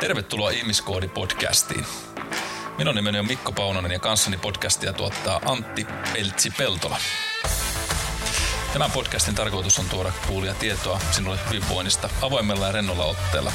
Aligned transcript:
Tervetuloa 0.00 0.50
Ihmiskoodi-podcastiin. 0.50 1.84
Minun 2.78 2.94
nimeni 2.94 3.18
on 3.18 3.26
Mikko 3.26 3.52
Paunonen 3.52 3.92
ja 3.92 3.98
kanssani 3.98 4.36
podcastia 4.36 4.92
tuottaa 4.92 5.40
Antti 5.44 5.86
Peltsi-Peltola. 6.12 6.96
Tämän 8.72 8.90
podcastin 8.90 9.34
tarkoitus 9.34 9.78
on 9.78 9.84
tuoda 9.90 10.12
kuulia 10.28 10.54
tietoa 10.54 11.00
sinulle 11.10 11.38
hyvinvoinnista 11.48 12.08
avoimella 12.22 12.66
ja 12.66 12.72
rennolla 12.72 13.04
otteella. 13.04 13.52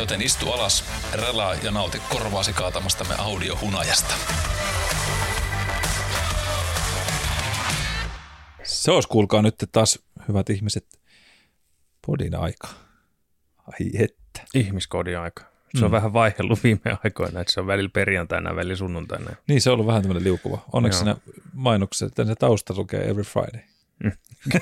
Joten 0.00 0.22
istu 0.22 0.52
alas, 0.52 0.84
relaa 1.12 1.54
ja 1.54 1.70
nauti 1.70 2.02
korvaasi 2.10 2.52
kaatamastamme 2.52 3.14
audiohunajasta. 3.18 4.14
Se 8.62 8.90
olisi 8.90 9.08
kuulkaa 9.08 9.42
nyt 9.42 9.54
taas, 9.72 9.98
hyvät 10.28 10.50
ihmiset, 10.50 11.00
podin 12.06 12.34
aika. 12.34 12.68
Ai 13.66 14.04
että. 14.04 14.42
Ihmiskoodin 14.54 15.18
aika. 15.18 15.47
Se 15.74 15.84
on 15.84 15.90
Mm. 15.90 15.94
vähän 15.94 16.12
vaihdellut 16.12 16.64
viime 16.64 16.80
aikoina, 17.04 17.40
että 17.40 17.52
se 17.52 17.60
on 17.60 17.66
välillä 17.66 17.90
perjantaina 17.92 18.50
ja 18.50 18.56
välillä 18.56 18.76
sunnuntaina. 18.76 19.30
Niin, 19.48 19.60
se 19.60 19.70
on 19.70 19.74
ollut 19.74 19.86
vähän 19.86 20.02
tämmöinen 20.02 20.24
liukuva. 20.24 20.64
Onneksi 20.72 21.04
Joo. 21.04 21.14
siinä 21.16 21.20
mainoksessa, 21.52 22.06
että 22.06 22.24
se 22.24 22.34
tausta 22.34 22.74
lukee 22.76 23.08
every 23.10 23.22
Friday. 23.24 23.60
Mm. 24.04 24.12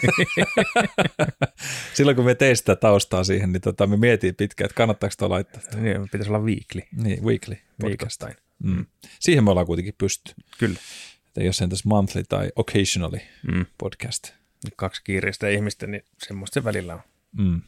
Silloin 1.95 2.17
kun 2.17 2.25
me 2.25 2.35
tein 2.35 2.57
sitä 2.57 2.77
taustaa 2.77 3.25
siihen, 3.25 3.53
niin 3.53 3.61
tota, 3.61 3.87
me 3.87 3.97
mietin 3.97 4.35
pitkään, 4.35 4.67
että 4.67 4.75
kannattaako 4.77 5.15
tuo 5.19 5.31
laittaa. 5.31 5.63
Niin, 5.81 6.09
pitäisi 6.13 6.31
olla 6.31 6.39
weekly, 6.45 6.83
Niin, 6.93 7.25
weekly 7.25 7.55
podcast. 7.81 7.89
viikoittain. 7.89 8.35
Mm. 8.63 8.87
Siihen 9.21 9.45
me 9.45 9.51
ollaan 9.51 9.67
kuitenkin 9.67 9.95
pysty. 9.99 10.35
Kyllä. 10.59 10.79
Että 11.27 11.43
jos 11.43 11.57
sen 11.57 11.71
tässä 11.71 11.89
monthly 11.89 12.23
tai 12.29 12.51
occasionally 12.57 13.19
Mm. 13.53 13.67
podcast. 13.79 14.33
Kaksi 14.77 15.05
kiireistä 15.05 15.49
ihmistä, 15.49 15.87
niin 15.87 16.05
semmoista 16.27 16.55
se 16.55 16.65
välillä 16.65 16.95
on. 16.95 17.01
Mm. 17.39 17.61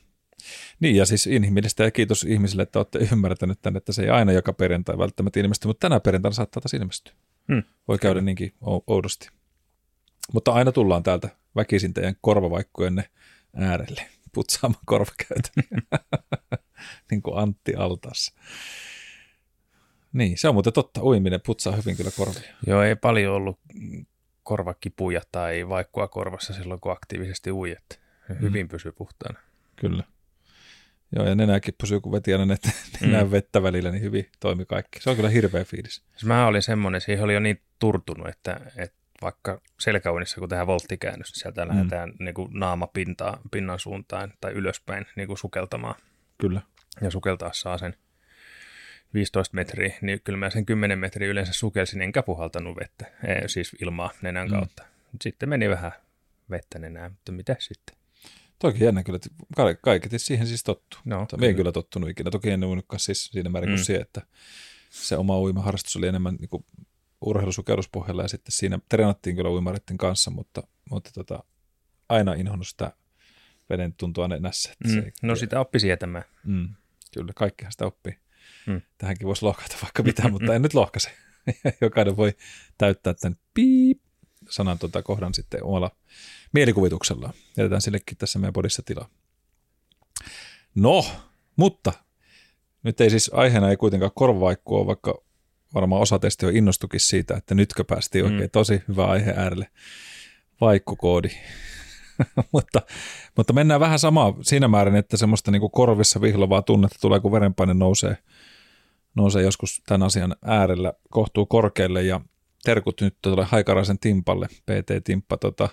Niin 0.81 0.97
ja 0.97 1.07
siis 1.07 1.27
inhimillistä 1.27 1.85
ja 1.85 1.91
kiitos 1.91 2.23
ihmisille, 2.23 2.63
että 2.63 2.79
olette 2.79 3.09
ymmärtäneet 3.13 3.59
tänne, 3.63 3.79
että 3.79 3.93
se 3.93 4.03
ei 4.03 4.11
aina 4.11 4.33
joka 4.33 4.53
perjantai 4.53 4.99
välttämättä 4.99 5.41
ilmesty, 5.41 5.69
mutta 5.69 5.89
tänä 5.89 6.01
perjantaina 6.01 6.35
saattaa 6.35 6.61
taas 6.61 6.75
ilmestyä. 6.75 7.15
Mm. 7.47 7.63
Voi 7.89 7.99
käydä 7.99 8.21
niinkin 8.21 8.55
ou- 8.65 8.85
oudosti. 8.87 9.29
Mutta 10.33 10.53
aina 10.53 10.73
tullaan 10.73 11.03
täältä 11.03 11.29
väkisin 11.57 11.95
teidän 11.95 12.17
korvavaikkujenne 12.21 13.05
äärelle 13.57 14.03
putsaamaan 14.35 14.83
korvakäytäviä. 14.87 15.99
niin 17.11 17.23
kuin 17.23 17.39
Antti 17.39 17.75
Altaassa. 17.75 18.35
Niin, 20.13 20.39
se 20.39 20.49
on 20.49 20.55
muuten 20.55 20.73
totta. 20.73 21.03
Uiminen 21.03 21.41
putsaa 21.47 21.77
hyvin 21.77 21.97
kyllä 21.97 22.11
korvia. 22.17 22.55
Joo, 22.67 22.83
ei 22.83 22.97
paljon 22.97 23.35
ollut 23.35 23.61
korvakipuja 24.43 25.23
tai 25.33 25.69
vaikkua 25.69 26.09
korvassa 26.09 26.53
silloin, 26.53 26.81
kun 26.81 26.93
aktiivisesti 26.93 27.53
uijat. 27.53 28.01
Hyvin 28.41 28.69
pysyy 28.69 28.93
puhtaana. 28.93 29.39
Kyllä. 29.77 30.05
Joo, 31.17 31.27
ja 31.29 31.35
nenäkin 31.35 31.75
pysyy, 31.81 32.01
kun 32.01 32.13
veti 32.13 32.33
aina 32.33 32.57
nenään 33.01 33.25
Mm. 33.27 33.31
vettä 33.31 33.63
välillä, 33.63 33.91
niin 33.91 34.03
hyvin 34.03 34.29
toimi 34.41 34.65
kaikki. 34.65 35.01
Se 35.01 35.11
on 35.11 35.17
kyllä 35.17 35.29
hirveä 35.29 35.65
fiilis. 35.65 35.95
Siis 36.11 36.25
mä 36.25 36.47
olin 36.47 36.63
semmoinen, 36.63 37.01
siihen 37.01 37.25
oli 37.25 37.35
jo 37.35 37.41
niin 37.41 37.61
turtunut, 37.79 38.29
että, 38.29 38.61
että 38.77 38.97
vaikka 39.23 39.61
selkäuinissa, 39.81 40.41
kun 40.41 40.49
tehdään 40.49 40.67
volttikäännös, 40.67 41.29
niin 41.33 41.41
sieltä 41.41 41.65
mm. 41.65 41.69
lähdetään 41.69 42.13
niin 42.19 42.35
kuin 42.35 42.49
naama 42.53 42.87
pintaa, 42.87 43.41
pinnan 43.51 43.79
suuntaan 43.79 44.33
tai 44.41 44.53
ylöspäin 44.53 45.07
niin 45.17 45.27
kuin 45.27 45.39
sukeltamaan. 45.39 45.95
Kyllä. 46.39 46.61
Ja 47.01 47.11
sukeltaa 47.11 47.51
saa 47.53 47.79
sen 47.79 47.95
15 49.15 49.55
metriä, 49.55 49.95
niin 50.03 50.21
kyllä 50.25 50.37
mä 50.39 50.51
sen 50.51 50.67
10 50.67 50.99
metriä 50.99 51.29
yleensä 51.29 51.53
sukelsin, 51.53 52.03
enkä 52.03 52.23
puhaltanut 52.23 52.77
vettä, 52.81 53.07
ei, 53.27 53.49
siis 53.49 53.77
ilmaa 53.83 54.11
nenän 54.23 54.49
Mm. 54.49 54.55
kautta. 54.55 54.83
Sitten 55.23 55.49
meni 55.49 55.69
vähän 55.69 55.93
vettä 56.51 56.79
nenään, 56.79 57.11
mutta 57.13 57.33
mitä 57.33 57.57
sitten? 57.59 57.97
Toki 58.59 58.85
jännä 58.85 59.03
kyllä, 59.03 59.17
että 59.17 59.29
ka- 59.57 59.75
kaiketi 59.75 60.19
siihen 60.19 60.47
siis 60.47 60.63
tottuu. 60.65 61.01
No, 61.05 61.27
me 61.37 61.47
ei 61.47 61.55
kyllä 61.55 61.73
tottunut 61.73 62.11
ikinä. 62.11 62.31
Toki 62.31 62.51
en 62.51 62.65
uinutkaan 62.65 63.01
siis 63.01 63.25
siinä 63.27 63.51
määrin 63.51 63.71
kuin 63.71 63.81
Mm. 63.81 63.85
se, 63.85 63.97
että 63.97 64.23
se 64.91 65.17
oma 65.17 65.39
uimaharrastus 65.41 65.97
oli 65.97 66.07
enemmän 66.07 66.35
niin 66.35 66.49
kuin 66.49 66.65
urheilusukelluspohjalla 67.21 68.23
ja 68.23 68.29
sitten 68.29 68.53
siinä 68.53 68.79
treenattiin 68.89 69.37
kyllä 69.37 69.51
uimareiden 69.51 69.97
kanssa, 69.99 70.31
mutta, 70.31 70.63
mutta 70.91 71.11
tota, 71.15 71.45
aina 72.09 72.33
inhonnut 72.35 72.69
sitä 72.69 72.93
veden 73.71 73.95
tuntua 73.95 74.29
nenässä. 74.29 74.73
Että 74.73 74.89
se 74.89 74.95
Mm. 75.01 75.05
ei- 75.07 75.13
No 75.23 75.37
sitä 75.37 75.61
oppi 75.61 75.81
sietämään. 75.81 76.25
Mm, 76.45 76.69
kyllä, 77.15 77.33
kaikkihan 77.37 77.73
sitä 77.73 77.87
oppii. 77.87 78.19
Mm. 78.67 78.81
Tähänkin 78.99 79.27
voisi 79.27 79.45
lohkata 79.45 79.77
vaikka 79.83 80.03
mitä, 80.03 80.29
mutta 80.29 80.55
en 80.55 80.63
nyt 80.63 80.75
lohkaise. 80.75 81.11
Jokainen 81.81 82.17
voi 82.17 82.35
täyttää 82.79 83.15
tämän 83.15 83.39
piip 83.55 84.01
sanan 84.51 84.79
tuota 84.79 85.03
kohdan 85.03 85.35
sitten 85.35 85.65
omalla 85.65 85.97
mielikuvituksellaan. 86.53 87.33
Jätetään 87.57 87.81
sillekin 87.81 88.17
tässä 88.17 88.39
meidän 88.39 88.53
podissa 88.53 88.83
tilaa. 88.83 89.09
No, 90.75 91.05
mutta 91.57 91.93
nyt 92.83 93.01
ei 93.01 93.11
siis 93.11 93.31
aiheena 93.35 93.71
ei 93.71 93.77
kuitenkaan 93.77 94.13
korvavaikkua, 94.15 94.87
vaikka 94.87 95.23
varmaan 95.75 96.03
osa 96.03 96.19
teistä 96.19 96.47
jo 96.47 96.51
innostukin 96.55 97.01
siitä, 97.01 97.37
että 97.37 97.55
nytkö 97.55 97.85
päästiin 97.85 98.25
oikein 98.25 98.43
Mm. 98.43 98.51
tosi 98.51 98.83
hyvä 98.89 99.07
aihe 99.07 99.35
äärelle. 99.37 99.71
Vaikkukoodi. 100.61 101.29
mutta, 102.53 102.83
mutta 103.37 103.53
mennään 103.53 103.81
vähän 103.81 103.99
samaa 103.99 104.35
siinä 104.43 104.69
määrin, 104.69 104.97
että 104.97 105.17
semmoista 105.17 105.51
niin 105.51 105.71
korvissa 105.73 106.21
vihlovaa 106.21 106.63
tunnetta 106.63 106.99
tulee, 107.01 107.21
kun 107.21 107.33
verenpaine 107.33 107.75
nousee, 107.75 108.17
nousee 109.15 109.43
joskus 109.43 109.83
tämän 109.87 110.07
asian 110.07 110.37
äärellä 110.45 110.93
kohtuu 111.11 111.47
korkealle 111.47 112.03
ja 112.03 112.21
terkut 112.65 113.01
nyt 113.01 113.17
tulee 113.23 113.45
Haikaraisen 113.45 113.99
Timpalle, 113.99 114.47
PT 114.47 115.05
Timppa, 115.05 115.37
tota, 115.37 115.69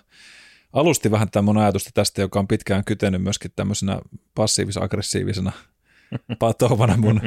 alusti 0.76 1.12
vähän 1.12 1.30
tämän 1.32 1.58
ajatusta 1.58 1.90
tästä, 1.94 2.22
joka 2.22 2.40
on 2.40 2.48
pitkään 2.48 2.86
kytenyt 2.86 3.24
myöskin 3.24 3.52
tämmöisenä 3.56 4.00
passiivis-aggressiivisena 4.36 5.52
patovana 6.40 6.98
mun 6.98 7.22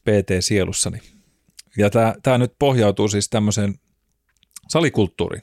PT-sielussani. 0.00 1.00
Ja 1.76 1.90
tämä 2.22 2.38
nyt 2.38 2.52
pohjautuu 2.58 3.08
siis 3.08 3.28
tämmöiseen 3.28 3.74
salikulttuuriin. 4.68 5.42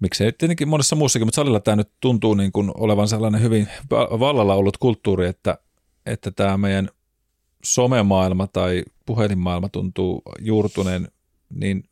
Miksei 0.00 0.26
nyt 0.26 0.38
tietenkin 0.38 0.68
monessa 0.68 0.96
muussakin, 0.96 1.26
mutta 1.26 1.36
salilla 1.36 1.60
tämä 1.60 1.76
nyt 1.76 1.90
tuntuu 2.00 2.34
niin 2.34 2.52
kuin 2.52 2.70
olevan 2.74 3.08
sellainen 3.08 3.42
hyvin 3.42 3.68
va- 3.90 4.20
vallalla 4.20 4.54
ollut 4.54 4.76
kulttuuri, 4.76 5.26
että, 5.26 5.58
että 6.06 6.30
tämä 6.30 6.58
meidän 6.58 6.88
somemaailma 7.64 8.46
tai 8.46 8.82
puhelinmaailma 9.06 9.68
tuntuu 9.68 10.22
juurtuneen 10.40 11.08
niin 11.54 11.84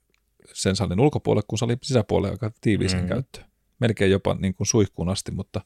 sen 0.52 0.76
salin 0.76 1.00
ulkopuolelle 1.00 1.44
kuin 1.48 1.58
salin 1.58 1.78
sisäpuolelle 1.82 2.30
aika 2.32 2.50
tiiviiseen 2.60 3.02
Mhm. 3.02 3.10
mm-hmm. 3.10 3.22
käyttöön. 3.22 3.51
Melkein 3.82 4.10
jopa 4.10 4.34
niin 4.34 4.54
kuin 4.54 4.66
suihkuun 4.66 5.08
asti, 5.08 5.32
mutta, 5.32 5.60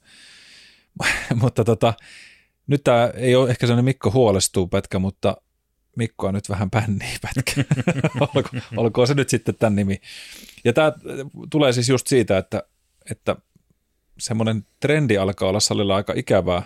mutta 1.42 1.64
tota, 1.64 1.94
nyt 2.66 2.84
tämä 2.84 3.10
ei 3.14 3.34
ole 3.34 3.50
ehkä 3.50 3.66
sellainen 3.66 3.84
Mikko 3.84 4.10
huolestuu 4.10 4.66
pätkä, 4.66 4.98
mutta 4.98 5.36
Mikkoa 5.96 6.32
nyt 6.32 6.48
vähän 6.48 6.70
pännii 6.70 7.16
pätkä. 7.22 7.64
Olko, 8.34 8.48
olkoon 8.76 9.06
se 9.06 9.14
nyt 9.14 9.28
sitten 9.28 9.54
tämän 9.54 9.76
nimi. 9.76 10.00
Ja 10.64 10.72
tämä 10.72 10.92
tulee 11.50 11.72
siis 11.72 11.88
just 11.88 12.06
siitä, 12.06 12.38
että, 12.38 12.62
että 13.10 13.36
semmoinen 14.18 14.66
trendi 14.80 15.18
alkaa 15.18 15.48
olla 15.48 15.60
salilla 15.60 15.96
aika 15.96 16.12
ikävää, 16.16 16.62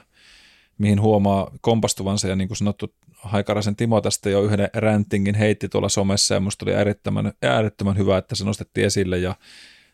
mihin 0.79 1.01
huomaa 1.01 1.51
kompastuvansa 1.61 2.29
ja 2.29 2.37
niin 2.37 2.49
kuin 2.49 2.57
sanottu 2.57 2.95
Haikaraisen 3.17 3.77
Timo 3.77 4.01
tästä 4.01 4.31
jo 4.31 4.43
yhden 4.43 4.71
rantingin 4.75 5.35
heitti 5.35 5.69
tuolla 5.69 5.89
somessa 5.89 6.35
ja 6.35 6.41
musta 6.41 6.65
oli 6.65 6.75
äärettömän, 6.75 7.33
äärettömän 7.43 7.99
hyvä, 7.99 8.19
että 8.19 8.35
se 8.35 8.45
nostettiin 8.45 8.87
esille 8.87 9.19
ja 9.19 9.35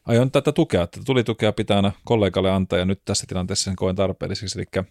aion 0.07 0.31
tätä 0.31 0.53
tukea, 0.53 0.83
että 0.83 1.01
tuli 1.07 1.25
tukea 1.25 1.53
pitää 1.53 1.77
aina 1.77 1.93
kollegalle 2.05 2.51
antaa 2.51 2.79
ja 2.79 2.85
nyt 2.85 3.03
tässä 3.05 3.25
tilanteessa 3.29 3.65
sen 3.65 3.77
koen 3.77 3.97
tarpeelliseksi, 3.97 4.59
eli 4.59 4.85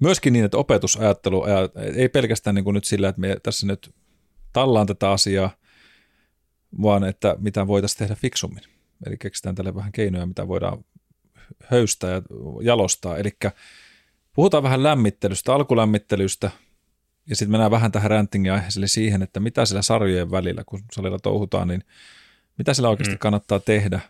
myöskin 0.00 0.32
niin, 0.32 0.44
että 0.44 0.58
opetusajattelu 0.58 1.44
ei 1.96 2.08
pelkästään 2.08 2.54
niin 2.54 2.64
kuin 2.64 2.74
nyt 2.74 2.84
sillä, 2.84 3.08
että 3.08 3.20
me 3.20 3.36
tässä 3.42 3.66
nyt 3.66 3.94
tallaan 4.52 4.86
tätä 4.86 5.10
asiaa, 5.10 5.50
vaan 6.82 7.04
että 7.04 7.36
mitä 7.38 7.66
voitaisiin 7.66 7.98
tehdä 7.98 8.14
fiksummin. 8.14 8.62
Eli 9.06 9.16
keksitään 9.16 9.54
tälle 9.54 9.74
vähän 9.74 9.92
keinoja, 9.92 10.26
mitä 10.26 10.48
voidaan 10.48 10.84
höystää 11.64 12.10
ja 12.10 12.22
jalostaa. 12.62 13.18
Eli 13.18 13.30
puhutaan 14.32 14.62
vähän 14.62 14.82
lämmittelystä, 14.82 15.54
alkulämmittelystä, 15.54 16.50
ja 17.28 17.36
sitten 17.36 17.50
mennään 17.50 17.70
vähän 17.70 17.92
tähän 17.92 18.10
rantingin 18.10 18.52
aiheeseen, 18.52 18.88
siihen, 18.88 19.22
että 19.22 19.40
mitä 19.40 19.64
sillä 19.64 19.82
sarjojen 19.82 20.30
välillä, 20.30 20.64
kun 20.66 20.82
salilla 20.92 21.18
touhutaan, 21.18 21.68
niin 21.68 21.84
mitä 22.58 22.74
sillä 22.74 22.88
oikeasti 22.88 23.14
Mm. 23.14 23.18
kannattaa 23.18 23.60
tehdä, 23.60 24.00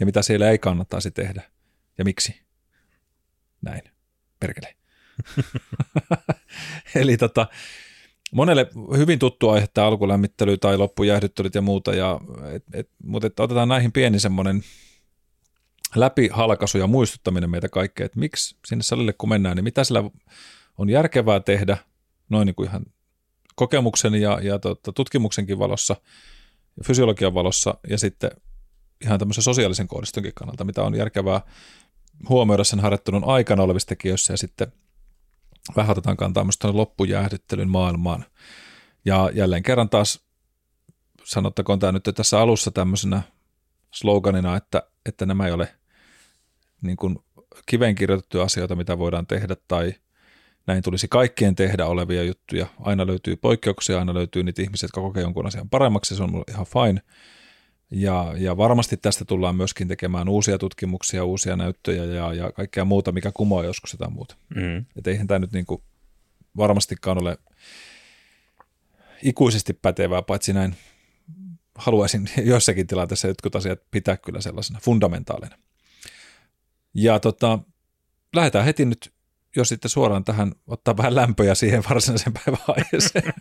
ja 0.00 0.06
mitä 0.06 0.22
siellä 0.22 0.50
ei 0.50 0.58
kannattaisi 0.58 1.10
tehdä, 1.10 1.42
ja 1.98 2.04
miksi. 2.04 2.40
Näin. 3.62 3.82
Perkele. 4.40 4.74
eli 7.00 7.16
tota, 7.16 7.46
monelle 8.32 8.66
hyvin 8.96 9.18
tuttu 9.18 9.48
aihe 9.48 9.66
tämä 9.74 9.86
alkulämmittely 9.86 10.56
tai 10.56 10.76
loppujäähdyttelyt 10.76 11.54
ja 11.54 11.62
muuta, 11.62 11.94
ja, 11.94 12.20
et, 12.52 12.64
et, 12.72 12.90
mutta 13.04 13.26
et 13.26 13.40
otetaan 13.40 13.68
näihin 13.68 13.92
pieni 13.92 14.20
semmoinen 14.20 14.62
läpihalkaisu 15.94 16.78
ja 16.78 16.86
muistuttaminen 16.86 17.50
meitä 17.50 17.68
kaikkea, 17.68 18.06
että 18.06 18.18
miksi 18.18 18.56
sinne 18.66 18.82
salille 18.82 19.12
kun 19.12 19.28
mennään, 19.28 19.56
niin 19.56 19.64
mitä 19.64 19.84
sillä 19.84 20.04
on 20.78 20.90
järkevää 20.90 21.40
tehdä, 21.40 21.76
noin 22.28 22.46
niin 22.46 22.54
kuin 22.54 22.68
ihan 22.68 22.86
kokemuksen 23.54 24.14
ja, 24.14 24.38
ja 24.42 24.58
tota, 24.58 24.92
tutkimuksenkin 24.92 25.58
valossa, 25.58 25.96
fysiologian 26.82 27.34
valossa 27.34 27.74
ja 27.90 27.98
sitten 27.98 28.30
ihan 29.04 29.18
tämmöisen 29.18 29.44
sosiaalisen 29.44 29.88
koodistonkin 29.88 30.32
kannalta, 30.34 30.64
mitä 30.64 30.82
on 30.82 30.94
järkevää 30.94 31.40
huomioida 32.28 32.64
sen 32.64 32.80
harjoittelun 32.80 33.24
aikana 33.24 33.62
olevissa 33.62 33.88
tekijöissä 33.88 34.32
ja 34.32 34.36
sitten 34.36 34.72
vähän 35.76 35.90
otetaan 35.90 36.16
kantaa 36.16 36.44
myös 36.44 36.58
loppujäähdyttelyn 36.64 37.68
maailmaan. 37.68 38.24
Ja 39.04 39.30
jälleen 39.34 39.62
kerran 39.62 39.88
taas 39.88 40.24
sanottakoon 41.24 41.78
tämä 41.78 41.92
nyt 41.92 42.08
tässä 42.14 42.40
alussa 42.40 42.70
tämmöisenä 42.70 43.22
sloganina, 43.94 44.56
että, 44.56 44.82
että 45.06 45.26
nämä 45.26 45.46
ei 45.46 45.52
ole 45.52 45.74
niin 46.82 46.96
kuin 46.96 47.18
kiveen 47.66 47.94
kirjoitettuja 47.94 48.44
asioita, 48.44 48.76
mitä 48.76 48.98
voidaan 48.98 49.26
tehdä 49.26 49.56
tai 49.68 49.94
näin 50.66 50.82
tulisi 50.82 51.08
kaikkien 51.08 51.54
tehdä 51.54 51.86
olevia 51.86 52.22
juttuja. 52.22 52.66
Aina 52.80 53.06
löytyy 53.06 53.36
poikkeuksia, 53.36 53.98
aina 53.98 54.14
löytyy 54.14 54.42
niitä 54.42 54.62
ihmisiä, 54.62 54.84
jotka 54.84 55.00
kokee 55.00 55.22
jonkun 55.22 55.46
asian 55.46 55.68
paremmaksi, 55.68 56.16
se 56.16 56.22
on 56.22 56.44
ihan 56.48 56.66
fine. 56.66 57.00
Ja, 57.90 58.34
ja 58.38 58.56
varmasti 58.56 58.96
tästä 58.96 59.24
tullaan 59.24 59.56
myöskin 59.56 59.88
tekemään 59.88 60.28
uusia 60.28 60.58
tutkimuksia, 60.58 61.24
uusia 61.24 61.56
näyttöjä 61.56 62.04
ja, 62.04 62.34
ja 62.34 62.52
kaikkea 62.52 62.84
muuta, 62.84 63.12
mikä 63.12 63.32
kumoaa 63.32 63.64
joskus 63.64 63.92
jotain 63.92 64.12
muuta. 64.12 64.36
Mm. 64.54 64.84
Että 64.96 65.10
eihän 65.10 65.26
tämä 65.26 65.38
nyt 65.38 65.52
niin 65.52 65.66
kuin 65.66 65.82
varmastikaan 66.56 67.22
ole 67.22 67.38
ikuisesti 69.22 69.72
pätevää, 69.72 70.22
paitsi 70.22 70.52
näin 70.52 70.76
haluaisin 71.74 72.30
jossakin 72.52 72.86
tilanteessa 72.86 73.28
jotkut 73.28 73.56
asiat 73.56 73.80
pitää 73.90 74.16
kyllä 74.16 74.40
sellaisena 74.40 74.80
fundamentaalina. 74.82 75.58
Ja 76.94 77.20
tota, 77.20 77.58
lähdetään 78.36 78.64
heti 78.64 78.84
nyt 78.84 79.12
jos 79.56 79.68
sitten 79.68 79.88
suoraan 79.88 80.24
tähän 80.24 80.52
ottaa 80.66 80.96
vähän 80.96 81.14
lämpöjä 81.14 81.54
siihen 81.54 81.84
varsinaiseen 81.90 82.34
päiväaiheeseen. 82.44 83.32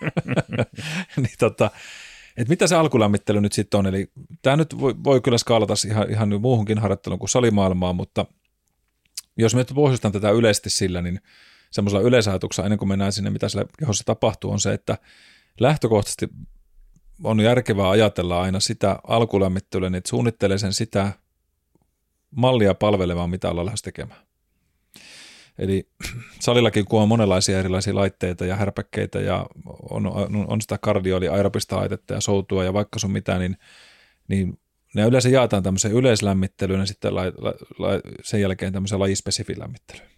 niin 1.18 1.36
tota, 1.40 1.72
että 2.38 2.50
mitä 2.50 2.68
se 2.68 2.76
alkulämmittely 2.76 3.42
nyt 3.42 3.54
sitten 3.54 3.78
on, 3.78 3.88
eli 3.88 4.12
tämä 4.42 4.56
nyt 4.56 4.80
voi, 4.80 4.96
voi 5.04 5.22
kyllä 5.22 5.38
skaalata 5.38 5.74
ihan, 5.88 6.10
ihan 6.10 6.42
muuhunkin 6.42 6.80
harjoitteluun 6.80 7.20
kuin 7.20 7.30
salimaailmaan, 7.30 7.96
mutta 7.96 8.26
jos 9.38 9.56
me 9.56 9.62
nyt 9.62 9.72
pohjustan 9.76 10.12
tätä 10.12 10.30
yleisesti 10.30 10.70
sillä, 10.70 11.02
niin 11.02 11.20
semmoisella 11.72 12.08
yleisajatuksella, 12.08 12.66
ennen 12.66 12.80
kuin 12.80 12.90
mennään 12.90 13.12
sinne, 13.12 13.30
mitä 13.30 13.50
siellä 13.50 13.70
kehossa 13.80 14.04
tapahtuu, 14.04 14.52
on 14.52 14.60
se, 14.60 14.74
että 14.74 14.98
lähtökohtaisesti 15.60 16.30
on 17.24 17.40
järkevää 17.40 17.90
ajatella 17.90 18.42
aina 18.42 18.60
sitä 18.60 19.00
alkulämmittelyä, 19.08 19.90
niin 19.90 19.98
että 19.98 20.10
suunnittelee 20.10 20.58
sen 20.58 20.74
sitä 20.74 21.12
mallia 22.32 22.74
palvelemaan, 22.74 23.30
mitä 23.30 23.50
ollaan 23.50 23.66
lähes 23.66 23.82
tekemään. 23.82 24.22
Eli 25.58 25.88
salillakin, 26.40 26.86
kun 26.86 27.02
on 27.02 27.08
monenlaisia 27.08 27.60
erilaisia 27.60 27.96
laitteita 27.96 28.46
ja 28.46 28.56
härpäkkeitä 28.56 29.20
ja 29.20 29.46
on, 29.90 30.08
on, 30.48 30.62
sitä 30.62 30.78
kardio- 30.78 31.18
eli 31.18 31.28
aerobista 31.28 31.76
laitetta 31.76 32.14
ja 32.14 32.22
soutua 32.22 32.64
ja 32.64 32.74
vaikka 32.74 33.00
sun 33.00 33.12
mitä, 33.12 33.40
niin, 33.40 33.58
niin 34.28 34.60
ne 34.96 35.04
yleensä 35.04 35.30
jaetaan 35.30 35.64
tämmöiseen 35.64 35.94
yleislämmittelyyn 35.94 36.80
ja 36.80 36.86
sitten 36.86 37.16
la, 37.16 37.26
la, 37.26 37.54
la, 37.80 37.90
sen 38.24 38.42
jälkeen 38.42 38.74
tämmöiseen 38.74 39.00
lajispesifin 39.00 39.60
lämmittelyyn. 39.60 40.14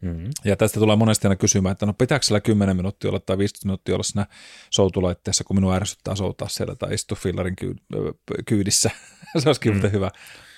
Mm-hmm. 0.00 0.30
Ja 0.44 0.56
tästä 0.56 0.80
tulee 0.80 0.96
monesti 0.96 1.26
aina 1.26 1.36
kysymään, 1.36 1.72
että 1.72 1.86
no 1.86 1.92
pitääkö 1.92 2.26
siellä 2.26 2.40
10 2.40 2.76
minuuttia 2.76 3.10
olla 3.10 3.20
tai 3.20 3.38
15 3.38 3.66
minuuttia 3.66 3.94
olla 3.94 4.02
siinä 4.02 4.26
soutulaitteessa, 4.70 5.44
kun 5.44 5.56
minua 5.56 5.74
ärsyttää 5.74 6.14
soutaa 6.14 6.48
siellä 6.48 6.74
tai 6.74 6.94
istua 6.94 7.18
fillarin 7.20 7.56
kyydissä. 8.46 8.90
se 9.38 9.48
olisikin 9.48 9.74
mm. 9.74 9.92
hyvä. 9.92 10.10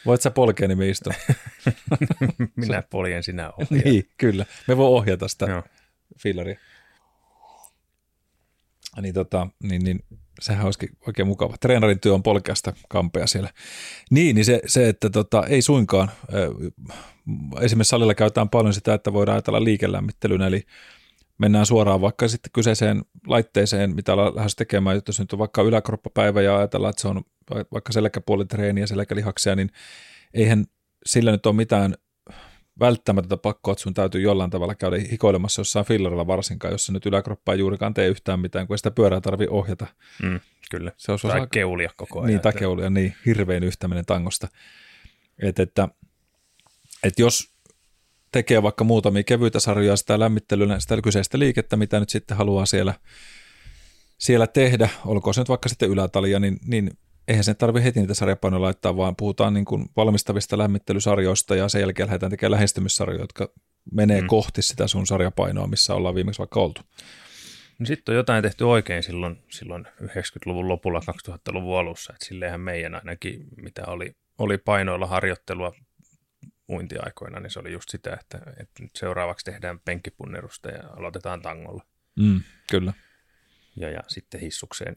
Voit 0.06 0.22
sä 0.22 0.30
polkea, 0.30 0.68
niin 0.68 0.78
me 0.78 0.88
istun. 0.88 1.12
Minä 2.56 2.82
poljen, 2.90 3.22
sinä 3.22 3.50
ohjaat. 3.50 3.84
niin, 3.84 4.08
kyllä. 4.16 4.46
Me 4.68 4.76
voi 4.76 4.88
ohjata 4.88 5.28
sitä 5.28 5.46
Joo. 5.46 5.62
fillaria. 6.18 6.58
Niin, 9.00 9.14
tota, 9.14 9.46
niin, 9.62 9.84
niin 9.84 10.04
sehän 10.40 10.64
olisikin 10.64 10.88
oikein 11.06 11.28
mukava. 11.28 11.56
Treenarin 11.60 12.00
työ 12.00 12.14
on 12.14 12.22
polkeasta 12.22 12.72
kampea 12.88 13.26
siellä. 13.26 13.50
Niin, 14.10 14.34
niin 14.34 14.44
se, 14.44 14.60
se 14.66 14.88
että 14.88 15.10
tota, 15.10 15.46
ei 15.46 15.62
suinkaan. 15.62 16.10
Esimerkiksi 17.60 17.90
salilla 17.90 18.14
käytetään 18.14 18.48
paljon 18.48 18.74
sitä, 18.74 18.94
että 18.94 19.12
voidaan 19.12 19.34
ajatella 19.34 19.64
liikelämmittelynä, 19.64 20.46
eli 20.46 20.62
mennään 21.38 21.66
suoraan 21.66 22.00
vaikka 22.00 22.28
sitten 22.28 22.52
kyseiseen 22.52 23.02
laitteeseen, 23.26 23.94
mitä 23.94 24.12
ollaan 24.12 24.36
lähes 24.36 24.56
tekemään, 24.56 25.00
jos 25.06 25.20
nyt 25.20 25.32
on 25.32 25.38
vaikka 25.38 25.62
yläkroppapäivä 25.62 26.42
ja 26.42 26.56
ajatellaan, 26.56 26.90
että 26.90 27.02
se 27.02 27.08
on 27.08 27.22
vaikka 27.72 27.92
selkäpuolitreeniä, 27.92 28.86
selkälihaksia, 28.86 29.56
niin 29.56 29.70
eihän 30.34 30.64
sillä 31.06 31.30
nyt 31.30 31.46
ole 31.46 31.56
mitään 31.56 31.94
välttämätöntä 32.80 33.36
pakkoa, 33.36 33.72
että 33.72 33.82
sun 33.82 33.94
täytyy 33.94 34.20
jollain 34.20 34.50
tavalla 34.50 34.74
käydä 34.74 34.96
hikoilemassa 35.10 35.60
jossain 35.60 35.86
fillarilla 35.86 36.26
varsinkaan, 36.26 36.72
jos 36.72 36.90
nyt 36.90 37.06
yläkroppa 37.06 37.52
ei 37.52 37.58
juurikaan 37.58 37.94
tee 37.94 38.08
yhtään 38.08 38.40
mitään, 38.40 38.66
kun 38.66 38.78
sitä 38.78 38.90
pyörää 38.90 39.20
tarvi 39.20 39.46
ohjata. 39.50 39.86
Mm, 40.22 40.40
kyllä, 40.70 40.92
se 40.96 41.12
on 41.12 41.18
tai 41.22 41.40
osa... 41.40 41.46
keulia 41.46 41.90
koko 41.96 42.20
ajan. 42.20 42.26
Niin, 42.26 42.40
tai 42.40 42.52
keulia, 42.52 42.90
niin, 42.90 43.14
hirveän 43.26 43.64
yhtäminen 43.64 44.06
tangosta. 44.06 44.48
Et, 45.42 45.58
että, 45.58 45.88
että 47.02 47.22
jos 47.22 47.57
tekee 48.32 48.62
vaikka 48.62 48.84
muutamia 48.84 49.22
kevyitä 49.22 49.60
sarjoja 49.60 49.96
sitä 49.96 50.18
lämmittelyä, 50.18 50.80
sitä 50.80 51.02
kyseistä 51.02 51.38
liikettä, 51.38 51.76
mitä 51.76 52.00
nyt 52.00 52.08
sitten 52.08 52.36
haluaa 52.36 52.66
siellä, 52.66 52.94
siellä 54.18 54.46
tehdä, 54.46 54.88
olkoon 55.06 55.34
se 55.34 55.40
nyt 55.40 55.48
vaikka 55.48 55.68
sitten 55.68 55.90
ylätalia, 55.90 56.40
niin, 56.40 56.58
niin 56.66 56.90
eihän 57.28 57.44
sen 57.44 57.56
tarvitse 57.56 57.84
heti 57.84 58.00
niitä 58.00 58.14
sarjapainoja 58.14 58.62
laittaa, 58.62 58.96
vaan 58.96 59.16
puhutaan 59.16 59.54
niin 59.54 59.64
kuin 59.64 59.86
valmistavista 59.96 60.58
lämmittelysarjoista 60.58 61.56
ja 61.56 61.68
sen 61.68 61.80
jälkeen 61.80 62.06
lähdetään 62.06 62.30
tekemään 62.30 62.52
lähestymissarjoja, 62.52 63.22
jotka 63.22 63.48
menee 63.92 64.20
mm. 64.20 64.26
kohti 64.26 64.62
sitä 64.62 64.86
sun 64.86 65.06
sarjapainoa, 65.06 65.66
missä 65.66 65.94
ollaan 65.94 66.14
viimeksi 66.14 66.38
vaikka 66.38 66.60
oltu. 66.60 66.80
No 67.78 67.86
sitten 67.86 68.12
on 68.12 68.16
jotain 68.16 68.42
tehty 68.42 68.64
oikein 68.64 69.02
silloin, 69.02 69.42
silloin 69.50 69.86
90-luvun 70.02 70.68
lopulla, 70.68 71.00
2000-luvun 71.30 71.78
alussa, 71.78 72.12
että 72.12 72.26
silleenhän 72.26 72.60
meidän 72.60 72.94
ainakin, 72.94 73.44
mitä 73.62 73.82
oli, 73.86 74.12
oli 74.38 74.58
painoilla 74.58 75.06
harjoittelua 75.06 75.72
uintiaikoina, 76.68 77.40
niin 77.40 77.50
se 77.50 77.58
oli 77.58 77.72
just 77.72 77.88
sitä, 77.88 78.18
että, 78.20 78.38
että 78.60 78.82
seuraavaksi 78.94 79.44
tehdään 79.44 79.80
penkkipunnerusta 79.80 80.68
ja 80.68 80.88
aloitetaan 80.96 81.42
tangolla. 81.42 81.84
Mm, 82.16 82.40
kyllä. 82.70 82.92
Ja, 83.76 83.90
ja 83.90 84.00
sitten 84.08 84.40
hissukseen 84.40 84.96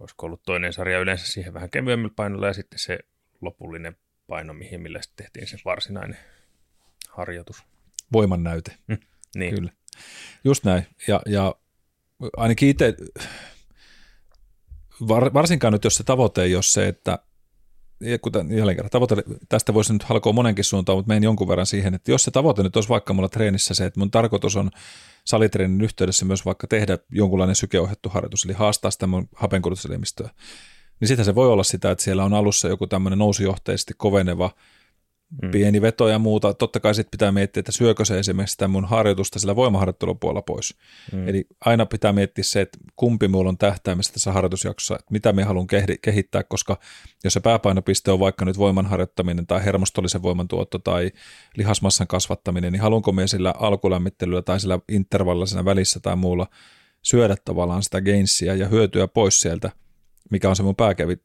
olisiko 0.00 0.26
ollut 0.26 0.42
toinen 0.42 0.72
sarja 0.72 0.98
yleensä 0.98 1.26
siihen 1.26 1.54
vähän 1.54 1.70
kevyemmällä 1.70 2.14
painolla 2.16 2.46
ja 2.46 2.52
sitten 2.52 2.78
se 2.78 2.98
lopullinen 3.40 3.96
paino, 4.26 4.52
mihin 4.52 4.80
millä 4.80 5.02
sitten 5.02 5.24
tehtiin 5.24 5.46
se 5.46 5.58
varsinainen 5.64 6.18
harjoitus. 7.08 7.62
Voiman 8.12 8.42
näyte. 8.42 8.76
Mm, 8.86 8.98
niin. 9.34 9.54
Kyllä. 9.54 9.72
Just 10.44 10.64
näin. 10.64 10.86
Ja, 11.08 11.20
ja 11.26 11.54
ainakin 12.36 12.68
itse, 12.68 12.94
var, 15.08 15.34
varsinkaan 15.34 15.72
nyt 15.72 15.84
jos 15.84 15.94
se 15.94 16.04
tavoite 16.04 16.42
ei 16.42 16.54
ole 16.54 16.62
se, 16.62 16.88
että 16.88 17.18
kuten 18.22 18.56
jälleen 18.56 18.76
kerran, 18.76 18.90
tavoite, 18.90 19.16
tästä 19.48 19.74
voisi 19.74 19.92
nyt 19.92 20.02
halkoa 20.02 20.32
monenkin 20.32 20.64
suuntaan, 20.64 20.98
mutta 20.98 21.08
menen 21.08 21.22
jonkun 21.22 21.48
verran 21.48 21.66
siihen, 21.66 21.94
että 21.94 22.10
jos 22.10 22.24
se 22.24 22.30
tavoite 22.30 22.62
nyt 22.62 22.76
olisi 22.76 22.88
vaikka 22.88 23.14
mulla 23.14 23.28
treenissä 23.28 23.74
se, 23.74 23.84
että 23.84 24.00
mun 24.00 24.10
tarkoitus 24.10 24.56
on 24.56 24.70
salitreenin 25.24 25.80
yhteydessä 25.80 26.24
myös 26.24 26.44
vaikka 26.44 26.66
tehdä 26.66 26.98
jonkunlainen 27.12 27.56
sykeohjattu 27.56 28.08
harjoitus, 28.08 28.44
eli 28.44 28.52
haastaa 28.52 28.90
sitä 28.90 29.06
mun 29.06 29.28
hapenkulutuselimistöä, 29.36 30.30
niin 31.00 31.08
sitä 31.08 31.24
se 31.24 31.34
voi 31.34 31.48
olla 31.48 31.64
sitä, 31.64 31.90
että 31.90 32.04
siellä 32.04 32.24
on 32.24 32.34
alussa 32.34 32.68
joku 32.68 32.86
tämmöinen 32.86 33.18
nousujohteisesti 33.18 33.94
koveneva 33.96 34.50
mm. 35.42 35.50
pieni 35.50 35.82
veto 35.82 36.08
ja 36.08 36.18
muuta. 36.18 36.54
Totta 36.54 36.80
kai 36.80 36.94
sitten 36.94 37.10
pitää 37.10 37.32
miettiä, 37.32 37.60
että 37.60 37.72
syökö 37.72 38.04
se 38.04 38.18
esimerkiksi 38.18 38.52
sitä 38.52 38.68
mun 38.68 38.84
harjoitusta 38.84 39.38
sillä 39.38 39.56
voimaharjoittelun 39.56 40.18
puolella 40.18 40.42
pois. 40.42 40.76
Mm. 41.12 41.28
Eli 41.28 41.46
aina 41.60 41.86
pitää 41.86 42.12
miettiä 42.12 42.44
se, 42.44 42.60
että 42.60 42.78
kumpi 42.96 43.28
mulla 43.28 43.48
on 43.48 43.58
tähtäimessä 43.58 44.12
tässä 44.12 44.32
harjoitusjaksossa, 44.32 44.94
että 44.94 45.12
mitä 45.12 45.32
me 45.32 45.44
haluan 45.44 45.66
kehittää, 46.02 46.42
koska 46.42 46.78
jos 47.24 47.32
se 47.32 47.40
pääpainopiste 47.40 48.10
on 48.10 48.18
vaikka 48.18 48.44
nyt 48.44 48.58
voimanharjoittaminen 48.58 49.46
tai 49.46 49.64
hermostollisen 49.64 50.22
voimantuotto 50.22 50.78
tai 50.78 51.10
lihasmassan 51.56 52.06
kasvattaminen, 52.06 52.72
niin 52.72 52.82
haluanko 52.82 53.12
me 53.12 53.28
sillä 53.28 53.54
alkulämmittelyllä 53.58 54.42
tai 54.42 54.60
sillä 54.60 54.78
intervallilla 54.88 55.46
siinä 55.46 55.64
välissä 55.64 56.00
tai 56.00 56.16
muulla 56.16 56.46
syödä 57.02 57.36
tavallaan 57.44 57.82
sitä 57.82 58.00
gainsia 58.00 58.54
ja 58.54 58.68
hyötyä 58.68 59.08
pois 59.08 59.40
sieltä, 59.40 59.70
mikä 60.30 60.48
on 60.48 60.56
se 60.56 60.62
mun 60.62 60.76
pääkevi, 60.76 61.16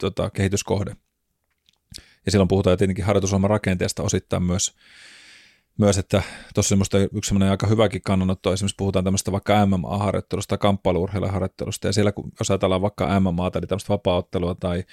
tota, 0.00 0.30
kehityskohde. 0.30 0.96
Ja 2.26 2.32
silloin 2.32 2.48
puhutaan 2.48 2.78
tietenkin 2.78 3.04
harjoitusohjelman 3.04 3.50
rakenteesta 3.50 4.02
osittain 4.02 4.42
myös, 4.42 4.72
myös 5.78 5.98
että 5.98 6.22
tuossa 6.54 6.68
semmoista 6.68 6.98
yksi 6.98 7.28
semmoinen 7.28 7.50
aika 7.50 7.66
hyväkin 7.66 8.02
kannanotto, 8.02 8.52
esimerkiksi 8.52 8.76
puhutaan 8.76 9.04
tämmöistä 9.04 9.32
vaikka 9.32 9.66
MMA-harjoittelusta, 9.66 10.58
kamppailuurheiluharjoittelusta, 10.58 11.86
ja 11.86 11.92
siellä 11.92 12.12
kun 12.12 12.32
jos 12.38 12.50
ajatellaan 12.50 12.82
vaikka 12.82 13.20
MMA, 13.20 13.50
eli 13.54 13.66
tämmöistä 13.66 13.92
vapaaottelua 13.92 14.54
tai, 14.54 14.84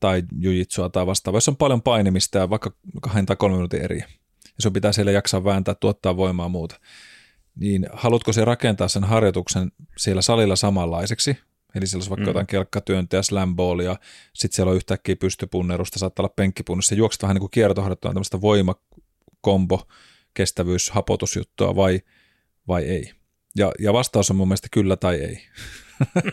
tai 0.00 0.22
jujitsua 0.38 0.88
tai 0.88 1.06
vastaavaa, 1.06 1.36
jos 1.36 1.48
on 1.48 1.56
paljon 1.56 1.82
painimista 1.82 2.38
ja 2.38 2.50
vaikka 2.50 2.72
kahden 3.02 3.26
tai 3.26 3.36
kolmen 3.36 3.56
minuutin 3.56 3.82
eri, 3.82 3.98
ja 4.44 4.62
sun 4.62 4.72
pitää 4.72 4.92
siellä 4.92 5.12
jaksaa 5.12 5.44
vääntää, 5.44 5.74
tuottaa 5.74 6.16
voimaa 6.16 6.48
muuta, 6.48 6.80
niin 7.56 7.86
haluatko 7.92 8.32
se 8.32 8.44
rakentaa 8.44 8.88
sen 8.88 9.04
harjoituksen 9.04 9.72
siellä 9.96 10.22
salilla 10.22 10.56
samanlaiseksi, 10.56 11.36
Eli 11.78 11.86
siellä 11.86 12.00
olisi 12.00 12.10
vaikka 12.10 12.24
mm. 12.24 12.28
jotain 12.28 12.46
kelkkatyöntiä, 12.46 13.22
slamballia, 13.22 13.96
sitten 14.34 14.56
siellä 14.56 14.70
on 14.70 14.76
yhtäkkiä 14.76 15.16
pystypunnerusta, 15.16 15.98
saattaa 15.98 16.22
olla 16.22 16.32
penkkipunnerusta, 16.36 16.94
juokset 16.94 17.22
vähän 17.22 17.34
niin 17.34 17.40
kuin 17.40 17.50
kiertoharjoittelua, 17.50 18.14
tämmöistä 18.14 18.40
voimakombo, 18.40 19.88
kestävyys, 20.34 20.90
hapotusjuttua 20.90 21.76
vai, 21.76 22.00
vai 22.68 22.84
ei. 22.84 23.12
Ja, 23.56 23.72
ja 23.78 23.92
vastaus 23.92 24.30
on 24.30 24.36
mun 24.36 24.48
mielestä 24.48 24.68
kyllä 24.70 24.96
tai 24.96 25.16
ei. 25.16 25.42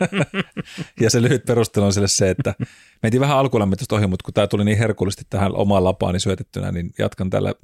ja 1.00 1.10
se 1.10 1.22
lyhyt 1.22 1.44
perustelu 1.44 1.84
on 1.84 1.92
sille 1.92 2.08
se, 2.08 2.30
että 2.30 2.54
mentiin 3.02 3.20
vähän 3.20 3.36
alkulämmitystä 3.36 3.94
ohi, 3.94 4.06
mutta 4.06 4.24
kun 4.24 4.34
tämä 4.34 4.46
tuli 4.46 4.64
niin 4.64 4.78
herkullisesti 4.78 5.24
tähän 5.30 5.54
omaan 5.54 5.84
lapaani 5.84 6.20
syötettynä, 6.20 6.72
niin 6.72 6.90
jatkan 6.98 7.30
tällä 7.30 7.54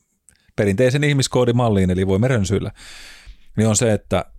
perinteisen 0.57 1.05
ihmiskoodimalliin, 1.05 1.91
eli 1.91 2.07
voi 2.07 2.19
rönsyillä. 2.23 2.73
niin 3.57 3.69
on 3.69 3.77
se, 3.77 3.93
että 3.93 4.32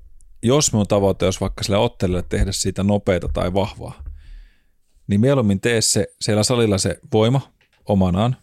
jos 0.44 0.74
minun 0.74 0.88
tavoite 0.88 1.26
olisi 1.26 1.40
vaikka 1.40 1.64
sille 1.64 1.78
ottelijalle 1.78 2.26
tehdä 2.30 2.52
siitä 2.52 2.84
nopeata 2.84 3.30
tai 3.34 3.54
vahvaa, 3.54 4.04
niin 5.08 5.22
mieluummin 5.22 5.62
tee 5.62 5.82
se 5.82 6.08
siellä 6.22 6.44
salilla 6.44 6.78
se 6.78 7.00
voima 7.14 7.42
omanaan, 7.86 8.36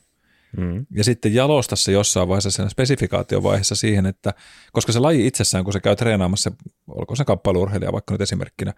Mm. 0.56 0.86
Ja 0.94 1.04
sitten 1.04 1.34
jalosta 1.34 1.76
se 1.76 1.92
jossain 1.92 2.28
vaiheessa 2.28 2.50
sen 2.50 2.70
spesifikaatiovaiheessa 2.70 3.74
siihen, 3.74 4.06
että 4.06 4.34
koska 4.72 4.92
se 4.92 4.98
laji 4.98 5.26
itsessään, 5.26 5.64
kun 5.64 5.72
se 5.72 5.80
käy 5.80 5.96
treenaamassa, 5.96 6.52
olkoon 6.88 7.16
se 7.16 7.24
kappailuurheilija 7.24 7.92
vaikka 7.92 8.14
nyt 8.14 8.20
esimerkkinä, 8.20 8.74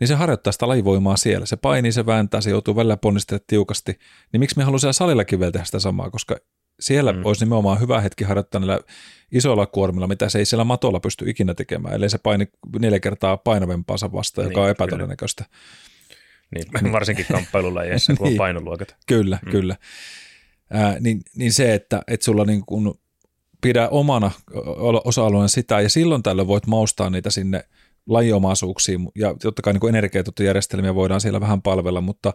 niin 0.00 0.08
se 0.08 0.14
harjoittaa 0.14 0.52
sitä 0.52 0.68
lajivoimaa 0.68 1.16
siellä. 1.16 1.46
Se 1.46 1.56
painii, 1.56 1.92
se 1.92 2.06
vääntää, 2.06 2.40
se 2.40 2.50
joutuu 2.50 2.76
välillä 2.76 2.96
ponnistelemaan 2.96 3.44
tiukasti. 3.46 3.98
Niin 4.32 4.40
miksi 4.40 4.56
me 4.56 4.64
haluamme 4.64 4.80
siellä 4.80 4.92
salillakin 4.92 5.40
vielä 5.40 5.52
tehdä 5.52 5.64
sitä 5.64 5.78
samaa, 5.78 6.10
koska 6.10 6.36
siellä 6.80 7.12
mm. 7.12 7.24
olisi 7.24 7.44
nimenomaan 7.44 7.80
hyvä 7.80 8.00
hetki 8.00 8.24
harjoittaa 8.24 8.60
niillä 8.60 8.80
isoilla 9.32 9.66
kuormilla, 9.66 10.06
mitä 10.06 10.28
se 10.28 10.38
ei 10.38 10.46
siellä 10.46 10.64
matolla 10.64 11.00
pysty 11.00 11.30
ikinä 11.30 11.54
tekemään, 11.54 11.94
ellei 11.94 12.10
se 12.10 12.18
paini 12.18 12.48
neljä 12.78 13.00
kertaa 13.00 13.36
painavampaansa 13.36 14.12
vastaan, 14.12 14.44
niin, 14.44 14.52
joka 14.52 14.62
on 14.62 14.70
epätodennäköistä. 14.70 15.44
Niin, 16.54 16.92
varsinkin 16.92 17.26
kamppailulajeissa, 17.32 18.14
kun 18.14 18.26
on 18.26 18.28
niin. 18.32 18.38
painoluokat. 18.38 18.96
Kyllä, 19.06 19.38
mm. 19.44 19.50
kyllä. 19.50 19.76
Ää, 20.70 20.96
niin, 21.00 21.22
niin 21.36 21.52
se, 21.52 21.74
että, 21.74 22.02
että 22.08 22.24
sulla 22.24 22.44
niin 22.44 22.66
kuin 22.66 22.94
pidä 23.60 23.88
omana 23.88 24.30
osa-alueen 25.04 25.48
sitä, 25.48 25.80
ja 25.80 25.88
silloin 25.88 26.22
tällöin 26.22 26.48
voit 26.48 26.66
maustaa 26.66 27.10
niitä 27.10 27.30
sinne 27.30 27.64
lajiomaisuuksiin, 28.06 29.08
ja 29.14 29.34
totta 29.42 29.62
kai 29.62 29.72
niin 29.72 29.88
energiatuttojärjestelmiä 29.88 30.94
voidaan 30.94 31.20
siellä 31.20 31.40
vähän 31.40 31.62
palvella, 31.62 32.00
mutta 32.00 32.32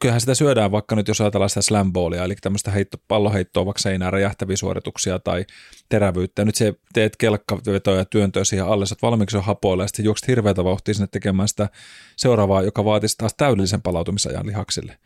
kyllähän 0.00 0.20
sitä 0.20 0.34
syödään 0.34 0.70
vaikka 0.70 0.96
nyt, 0.96 1.08
jos 1.08 1.20
ajatellaan 1.20 1.50
sitä 1.50 1.62
slamballia, 1.62 2.24
eli 2.24 2.34
tämmöistä 2.34 2.70
heitto, 2.70 2.96
palloheittoa 3.08 3.66
vaikka 3.66 3.80
seinään 3.80 4.12
räjähtäviä 4.12 4.56
suorituksia 4.56 5.18
tai 5.18 5.44
terävyyttä. 5.88 6.42
Ja 6.42 6.46
nyt 6.46 6.54
se 6.54 6.74
teet 6.92 7.16
kelkkavetoja 7.16 7.98
ja 7.98 8.04
työntöä 8.04 8.44
siihen 8.44 8.66
alle, 8.66 8.86
sä 8.86 8.94
valmiiksi 9.02 9.36
on 9.36 9.44
hapoilla 9.44 9.84
ja 9.84 9.88
sitten 9.88 10.04
juokset 10.04 10.28
hirveätä 10.28 10.64
vauhtia 10.64 10.94
sinne 10.94 11.08
tekemään 11.10 11.48
sitä 11.48 11.68
seuraavaa, 12.16 12.62
joka 12.62 12.84
vaatisi 12.84 13.16
taas 13.16 13.34
täydellisen 13.36 13.82
palautumisajan 13.82 14.46
lihaksille. 14.46 14.98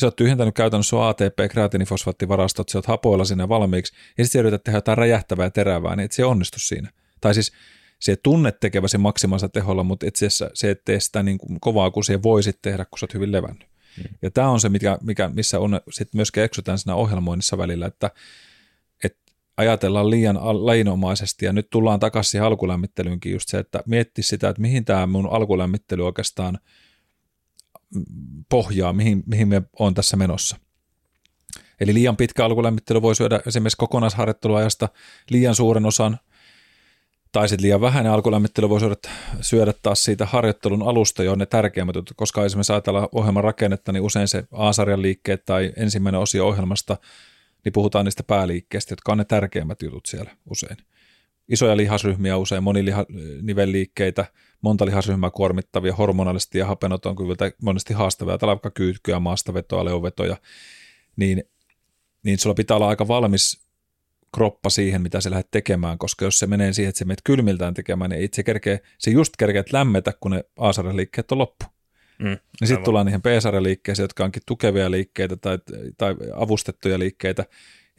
Sä 0.00 0.06
oot 0.06 0.16
tyhjentänyt 0.16 0.54
käytännössä 0.54 0.90
sun 0.90 1.02
ATP, 1.02 1.50
kreatinifosfaattivarastot, 1.50 2.68
sä 2.68 2.78
oot 2.78 2.86
hapoilla 2.86 3.24
sinne 3.24 3.48
valmiiksi, 3.48 3.94
ja 4.18 4.24
sitten 4.24 4.38
yrität 4.38 4.64
tehdä 4.64 4.76
jotain 4.76 4.98
räjähtävää 4.98 5.46
ja 5.46 5.50
terävää, 5.50 5.96
niin 5.96 6.04
et 6.04 6.12
se 6.12 6.24
onnistu 6.24 6.58
siinä. 6.58 6.90
Tai 7.20 7.34
siis 7.34 7.52
se 8.00 8.16
tunnet 8.16 8.60
tekeväsi 8.60 8.98
maksimaalista 8.98 9.48
teholla, 9.48 9.82
mutta 9.82 10.06
itse 10.06 10.26
asiassa 10.26 10.50
se 10.54 10.70
et 10.70 10.84
tee 10.84 11.00
sitä 11.00 11.22
niin 11.22 11.38
kovaa 11.60 11.90
kuin 11.90 12.04
se 12.04 12.22
voisit 12.22 12.58
tehdä, 12.62 12.84
kun 12.84 12.98
sä 12.98 13.04
oot 13.04 13.14
hyvin 13.14 13.32
levännyt. 13.32 13.73
Ja 14.22 14.30
tämä 14.30 14.50
on 14.50 14.60
se, 14.60 14.68
mikä, 14.68 14.98
mikä, 15.02 15.28
missä 15.28 15.60
on 15.60 15.80
sitten 15.90 16.18
myöskin 16.18 16.42
eksytään 16.42 16.78
siinä 16.78 16.94
ohjelmoinnissa 16.94 17.58
välillä, 17.58 17.86
että, 17.86 18.10
että 19.04 19.32
ajatellaan 19.56 20.10
liian 20.10 20.38
lainomaisesti 20.66 21.44
ja 21.44 21.52
nyt 21.52 21.70
tullaan 21.70 22.00
takaisin 22.00 22.30
siihen 22.30 22.46
alkulämmittelyynkin 22.46 23.32
just 23.32 23.48
se, 23.48 23.58
että 23.58 23.82
mietti 23.86 24.22
sitä, 24.22 24.48
että 24.48 24.62
mihin 24.62 24.84
tämä 24.84 25.06
mun 25.06 25.28
alkulämmittely 25.30 26.06
oikeastaan 26.06 26.58
pohjaa, 28.48 28.92
mihin, 28.92 29.22
mihin 29.26 29.48
me 29.48 29.62
on 29.78 29.94
tässä 29.94 30.16
menossa. 30.16 30.56
Eli 31.80 31.94
liian 31.94 32.16
pitkä 32.16 32.44
alkulämmittely 32.44 33.02
voi 33.02 33.14
syödä 33.14 33.40
esimerkiksi 33.46 33.76
kokonaisharjoitteluajasta 33.76 34.88
liian 35.30 35.54
suuren 35.54 35.86
osan– 35.86 36.18
tai 37.34 37.48
sitten 37.48 37.62
liian 37.62 37.80
vähäinen 37.80 38.12
alkulämmittely 38.12 38.68
voi 38.68 38.80
syödä, 38.80 38.96
syödä 39.40 39.72
taas 39.82 40.04
siitä 40.04 40.26
harjoittelun 40.26 40.82
alusta 40.82 41.22
jo 41.22 41.34
ne 41.34 41.46
tärkeimmät 41.46 41.96
koska 42.16 42.44
esimerkiksi 42.44 42.72
ajatellaan 42.72 43.08
ohjelman 43.12 43.44
rakennetta, 43.44 43.92
niin 43.92 44.02
usein 44.02 44.28
se 44.28 44.44
A-sarjan 44.52 45.02
liikkeet 45.02 45.44
tai 45.44 45.72
ensimmäinen 45.76 46.20
osio 46.20 46.46
ohjelmasta, 46.46 46.96
niin 47.64 47.72
puhutaan 47.72 48.04
niistä 48.04 48.22
pääliikkeistä, 48.22 48.92
jotka 48.92 49.12
on 49.12 49.18
ne 49.18 49.24
tärkeimmät 49.24 49.82
jutut 49.82 50.06
siellä 50.06 50.30
usein. 50.50 50.76
Isoja 51.48 51.76
lihasryhmiä 51.76 52.36
usein, 52.36 52.62
monilihanivelliikkeitä, 52.62 54.26
monta 54.60 54.86
lihasryhmää 54.86 55.30
kuormittavia, 55.30 55.94
hormonallisesti 55.94 56.58
ja 56.58 56.66
hapenoton 56.66 57.16
kyvyltä 57.16 57.52
monesti 57.62 57.94
haastavia, 57.94 58.38
tai 58.38 58.46
vaikka 58.46 58.70
kyykkyä, 58.70 59.20
maastavetoa, 59.20 59.84
leuvetoja, 59.84 60.36
niin, 61.16 61.44
niin 62.22 62.38
sulla 62.38 62.54
pitää 62.54 62.76
olla 62.76 62.88
aika 62.88 63.08
valmis 63.08 63.63
kroppa 64.34 64.70
siihen, 64.70 65.02
mitä 65.02 65.20
sä 65.20 65.30
lähdet 65.30 65.50
tekemään, 65.50 65.98
koska 65.98 66.24
jos 66.24 66.38
se 66.38 66.46
menee 66.46 66.72
siihen, 66.72 66.88
että 66.88 66.98
se 66.98 67.04
menet 67.04 67.20
kylmiltään 67.24 67.74
tekemään, 67.74 68.10
niin 68.10 68.22
itse 68.22 68.42
kerkee, 68.42 68.80
se 68.98 69.10
just 69.10 69.36
kerkeet 69.38 69.72
lämmetä, 69.72 70.12
kun 70.20 70.30
ne 70.30 70.44
a 70.56 70.70
liikkeet 70.96 71.32
on 71.32 71.38
loppu. 71.38 71.64
Mm, 72.18 72.38
ja 72.60 72.66
sitten 72.66 72.84
tullaan 72.84 73.06
niihin 73.06 73.22
b 73.22 73.26
liikkeisiin, 73.60 74.04
jotka 74.04 74.24
onkin 74.24 74.42
tukevia 74.46 74.90
liikkeitä 74.90 75.36
tai, 75.36 75.58
tai 75.98 76.14
avustettuja 76.34 76.98
liikkeitä, 76.98 77.44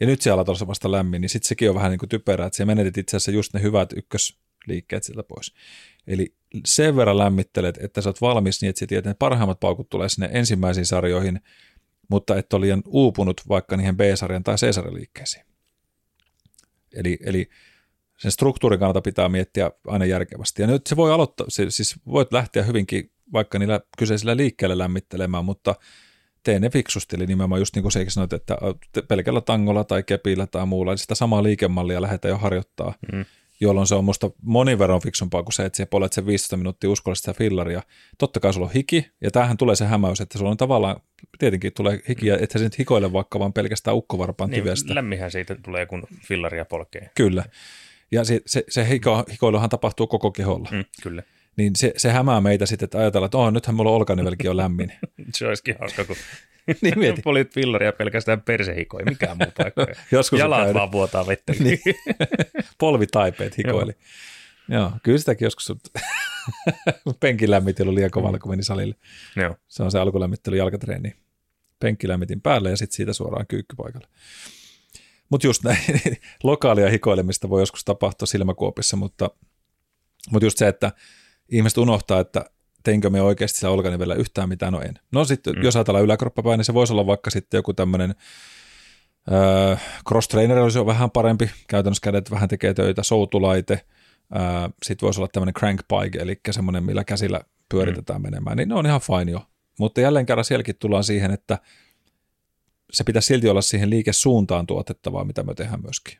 ja 0.00 0.06
nyt 0.06 0.20
siellä 0.20 0.44
on 0.60 0.66
vasta 0.66 0.90
lämmin, 0.90 1.20
niin 1.20 1.28
sitten 1.28 1.48
sekin 1.48 1.68
on 1.68 1.74
vähän 1.74 1.90
niin 1.90 1.98
kuin 1.98 2.08
typerää, 2.08 2.46
että 2.46 2.56
se 2.56 2.64
menetit 2.64 2.98
itse 2.98 3.16
asiassa 3.16 3.30
just 3.30 3.54
ne 3.54 3.62
hyvät 3.62 3.92
ykkösliikkeet 3.96 5.04
sieltä 5.04 5.22
pois. 5.22 5.54
Eli 6.06 6.34
sen 6.66 6.96
verran 6.96 7.18
lämmittelet, 7.18 7.78
että 7.82 8.00
sä 8.00 8.08
oot 8.08 8.20
valmis 8.20 8.62
niin, 8.62 8.70
että 8.70 8.80
sä 8.80 8.86
tiedät, 8.86 9.02
että 9.02 9.10
ne 9.10 9.16
parhaimmat 9.18 9.60
paukut 9.60 9.88
tulee 9.88 10.08
sinne 10.08 10.30
ensimmäisiin 10.32 10.86
sarjoihin, 10.86 11.40
mutta 12.10 12.36
et 12.36 12.52
ole 12.52 12.60
liian 12.60 12.82
uupunut 12.86 13.40
vaikka 13.48 13.76
niihin 13.76 13.96
B-sarjan 13.96 14.44
tai 14.44 14.56
C-sarjan 14.56 14.94
liikkeisiin. 14.94 15.45
Eli, 16.96 17.18
eli 17.24 17.48
sen 18.18 18.30
struktuurin 18.30 18.78
kannalta 18.78 19.00
pitää 19.00 19.28
miettiä 19.28 19.70
aina 19.86 20.04
järkevästi. 20.04 20.62
Ja 20.62 20.68
nyt 20.68 20.86
se 20.86 20.96
voi 20.96 21.12
aloittaa, 21.12 21.46
siis 21.48 21.96
voit 22.06 22.32
lähteä 22.32 22.62
hyvinkin 22.62 23.10
vaikka 23.32 23.58
niillä 23.58 23.80
kyseisillä 23.98 24.36
liikkeellä 24.36 24.78
lämmittelemään, 24.78 25.44
mutta 25.44 25.74
tee 26.42 26.60
ne 26.60 26.70
fiksusti, 26.70 27.16
eli 27.16 27.26
nimenomaan 27.26 27.60
just 27.60 27.74
niin 27.74 27.82
kuin 27.82 27.92
se 27.92 28.04
sanoit, 28.08 28.32
että 28.32 28.56
pelkällä 29.08 29.40
tangolla 29.40 29.84
tai 29.84 30.02
kepillä 30.02 30.46
tai 30.46 30.66
muulla, 30.66 30.92
eli 30.92 30.98
sitä 30.98 31.14
samaa 31.14 31.42
liikemallia 31.42 32.02
lähdetään 32.02 32.30
jo 32.30 32.38
harjoittaa, 32.38 32.94
mm. 33.12 33.24
Jolloin 33.60 33.86
se 33.86 33.94
on 33.94 34.04
musta 34.04 34.30
monin 34.42 34.78
verran 34.78 35.00
fiksumpaa 35.00 35.42
kuin 35.42 35.52
se, 35.52 35.64
että 35.64 35.76
sä 35.76 35.86
polet 35.86 36.12
sen 36.12 36.26
15 36.26 36.56
minuuttia 36.56 36.90
uskollista 36.90 37.34
fillaria. 37.34 37.82
Totta 38.18 38.40
kai 38.40 38.52
sulla 38.52 38.66
on 38.66 38.72
hiki, 38.72 39.10
ja 39.20 39.30
tämähän 39.30 39.56
tulee 39.56 39.76
se 39.76 39.84
hämäys, 39.84 40.20
että 40.20 40.38
sulla 40.38 40.50
on 40.50 40.56
tavallaan, 40.56 41.00
tietenkin 41.38 41.72
tulee 41.72 42.00
hiki, 42.08 42.30
mm. 42.30 42.36
että 42.44 42.58
sä 42.58 42.64
nyt 42.64 42.78
hikoile 42.78 43.12
vaikka 43.12 43.38
vaan 43.38 43.52
pelkästään 43.52 43.96
ukkovarpaan 43.96 44.50
niin, 44.50 44.62
tyvestä. 44.62 44.94
Lämmihän 44.94 45.30
siitä 45.30 45.56
tulee, 45.62 45.86
kun 45.86 46.02
fillaria 46.28 46.64
polkee. 46.64 47.10
Kyllä. 47.14 47.44
Ja 48.10 48.24
se, 48.24 48.40
se, 48.46 48.64
se 48.68 48.88
hiko, 48.88 49.24
hikoiluhan 49.32 49.68
tapahtuu 49.68 50.06
koko 50.06 50.30
keholla. 50.30 50.68
Mm, 50.72 50.84
kyllä 51.02 51.22
niin 51.56 51.76
se, 51.76 51.92
se 51.96 52.12
hämää 52.12 52.40
meitä 52.40 52.66
sitten, 52.66 52.84
että 52.84 52.98
ajatellaan, 52.98 53.26
että 53.26 53.38
oh, 53.38 53.52
nythän 53.52 53.76
mulla 53.76 53.90
olkanivelkin 53.90 54.50
on 54.50 54.56
lämmin. 54.56 54.92
se 55.34 55.46
olisikin 55.46 55.74
hauska, 55.80 56.04
kun 56.04 56.16
niin 56.82 56.98
mieti. 56.98 57.22
Polit 57.22 57.54
fillaria 57.54 57.92
pelkästään 57.92 58.42
persehikoi, 58.42 59.04
mikään 59.04 59.36
muu 59.36 59.52
paikka. 59.58 59.86
Joskus 60.12 60.38
Jalat 60.38 60.74
vaan 60.74 60.92
vuotaa 60.92 61.26
vettä. 61.26 61.52
niin. 61.60 61.78
Polvitaipeet 62.78 63.58
hikoili. 63.58 63.92
Joo. 64.68 64.80
Joo, 64.80 64.92
kyllä 65.02 65.18
sitäkin 65.18 65.46
joskus 65.46 65.72
penkin 67.20 67.50
lämmittely 67.50 67.94
liian 67.94 68.10
kovalla, 68.10 68.38
kun 68.38 68.52
meni 68.52 68.62
salille. 68.62 68.94
Joo. 69.36 69.56
Se 69.68 69.82
on 69.82 69.90
se 69.90 69.98
alkulämmittely 69.98 70.56
jalkatreeni. 70.56 71.14
Penkkilämmitin 71.80 72.40
päälle 72.40 72.70
ja 72.70 72.76
sitten 72.76 72.96
siitä 72.96 73.12
suoraan 73.12 73.46
kyykkypaikalle. 73.46 74.08
Mutta 75.28 75.46
just 75.46 75.62
näin, 75.64 75.78
lokaalia 76.42 76.90
hikoilemista 76.90 77.48
voi 77.48 77.62
joskus 77.62 77.84
tapahtua 77.84 78.26
silmäkuopissa, 78.26 78.96
mutta, 78.96 79.30
mutta 80.30 80.46
just 80.46 80.58
se, 80.58 80.68
että 80.68 80.92
ihmiset 81.48 81.78
unohtaa, 81.78 82.20
että 82.20 82.44
teinkö 82.86 83.10
me 83.10 83.22
oikeasti 83.22 83.58
sillä 83.58 83.72
olkanivellä 83.72 84.14
yhtään 84.14 84.48
mitään, 84.48 84.72
no 84.72 84.80
en. 84.80 84.94
No 85.12 85.24
sitten, 85.24 85.54
mm. 85.54 85.62
jos 85.62 85.76
ajatellaan 85.76 86.04
yläkroppapäin, 86.04 86.58
niin 86.58 86.64
se 86.64 86.74
voisi 86.74 86.92
olla 86.92 87.06
vaikka 87.06 87.30
sitten 87.30 87.58
joku 87.58 87.72
tämmöinen 87.74 88.14
äh, 89.72 89.82
cross 90.08 90.28
trainer 90.28 90.58
olisi 90.58 90.78
jo 90.78 90.86
vähän 90.86 91.10
parempi, 91.10 91.50
käytännössä 91.68 92.00
kädet 92.02 92.30
vähän 92.30 92.48
tekee 92.48 92.74
töitä, 92.74 93.02
soutulaite, 93.02 93.74
äh, 94.36 94.72
sitten 94.82 95.06
voisi 95.06 95.20
olla 95.20 95.28
tämmöinen 95.32 95.54
crank 95.54 95.80
bike, 95.88 96.18
eli 96.18 96.40
semmoinen, 96.50 96.84
millä 96.84 97.04
käsillä 97.04 97.40
pyöritetään 97.68 98.20
mm. 98.20 98.26
menemään, 98.26 98.56
niin 98.56 98.68
ne 98.68 98.74
on 98.74 98.86
ihan 98.86 99.00
fine 99.00 99.32
jo. 99.32 99.46
Mutta 99.78 100.00
jälleen 100.00 100.26
kerran 100.26 100.44
sielläkin 100.44 100.76
tullaan 100.78 101.04
siihen, 101.04 101.30
että 101.30 101.58
se 102.92 103.04
pitäisi 103.04 103.26
silti 103.26 103.48
olla 103.48 103.62
siihen 103.62 103.90
liikesuuntaan 103.90 104.66
tuotettavaa, 104.66 105.24
mitä 105.24 105.42
me 105.42 105.54
tehdään 105.54 105.82
myöskin. 105.82 106.18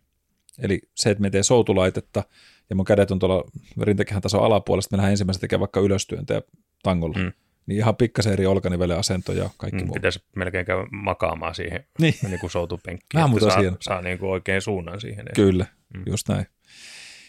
Eli 0.58 0.80
se, 0.94 1.10
että 1.10 1.22
me 1.22 1.30
teemme 1.30 1.42
soutulaitetta, 1.42 2.24
ja 2.70 2.76
mun 2.76 2.84
kädet 2.84 3.10
on 3.10 3.18
tuolla 3.18 3.50
rintakehän 3.80 4.22
tason 4.22 4.42
alapuolesta, 4.42 4.92
me 4.92 4.96
lähdetään 4.96 5.12
ensimmäisenä 5.12 5.40
tekemään 5.40 5.60
vaikka 5.60 5.80
ylöstyöntä 5.80 6.42
tangolla. 6.82 7.18
Mm. 7.18 7.32
Niin 7.66 7.78
ihan 7.78 7.96
pikkasen 7.96 8.32
eri 8.32 8.46
olkanivelen 8.46 8.98
asento 8.98 9.32
ja 9.32 9.50
kaikki 9.56 9.80
mm, 9.80 9.86
muu. 9.86 9.94
Pitäisi 9.94 10.22
melkein 10.36 10.66
käydä 10.66 10.86
makaamaan 10.90 11.54
siihen 11.54 11.84
niin. 12.00 12.14
niin 12.22 12.40
kuin 12.40 12.50
soutupenkkiin, 12.50 13.22
Vähän 13.22 13.32
että 13.32 13.50
saa, 13.50 13.76
saa 13.80 14.02
niin 14.02 14.18
kuin 14.18 14.30
oikein 14.30 14.62
suunnan 14.62 15.00
siihen. 15.00 15.26
Kyllä, 15.34 15.66
mm. 15.94 16.02
just 16.06 16.28
näin. 16.28 16.46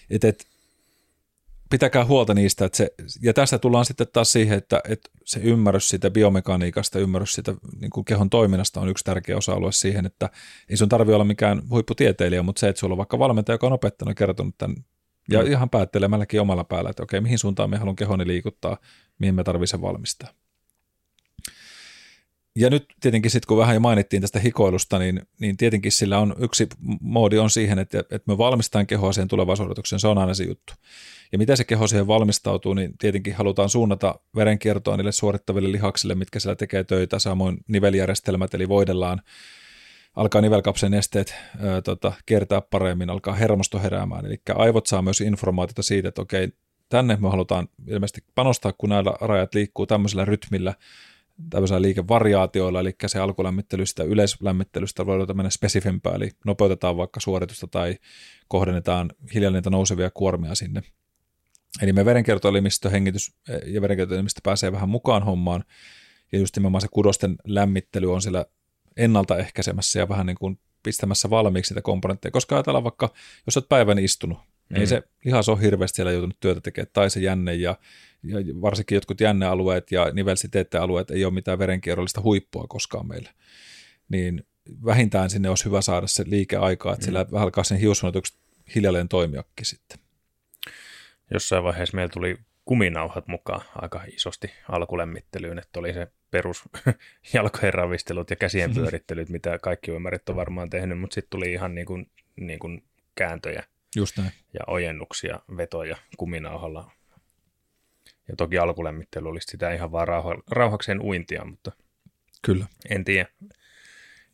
Et, 0.10 0.24
et, 0.24 0.48
pitäkää 1.70 2.06
huolta 2.06 2.34
niistä, 2.34 2.66
että 2.66 2.78
se, 2.78 2.94
ja 3.22 3.34
tästä 3.34 3.60
tullaan 3.60 3.86
sitten 3.86 4.08
taas 4.14 4.32
siihen, 4.32 4.58
että, 4.58 4.82
että 4.90 5.10
se 5.26 5.40
ymmärrys 5.40 5.90
siitä 5.90 6.12
biomekaniikasta, 6.12 7.00
ymmärrys 7.00 7.34
siitä 7.34 7.54
niin 7.82 7.90
kuin 7.90 8.06
kehon 8.06 8.30
toiminnasta 8.30 8.82
on 8.82 8.90
yksi 8.90 9.04
tärkeä 9.04 9.38
osa-alue 9.38 9.72
siihen, 9.72 10.06
että 10.06 10.30
ei 10.70 10.78
sun 10.78 10.90
tarvi 10.90 11.14
olla 11.14 11.24
mikään 11.24 11.62
huipputieteilijä, 11.70 12.44
mutta 12.44 12.60
se, 12.60 12.70
että 12.70 12.80
sulla 12.80 12.94
on 12.94 12.98
vaikka 12.98 13.20
valmentaja, 13.20 13.54
joka 13.54 13.68
on 13.68 13.74
opettanut 13.74 14.12
ja 14.12 14.16
kertonut 14.16 14.56
tämän 14.58 14.76
ja 15.32 15.44
mm. 15.44 15.52
ihan 15.52 15.70
päättelemälläkin 15.70 16.42
omalla 16.42 16.64
päällä, 16.64 16.90
että 16.90 17.04
okei, 17.04 17.22
mihin 17.22 17.40
suuntaan 17.40 17.70
me 17.70 17.78
haluan 17.78 17.96
kehoni 17.96 18.28
liikuttaa, 18.28 18.78
mihin 19.20 19.36
me 19.36 19.44
tarvitsemme 19.44 19.82
valmistaa. 19.82 20.30
Ja 22.60 22.70
nyt 22.70 22.86
tietenkin 23.02 23.32
sitten, 23.32 23.48
kun 23.48 23.58
vähän 23.58 23.76
jo 23.76 23.80
mainittiin 23.80 24.22
tästä 24.22 24.40
hikoilusta, 24.40 25.00
niin, 25.00 25.22
niin 25.40 25.58
tietenkin 25.58 25.92
sillä 25.92 26.20
on 26.20 26.36
yksi 26.40 26.68
moodi 27.02 27.38
on 27.38 27.50
siihen, 27.50 27.80
että, 27.80 28.00
että 28.00 28.22
me 28.32 28.38
valmistetaan 28.38 28.88
kehoa 28.88 29.14
siihen 29.14 29.28
tulevaisuudetukseen, 29.28 30.00
se 30.00 30.08
on 30.08 30.18
aina 30.18 30.34
se 30.34 30.44
juttu. 30.44 30.74
Ja 31.32 31.38
mitä 31.38 31.56
se 31.56 31.64
keho 31.64 31.88
siihen 31.88 32.08
valmistautuu, 32.08 32.74
niin 32.74 32.98
tietenkin 32.98 33.36
halutaan 33.36 33.70
suunnata 33.70 34.20
verenkiertoa 34.36 34.98
niille 34.98 35.12
suorittaville 35.12 35.72
lihaksille, 35.72 36.16
mitkä 36.16 36.40
siellä 36.40 36.56
tekee 36.56 36.84
töitä, 36.84 37.20
samoin 37.20 37.58
niveljärjestelmät, 37.68 38.54
eli 38.54 38.70
voidellaan, 38.70 39.22
alkaa 40.16 40.42
nivelkapsen 40.42 40.94
esteet 40.94 41.36
ää, 41.60 41.82
tota, 41.82 42.14
kiertää 42.26 42.62
paremmin, 42.62 43.10
alkaa 43.10 43.36
hermosto 43.36 43.80
heräämään, 43.80 44.26
eli 44.26 44.42
aivot 44.56 44.86
saa 44.86 45.02
myös 45.02 45.22
informaatiota 45.22 45.84
siitä, 45.84 46.10
että 46.10 46.22
okei, 46.22 46.50
tänne 46.90 47.18
me 47.22 47.30
halutaan 47.30 47.68
ilmeisesti 47.88 48.24
panostaa, 48.36 48.74
kun 48.78 48.90
näillä 48.90 49.14
rajat 49.22 49.54
liikkuu 49.54 49.86
tämmöisellä 49.86 50.26
rytmillä, 50.26 50.74
tämmöisellä 51.50 51.82
liikevariaatioilla, 51.82 52.80
eli 52.80 52.96
se 53.06 53.20
alkulämmittelystä 53.20 54.04
ja 54.04 54.10
yleislämmittelystä 54.10 55.06
voidaan 55.06 55.38
mennä 55.38 55.50
spesifempää, 55.50 56.16
eli 56.16 56.32
nopeutetaan 56.46 56.98
vaikka 56.98 57.20
suoritusta 57.20 57.68
tai 57.68 57.96
kohdennetaan 58.48 59.10
hiljalleen 59.34 59.64
nousevia 59.70 60.12
kuormia 60.12 60.56
sinne. 60.56 60.82
Eli 61.82 61.94
me 61.94 62.06
verenkiertoelimistö, 62.06 62.90
hengitys 62.90 63.36
ja 63.66 63.82
verenkiertoelimistö 63.82 64.42
pääsee 64.44 64.72
vähän 64.72 64.90
mukaan 64.90 65.24
hommaan, 65.24 65.64
ja 66.32 66.40
just 66.40 66.56
nimenomaan 66.56 66.82
se 66.82 66.88
kudosten 66.92 67.36
lämmittely 67.44 68.14
on 68.14 68.22
siellä 68.22 68.46
ennaltaehkäisemässä 68.98 70.00
ja 70.00 70.10
vähän 70.10 70.26
niin 70.26 70.38
kuin 70.40 70.60
pistämässä 70.84 71.30
valmiiksi 71.30 71.74
niitä 71.74 71.82
komponentteja, 71.82 72.32
koska 72.32 72.56
ajatellaan 72.56 72.84
vaikka, 72.84 73.14
jos 73.46 73.58
olet 73.58 73.70
päivän 73.70 74.00
istunut, 74.00 74.38
mm. 74.70 74.76
ei 74.76 74.88
se 74.88 75.04
lihas 75.26 75.50
ole 75.50 75.62
hirveästi 75.62 75.96
siellä 75.96 76.12
joutunut 76.12 76.40
työtä 76.40 76.62
tekemään, 76.62 76.90
tai 76.94 77.10
se 77.10 77.20
jänne 77.20 77.56
ja, 77.56 77.76
ja 78.24 78.38
varsinkin 78.62 78.96
jotkut 78.96 79.22
jännealueet 79.22 79.92
ja 79.92 80.12
nivelsiteettealueet 80.14 81.12
ei 81.12 81.26
ole 81.26 81.34
mitään 81.34 81.60
verenkierrollista 81.60 82.22
huippua 82.22 82.66
koskaan 82.70 83.08
meillä. 83.08 83.30
Niin 84.10 84.44
vähintään 84.86 85.30
sinne 85.30 85.50
olisi 85.50 85.66
hyvä 85.66 85.82
saada 85.82 86.08
se 86.08 86.24
liikeaikaa, 86.28 86.94
että 86.94 87.04
mm. 87.04 87.06
sillä 87.06 87.26
vähän 87.32 87.44
alkaa 87.44 87.64
sen 87.64 87.78
hiussuunnitelukset 87.78 88.38
hiljalleen 88.76 89.10
toimiakin 89.10 89.66
sitten. 89.66 90.00
Jossain 91.34 91.64
vaiheessa 91.64 91.96
meillä 91.96 92.14
tuli 92.14 92.38
kuminauhat 92.66 93.28
mukaan 93.28 93.62
aika 93.76 94.04
isosti 94.08 94.52
alkulämmittelyyn, 94.70 95.60
että 95.60 95.80
oli 95.80 95.94
se 95.94 96.08
perus 96.32 96.64
jalkojen 97.34 97.74
ravistelut 97.74 98.30
ja 98.30 98.36
käsien 98.36 98.74
pyörittelyt, 98.74 99.30
mitä 99.30 99.60
kaikki 99.60 99.92
uimarit 99.92 100.30
on 100.30 100.36
varmaan 100.36 100.70
tehnyt, 100.70 101.00
mutta 101.00 101.14
sitten 101.14 101.30
tuli 101.30 101.54
ihan 101.54 101.76
niin 101.76 101.88
kuin, 101.88 102.12
niin 102.36 102.60
kuin 102.60 102.84
kääntöjä 103.16 103.64
Just 103.98 104.18
näin. 104.18 104.32
ja 104.54 104.60
ojennuksia, 104.68 105.40
vetoja 105.58 105.98
kuminauhalla. 106.18 106.92
Ja 108.28 108.36
toki 108.36 108.58
alkulämmittely 108.58 109.30
olisi 109.30 109.48
sitä 109.52 109.74
ihan 109.74 109.92
vaan 109.92 110.08
rauha, 110.08 110.36
rauhakseen 110.52 111.02
uintia, 111.02 111.46
mutta 111.46 111.72
Kyllä. 112.42 112.66
en 112.90 113.06
tiedä. 113.06 113.30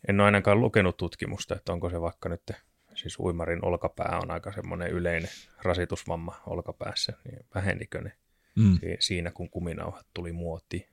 En 0.08 0.20
ole 0.20 0.26
ainakaan 0.26 0.62
lukenut 0.62 0.98
tutkimusta, 0.98 1.56
että 1.56 1.74
onko 1.74 1.90
se 1.90 2.02
vaikka 2.02 2.30
nyt, 2.30 2.52
siis 2.96 3.20
uimarin 3.20 3.66
olkapää 3.66 4.20
on 4.24 4.32
aika 4.32 4.52
semmoinen 4.52 4.90
yleinen 4.90 5.30
rasitusvamma 5.62 6.42
olkapäässä, 6.46 7.14
niin 7.24 7.46
vähenikö 7.56 8.02
ne 8.02 8.12
mm. 8.56 8.80
siinä, 9.00 9.32
kun 9.32 9.50
kuminauhat 9.50 10.08
tuli 10.14 10.32
muotiin? 10.32 10.88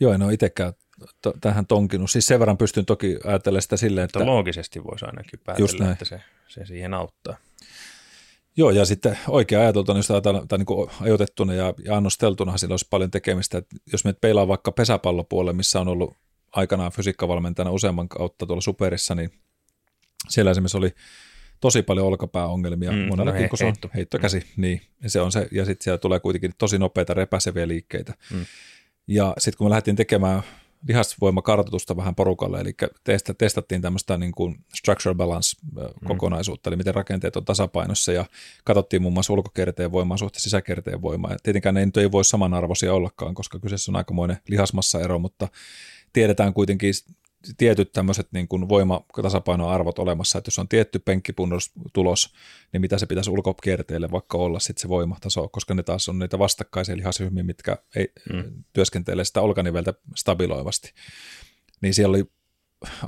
Joo, 0.00 0.12
en 0.12 0.22
ole 0.22 0.34
itsekään 0.34 0.72
to, 1.22 1.34
tähän 1.40 1.66
tonkinut. 1.66 2.10
Siis 2.10 2.26
sen 2.26 2.40
verran 2.40 2.58
pystyn 2.58 2.86
toki 2.86 3.18
ajattelemaan 3.24 3.62
sitä 3.62 3.76
silleen, 3.76 4.04
että... 4.04 4.18
Mutta 4.18 4.32
loogisesti 4.32 4.84
voisi 4.84 5.04
ainakin 5.04 5.40
päätellä, 5.44 5.92
että 5.92 6.04
se, 6.04 6.20
se 6.48 6.66
siihen 6.66 6.94
auttaa. 6.94 7.36
Joo, 8.56 8.70
ja 8.70 8.84
sitten 8.84 9.18
oikea 9.28 9.60
ajateltuna, 9.60 9.98
jos 9.98 10.10
ajatellaan 10.10 10.48
tai 10.48 10.58
niin 10.58 10.88
ajoitettuna 11.00 11.54
ja, 11.54 11.74
ja 11.84 11.96
annosteltuna, 11.96 12.58
sillä 12.58 12.72
olisi 12.72 12.86
paljon 12.90 13.10
tekemistä. 13.10 13.58
Että 13.58 13.76
jos 13.92 14.04
me 14.04 14.12
peilaa 14.12 14.48
vaikka 14.48 14.72
pesäpallopuolelle, 14.72 15.52
missä 15.52 15.80
on 15.80 15.88
ollut 15.88 16.14
aikanaan 16.52 16.92
fysiikkavalmentajana 16.92 17.70
useamman 17.70 18.08
kautta 18.08 18.46
tuolla 18.46 18.60
superissa, 18.60 19.14
niin 19.14 19.30
siellä 20.28 20.50
esimerkiksi 20.50 20.76
oli 20.76 20.94
tosi 21.60 21.82
paljon 21.82 22.06
olkapääongelmia 22.06 22.92
mm, 22.92 22.98
monellakin, 22.98 23.42
no 23.42 23.48
kun 23.48 23.58
se 23.58 23.64
on 23.64 23.74
heittokäsi. 23.94 24.38
Mm. 24.38 24.62
Niin, 24.62 24.82
se 25.06 25.20
on 25.20 25.32
se, 25.32 25.48
ja 25.52 25.64
sitten 25.64 25.84
siellä 25.84 25.98
tulee 25.98 26.20
kuitenkin 26.20 26.52
tosi 26.58 26.78
nopeita 26.78 27.14
repäseviä 27.14 27.68
liikkeitä. 27.68 28.14
Mm. 28.32 28.46
Ja 29.06 29.34
sitten 29.38 29.58
kun 29.58 29.66
me 29.66 29.70
lähdettiin 29.70 29.96
tekemään 29.96 30.42
lihasvoimakartoitusta 30.88 31.96
vähän 31.96 32.14
porukalle, 32.14 32.60
eli 32.60 32.74
testattiin 33.38 33.82
tämmöistä 33.82 34.18
niin 34.18 34.32
kuin 34.32 34.64
structural 34.74 35.14
balance-kokonaisuutta, 35.14 36.70
mm. 36.70 36.72
eli 36.72 36.76
miten 36.76 36.94
rakenteet 36.94 37.36
on 37.36 37.44
tasapainossa, 37.44 38.12
ja 38.12 38.24
katsottiin 38.64 39.02
muun 39.02 39.14
muassa 39.14 39.32
ulkokerteen 39.32 39.92
voimaa 39.92 40.16
suhteessa 40.16 40.44
sisäkerteen 40.44 41.02
voimaa. 41.02 41.32
Ja 41.32 41.36
tietenkään 41.42 41.74
ne 41.74 41.90
ei 41.96 42.12
voi 42.12 42.24
samanarvoisia 42.24 42.94
ollakaan, 42.94 43.34
koska 43.34 43.58
kyseessä 43.58 43.92
on 43.92 43.96
aikamoinen 43.96 44.38
lihasmassaero, 44.48 45.18
mutta 45.18 45.48
tiedetään 46.12 46.54
kuitenkin 46.54 46.94
tietyt 47.56 47.92
tämmöiset 47.92 48.28
niin 48.32 48.48
kuin 48.48 48.68
voimatasapainoarvot 48.68 49.98
olemassa, 49.98 50.38
että 50.38 50.48
jos 50.48 50.58
on 50.58 50.68
tietty 50.68 50.98
penkkipunnos 50.98 51.72
tulos, 51.92 52.34
niin 52.72 52.80
mitä 52.80 52.98
se 52.98 53.06
pitäisi 53.06 53.30
ulkokierteelle 53.30 54.10
vaikka 54.10 54.38
olla 54.38 54.60
sitten 54.60 54.82
se 54.82 54.88
voimataso, 54.88 55.48
koska 55.48 55.74
ne 55.74 55.82
taas 55.82 56.08
on 56.08 56.18
niitä 56.18 56.38
vastakkaisia 56.38 56.96
lihasryhmiä, 56.96 57.42
mitkä 57.42 57.78
ei 57.96 58.12
mm. 58.32 58.64
työskentele 58.72 59.24
sitä 59.24 59.40
olkaniveltä 59.40 59.94
stabiloivasti. 60.16 60.92
Niin 61.80 61.94
siellä 61.94 62.14
oli 62.14 62.24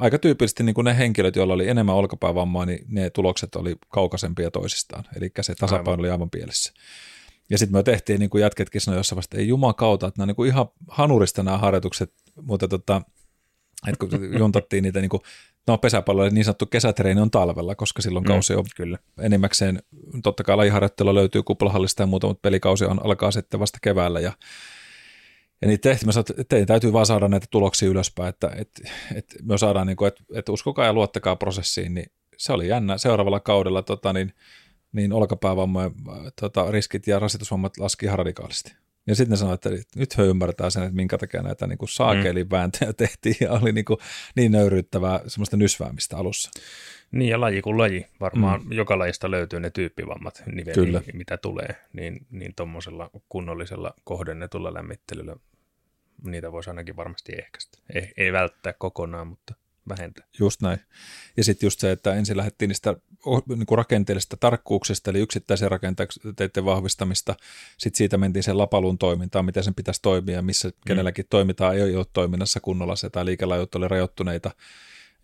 aika 0.00 0.18
tyypillisesti 0.18 0.62
niin 0.62 0.74
kuin 0.74 0.84
ne 0.84 0.98
henkilöt, 0.98 1.36
joilla 1.36 1.54
oli 1.54 1.68
enemmän 1.68 1.94
olkapäävammaa, 1.94 2.66
niin 2.66 2.84
ne 2.88 3.10
tulokset 3.10 3.56
oli 3.56 3.76
kaukaisempia 3.88 4.50
toisistaan, 4.50 5.04
eli 5.16 5.30
se 5.40 5.54
tasapaino 5.54 5.90
aivan. 5.90 6.00
oli 6.00 6.10
aivan 6.10 6.30
pielessä. 6.30 6.72
Ja 7.50 7.58
sitten 7.58 7.78
me 7.78 7.82
tehtiin, 7.82 8.20
niin 8.20 8.30
kuin 8.30 8.42
jätketkin 8.42 8.80
sanoi 8.80 8.98
jossain 8.98 9.16
vasta, 9.16 9.38
ei 9.38 9.48
jumakauta, 9.48 10.06
että 10.06 10.18
nämä 10.18 10.24
on 10.24 10.28
niin 10.28 10.36
kuin 10.36 10.50
ihan 10.50 10.66
hanurista 10.88 11.42
nämä 11.42 11.58
harjoitukset, 11.58 12.12
mutta 12.42 12.68
tota, 12.68 13.02
että 13.88 14.06
kun 14.06 14.38
juntattiin 14.38 14.82
niitä 14.82 15.00
niin 15.00 15.08
kuin, 15.08 15.22
no 15.66 15.78
pesäpallo, 15.78 16.28
niin 16.28 16.44
sanottu 16.44 16.66
kesätreeni 16.66 17.20
on 17.20 17.30
talvella, 17.30 17.74
koska 17.74 18.02
silloin 18.02 18.24
mm, 18.24 18.28
kausi 18.28 18.54
on 18.54 18.64
kyllä. 18.76 18.98
enimmäkseen, 19.20 19.82
totta 20.22 20.44
kai 20.44 20.56
lajiharjoittelua 20.56 21.14
löytyy 21.14 21.42
kuplahallista 21.42 22.02
ja 22.02 22.06
muuta, 22.06 22.26
mutta 22.26 22.42
pelikausi 22.42 22.84
on, 22.84 23.06
alkaa 23.06 23.30
sitten 23.30 23.60
vasta 23.60 23.78
keväällä 23.82 24.20
ja 24.20 24.32
ja 25.62 25.68
niitä 25.68 25.88
tehtiin, 25.88 26.18
että 26.18 26.44
teidän 26.48 26.66
täytyy 26.66 26.92
vaan 26.92 27.06
saada 27.06 27.28
näitä 27.28 27.46
tuloksia 27.50 27.88
ylöspäin, 27.88 28.28
että, 28.28 28.50
että, 28.56 28.90
että 29.14 29.36
me 29.42 29.58
saadaan, 29.58 29.86
niin 29.86 29.96
kuin, 29.96 30.08
että, 30.08 30.24
että 30.34 30.52
uskokaa 30.52 30.86
ja 30.86 30.92
luottakaa 30.92 31.36
prosessiin, 31.36 31.94
niin 31.94 32.06
se 32.36 32.52
oli 32.52 32.68
jännä. 32.68 32.98
Seuraavalla 32.98 33.40
kaudella 33.40 33.82
tota, 33.82 34.12
niin, 34.12 34.32
niin 34.92 35.12
olkapäävammojen 35.12 35.92
tota, 36.40 36.70
riskit 36.70 37.06
ja 37.06 37.18
rasitusvammat 37.18 37.78
laski 37.78 38.06
ihan 38.06 38.18
radikaalisti. 38.18 38.76
Ja 39.06 39.14
sitten 39.14 39.30
ne 39.30 39.36
sanoi, 39.36 39.54
että 39.54 39.70
nyt 39.96 40.18
he 40.18 40.22
ymmärtää 40.22 40.70
sen, 40.70 40.82
että 40.82 40.94
minkä 40.94 41.18
takia 41.18 41.42
näitä 41.42 41.66
niin 41.66 41.78
saakelin 41.88 42.50
vääntöjä 42.50 42.92
tehtiin 42.92 43.36
ja 43.40 43.52
oli 43.52 43.72
niin, 43.72 43.84
kuin 43.84 43.98
niin 44.36 44.52
nöyryyttävää 44.52 45.20
semmoista 45.26 45.56
nysväämistä 45.56 46.16
alussa. 46.16 46.50
Niin 47.10 47.30
ja 47.30 47.40
laji 47.40 47.62
kuin 47.62 47.78
laji. 47.78 48.06
Varmaan 48.20 48.64
mm. 48.64 48.72
joka 48.72 48.98
lajista 48.98 49.30
löytyy 49.30 49.60
ne 49.60 49.70
tyyppivammat 49.70 50.42
niveli, 50.46 51.04
mitä 51.12 51.36
tulee. 51.36 51.76
Niin, 51.92 52.26
niin 52.30 52.52
tuommoisella 52.56 53.10
kunnollisella 53.28 53.94
kohdennetulla 54.04 54.74
lämmittelyllä 54.74 55.36
niitä 56.24 56.52
voisi 56.52 56.70
ainakin 56.70 56.96
varmasti 56.96 57.32
ehkäistä. 57.32 57.78
Ei, 57.94 58.12
ei 58.16 58.32
välttää 58.32 58.72
kokonaan, 58.72 59.26
mutta 59.26 59.54
vähentää. 59.88 60.26
Just 60.38 60.62
näin. 60.62 60.78
Ja 61.36 61.44
sitten 61.44 61.66
just 61.66 61.80
se, 61.80 61.92
että 61.92 62.14
ensin 62.14 62.36
lähdettiin 62.36 62.68
niistä 62.68 62.96
niin 63.48 63.66
kuin 63.66 63.78
rakenteellisesta 63.78 64.36
tarkkuuksesta, 64.36 65.10
eli 65.10 65.20
yksittäisen 65.20 65.70
rakenteiden 65.70 66.64
vahvistamista, 66.64 67.34
sitten 67.78 67.98
siitä 67.98 68.18
mentiin 68.18 68.42
sen 68.42 68.58
lapalun 68.58 68.98
toimintaan, 68.98 69.44
miten 69.44 69.64
sen 69.64 69.74
pitäisi 69.74 70.02
toimia, 70.02 70.42
missä 70.42 70.68
mm. 70.68 70.74
kenelläkin 70.86 71.26
toimitaan, 71.30 71.76
ei 71.76 71.96
ole 71.96 72.06
toiminnassa 72.12 72.60
kunnolla 72.60 72.96
se, 72.96 73.10
tai 73.10 73.24
liikelajut 73.24 73.74
oli 73.74 73.88
rajoittuneita, 73.88 74.50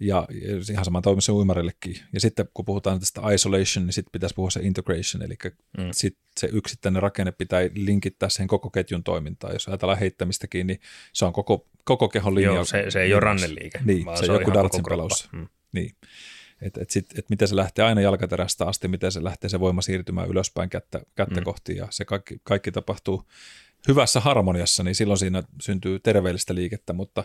ja 0.00 0.26
ihan 0.70 0.84
sama 0.84 1.00
toimi 1.00 1.22
se 1.22 1.32
uimarillekin. 1.32 1.96
Ja 2.12 2.20
sitten 2.20 2.48
kun 2.54 2.64
puhutaan 2.64 3.00
tästä 3.00 3.20
isolation, 3.34 3.86
niin 3.86 3.92
sitten 3.92 4.12
pitäisi 4.12 4.34
puhua 4.34 4.50
se 4.50 4.60
integration, 4.60 5.22
eli 5.22 5.34
mm. 5.78 5.88
sit 5.92 6.18
se 6.40 6.48
yksittäinen 6.52 7.02
rakenne 7.02 7.32
pitää 7.32 7.60
linkittää 7.74 8.28
siihen 8.28 8.48
koko 8.48 8.70
ketjun 8.70 9.04
toimintaan. 9.04 9.52
Jos 9.52 9.68
ajatellaan 9.68 9.98
heittämistäkin, 9.98 10.66
niin 10.66 10.80
se 11.12 11.24
on 11.24 11.32
koko, 11.32 11.68
koko 11.84 12.08
kehon 12.08 12.34
linja. 12.34 12.54
Joo, 12.54 12.64
se, 12.64 12.90
se 12.90 13.02
ei 13.02 13.14
ole 13.14 13.20
ranneliike, 13.20 13.80
niin, 13.84 14.04
vaan 14.04 14.18
se, 14.18 14.26
se 14.26 14.32
on 14.32 14.40
joku 14.40 14.54
dartsin 14.54 14.84
pelaus. 14.88 15.28
Mm. 15.32 15.48
Niin. 15.72 15.94
Että 16.62 16.82
et, 16.82 16.90
sit, 16.90 17.18
et 17.18 17.30
miten 17.30 17.48
se 17.48 17.56
lähtee 17.56 17.84
aina 17.84 18.00
jalkaterästä 18.00 18.66
asti, 18.66 18.88
miten 18.88 19.12
se 19.12 19.24
lähtee 19.24 19.50
se 19.50 19.60
voima 19.60 19.82
siirtymään 19.82 20.28
ylöspäin 20.28 20.70
kättä, 20.70 21.00
kättä 21.14 21.40
mm. 21.40 21.44
kohti, 21.44 21.76
ja 21.76 21.88
se 21.90 22.04
kaikki, 22.04 22.40
kaikki 22.42 22.72
tapahtuu 22.72 23.24
hyvässä 23.88 24.20
harmoniassa, 24.20 24.82
niin 24.82 24.94
silloin 24.94 25.18
siinä 25.18 25.42
syntyy 25.60 26.00
terveellistä 26.00 26.54
liikettä, 26.54 26.92
mutta, 26.92 27.24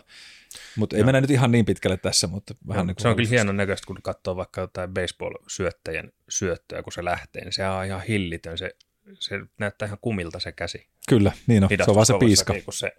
mutta 0.76 0.96
ei 0.96 1.04
mennä 1.04 1.20
nyt 1.20 1.30
ihan 1.30 1.50
niin 1.52 1.64
pitkälle 1.64 1.96
tässä. 1.96 2.26
Mutta 2.26 2.54
vähän 2.68 2.86
no, 2.86 2.86
niin 2.86 2.96
kuin 2.96 3.02
se 3.02 3.08
on 3.08 3.16
kyllä 3.16 3.28
hienon 3.28 3.56
näköistä, 3.56 3.86
kun 3.86 3.98
katsoo 4.02 4.36
vaikka 4.36 4.60
jotain 4.60 4.90
baseball-syöttäjän 4.90 6.12
syöttöä, 6.28 6.82
kun 6.82 6.92
se 6.92 7.04
lähtee, 7.04 7.44
niin 7.44 7.52
se 7.52 7.68
on 7.68 7.84
ihan 7.84 8.02
hillitön, 8.02 8.58
se, 8.58 8.76
se 9.18 9.40
näyttää 9.58 9.86
ihan 9.86 9.98
kumilta 10.00 10.40
se 10.40 10.52
käsi. 10.52 10.88
Kyllä, 11.08 11.32
niin 11.46 11.64
on, 11.64 11.70
se 11.84 11.84
on 11.90 11.94
vaan 11.94 12.06
se 12.06 12.14
piiska. 12.20 12.54
Kun 12.64 12.72
se 12.72 12.92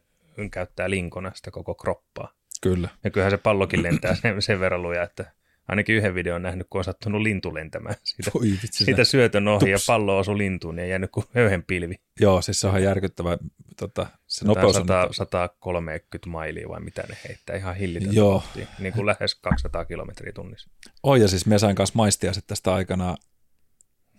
käyttää 0.51 0.89
linkona 0.89 1.31
sitä 1.35 1.51
koko 1.51 1.75
kroppaa. 1.75 2.33
Kyllä. 2.61 2.89
Ja 3.03 3.09
kyllähän 3.09 3.31
se 3.31 3.37
pallokin 3.37 3.83
lentää 3.83 4.15
sen, 4.15 4.41
sen 4.41 4.59
verran 4.59 4.81
luja, 4.81 5.03
että 5.03 5.31
ainakin 5.67 5.95
yhden 5.95 6.15
videon 6.15 6.41
nähnyt, 6.41 6.67
kun 6.69 6.79
on 6.79 6.85
sattunut 6.85 7.21
lintu 7.21 7.53
lentämään 7.53 7.95
siitä, 8.03 8.31
Oi, 8.33 8.51
vitsi, 8.63 8.85
siitä 8.85 9.03
syötön 9.03 9.47
ohi 9.47 9.71
ja 9.71 9.77
Tups. 9.77 9.85
pallo 9.87 10.17
osui 10.17 10.37
lintuun 10.37 10.75
niin 10.75 10.83
ei 10.83 10.89
jäänyt 10.89 11.11
kuin 11.11 11.25
höyhen 11.35 11.63
pilvi. 11.63 11.95
Joo, 12.19 12.41
siis 12.41 12.59
se 12.59 12.67
on 12.67 12.71
ihan 12.71 12.83
järkyttävä. 12.83 13.37
Tota, 13.77 14.07
se 14.27 14.45
Jotain 14.45 14.65
nopeus 14.65 14.75
on... 14.75 14.87
100, 14.87 15.07
130 15.11 16.29
mailia 16.29 16.69
vai 16.69 16.79
mitä 16.79 17.03
ne 17.09 17.17
heittää, 17.27 17.55
ihan 17.55 17.75
hillitöntä 17.75 18.15
Joo. 18.15 18.31
vauhtia, 18.31 18.67
niin 18.79 18.93
kuin 18.93 19.05
lähes 19.05 19.35
200 19.35 19.85
kilometriä 19.85 20.31
tunnissa. 20.33 20.69
Oi, 21.03 21.21
ja 21.21 21.27
siis 21.27 21.45
me 21.45 21.59
sain 21.59 21.75
kanssa 21.75 21.95
maistia 21.95 22.33
sit 22.33 22.47
tästä 22.47 22.73
aikanaan 22.73 23.17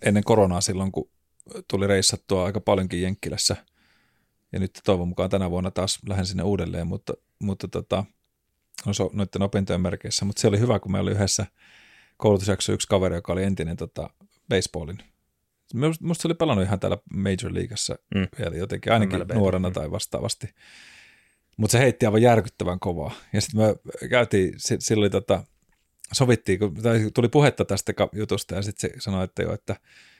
ennen 0.05 0.23
koronaa 0.23 0.61
silloin, 0.61 0.91
kun 0.91 1.11
tuli 1.69 1.87
reissattua 1.87 2.45
aika 2.45 2.59
paljonkin 2.59 3.01
Jenkkilässä. 3.01 3.55
Ja 4.51 4.59
nyt 4.59 4.79
toivon 4.83 5.07
mukaan 5.07 5.29
tänä 5.29 5.49
vuonna 5.49 5.71
taas 5.71 5.99
lähden 6.07 6.25
sinne 6.25 6.43
uudelleen, 6.43 6.87
mutta, 6.87 7.13
mutta 7.39 7.67
tota, 7.67 8.03
noiden 9.13 9.41
opintojen 9.41 9.81
merkeissä. 9.81 10.25
Mutta 10.25 10.41
se 10.41 10.47
oli 10.47 10.59
hyvä, 10.59 10.79
kun 10.79 10.91
meillä 10.91 11.07
oli 11.07 11.15
yhdessä 11.15 11.45
koulutusjakso 12.17 12.71
yksi 12.71 12.87
kaveri, 12.87 13.15
joka 13.15 13.33
oli 13.33 13.43
entinen 13.43 13.77
tota, 13.77 14.09
baseballin. 14.49 14.97
Minusta 15.73 16.21
se 16.21 16.27
oli 16.27 16.33
pelannut 16.33 16.65
ihan 16.65 16.79
täällä 16.79 16.97
Major 17.13 17.53
Leagueassa 17.53 17.95
Mm. 18.15 18.27
vielä 18.39 18.55
jotenkin, 18.55 18.93
ainakin 18.93 19.19
MLB. 19.19 19.31
nuorena 19.31 19.69
Mm. 19.69 19.73
tai 19.73 19.91
vastaavasti. 19.91 20.49
Mutta 21.57 21.71
se 21.71 21.79
heitti 21.79 22.05
aivan 22.05 22.21
järkyttävän 22.21 22.79
kovaa. 22.79 23.13
Ja 23.33 23.41
sitten 23.41 23.61
me 23.61 23.75
käytiin, 24.09 24.53
si- 24.57 24.75
sillä 24.79 25.01
oli 25.01 25.09
tota, 25.09 25.43
sovittiin, 26.13 26.59
kun 26.59 26.75
tuli 27.13 27.29
puhetta 27.29 27.65
tästä 27.65 27.93
jutusta 28.13 28.55
ja 28.55 28.61
sitten 28.61 28.89
se 28.91 28.99
sanoi, 28.99 29.23
että 29.23 29.41
joo, 29.43 29.53
että 29.53 29.73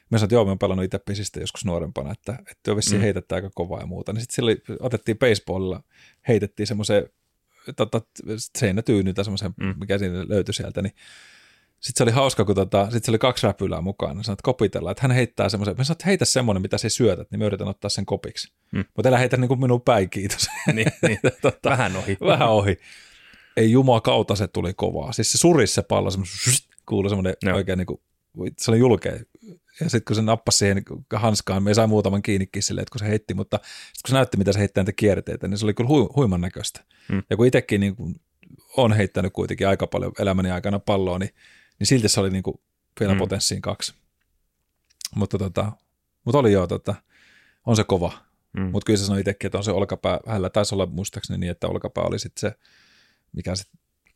mä 0.10 0.18
sanoin, 0.18 0.24
että 0.26 0.36
joo, 0.36 0.46
mä 0.46 0.52
oon 0.52 0.60
pelannut 0.60 0.86
itse 0.86 1.00
pisistä 1.00 1.40
joskus 1.40 1.66
nuorempana, 1.66 2.12
että, 2.12 2.40
että 2.52 2.76
vissiin 2.76 3.02
Mm. 3.02 3.04
heitettä 3.04 3.36
aika 3.36 3.50
kovaa 3.56 3.80
ja 3.80 3.86
muuta. 3.86 4.14
Niin 4.14 4.22
sitten 4.22 4.36
silloin 4.36 4.58
otettiin 4.80 5.18
baseballilla, 5.18 5.84
heitettiin 6.28 6.68
semmoiseen 6.68 7.10
tota, 7.76 8.02
seinätyyny 8.58 9.14
tai 9.14 9.26
semmoisen, 9.26 9.52
Mm. 9.58 9.76
mikä 9.80 9.98
siinä 9.98 10.26
löytyi 10.28 10.54
sieltä, 10.54 10.82
niin 10.82 10.94
sitten 11.80 11.98
se 11.98 12.04
oli 12.04 12.12
hauska, 12.12 12.46
kun 12.46 12.56
tota, 12.56 12.92
sit 12.92 13.04
se 13.04 13.12
oli 13.12 13.18
kaksi 13.18 13.48
räpylää 13.48 13.82
mukana. 13.82 14.24
Sanoit, 14.24 14.40
että 14.40 14.44
kopitellaan, 14.44 14.92
että 14.92 15.02
hän 15.02 15.12
heittää 15.12 15.50
semmoisen. 15.50 15.76
Mä 15.78 15.84
sanoin, 15.84 15.96
että 15.96 16.06
heitä 16.06 16.26
semmoinen, 16.26 16.62
mitä 16.62 16.78
sä 16.78 16.90
syötät, 16.90 17.32
niin 17.32 17.40
mä 17.40 17.46
yritän 17.46 17.68
ottaa 17.68 17.90
sen 17.90 18.06
kopiksi. 18.06 18.54
Mm. 18.72 18.84
Mutta 18.96 19.10
älä 19.10 19.18
heitä 19.18 19.38
niin 19.38 19.48
kuin 19.48 19.60
minun 19.60 19.82
päin, 19.82 20.10
kiitos. 20.10 20.48
niin, 20.74 20.92
niin, 21.08 21.20
tota, 21.42 21.70
vähän 21.70 21.96
ohi. 21.96 22.18
vähän 22.22 22.50
ohi. 22.50 22.78
Ei 23.58 23.72
jumala 23.72 24.02
kautta 24.02 24.36
se 24.36 24.48
tuli 24.48 24.74
kovaa. 24.74 25.12
Siis 25.14 25.32
se 25.32 25.38
surisi 25.38 25.74
se 25.74 25.82
pallo, 25.82 26.12
semmoinen 26.12 26.36
kuului 26.90 27.10
semmoinen 27.10 27.34
Joo. 27.44 27.56
oikein 27.56 27.78
niin 27.78 27.86
kuin, 27.86 28.00
se 28.58 28.72
oli 28.72 28.80
julkea. 28.80 29.14
Ja 29.80 29.90
sitten 29.90 30.06
kun 30.06 30.16
se 30.16 30.22
nappasi 30.22 30.58
siihen 30.58 30.84
hanskaan, 31.16 31.64
me 31.64 31.74
sai 31.74 31.88
muutaman 31.88 32.22
kiinnikin 32.22 32.64
silleen, 32.64 32.82
että 32.84 32.92
kun 32.92 33.00
se 33.00 33.08
heitti, 33.08 33.34
mutta 33.34 33.58
sitten 33.64 34.02
kun 34.06 34.10
se 34.10 34.14
näytti, 34.14 34.38
mitä 34.38 34.54
se 34.54 34.60
heittää 34.60 34.82
niitä 34.84 34.92
kierteitä, 34.96 35.48
niin 35.48 35.58
se 35.58 35.66
oli 35.66 35.74
kyllä 35.74 35.90
hu- 35.90 36.16
huiman 36.16 36.42
näköistä. 36.42 36.84
Mm. 37.12 37.24
Ja 37.30 37.38
kun 37.38 37.46
itsekin 37.48 37.82
niin 37.82 37.96
kuin, 37.96 38.16
on 38.78 38.94
heittänyt 38.94 39.34
kuitenkin 39.34 39.68
aika 39.68 39.88
paljon 39.88 40.12
elämäni 40.20 40.52
aikana 40.52 40.80
palloa, 40.80 41.20
niin, 41.20 41.36
niin 41.80 41.88
silti 41.88 42.10
se 42.10 42.20
oli 42.20 42.30
niin 42.30 42.44
kuin, 42.44 42.56
vielä 43.00 43.14
Mm. 43.14 43.18
mm. 43.18 43.20
potenssiin 43.20 43.62
kaksi. 43.62 43.94
Mutta, 45.16 45.38
tota, 45.38 45.72
mutta 46.26 46.40
oli 46.40 46.52
joo, 46.52 46.68
tota, 46.68 46.96
on 47.66 47.76
se 47.76 47.84
kova. 47.84 48.12
Mm. 48.58 48.62
Mutta 48.72 48.86
kyllä 48.86 48.98
se 48.98 49.06
sanoi 49.06 49.20
itsekin, 49.20 49.48
että 49.48 49.58
on 49.58 49.64
se 49.64 49.72
olkapää, 49.72 50.20
hänellä 50.28 50.50
taisi 50.50 50.76
olla 50.76 50.86
muistaakseni 50.86 51.38
niin, 51.40 51.52
että 51.52 51.68
olkapää 51.68 52.04
oli 52.04 52.20
sitten 52.20 52.40
se, 52.52 52.58
mikä 53.34 53.56
se, 53.56 53.64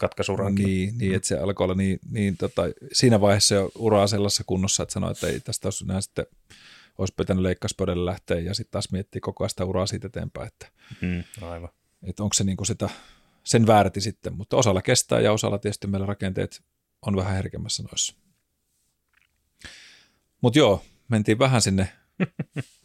Katkaisuraki. 0.04 0.64
niin, 0.64 0.98
niin 0.98 1.16
että 1.16 1.28
se 1.28 1.38
alkoi 1.38 1.66
olla 1.66 1.76
niin, 1.76 2.00
niin 2.12 2.38
tota, 2.38 2.62
siinä 2.94 3.22
vaiheessa 3.22 3.56
jo 3.56 3.72
uraa 3.78 4.08
sellaisessa 4.08 4.44
kunnossa, 4.48 4.84
että 4.84 4.94
sanoi, 4.94 5.12
että 5.12 5.28
ei 5.28 5.40
tästä 5.40 5.68
olisi 5.68 5.84
enää 5.84 6.02
sitten, 6.02 6.26
olisi 6.98 7.14
pitänyt 7.18 7.44
leikkauspöydälle 7.44 8.06
lähteä 8.06 8.40
ja 8.40 8.54
sitten 8.54 8.72
taas 8.72 8.92
miettiä 8.92 9.22
koko 9.22 9.44
ajan 9.44 9.50
sitä 9.50 9.66
uraa 9.66 9.86
siitä 9.88 10.08
eteenpäin, 10.08 10.48
että, 10.48 10.68
Mm, 11.02 11.24
aivan. 11.42 11.70
että 12.04 12.24
onko 12.24 12.34
se 12.34 12.44
niinku 12.44 12.66
sitä, 12.66 12.90
sen 13.44 13.68
väärti 13.68 14.02
sitten, 14.02 14.34
mutta 14.34 14.58
osalla 14.58 14.82
kestää 14.82 15.20
ja 15.20 15.32
osalla 15.32 15.58
tietysti 15.58 15.88
meillä 15.88 16.06
rakenteet 16.08 16.62
on 17.02 17.16
vähän 17.16 17.34
herkemmässä 17.36 17.84
noissa. 17.84 18.16
Mutta 20.42 20.60
joo, 20.60 20.84
mentiin 21.08 21.40
vähän 21.40 21.62
sinne, 21.62 21.88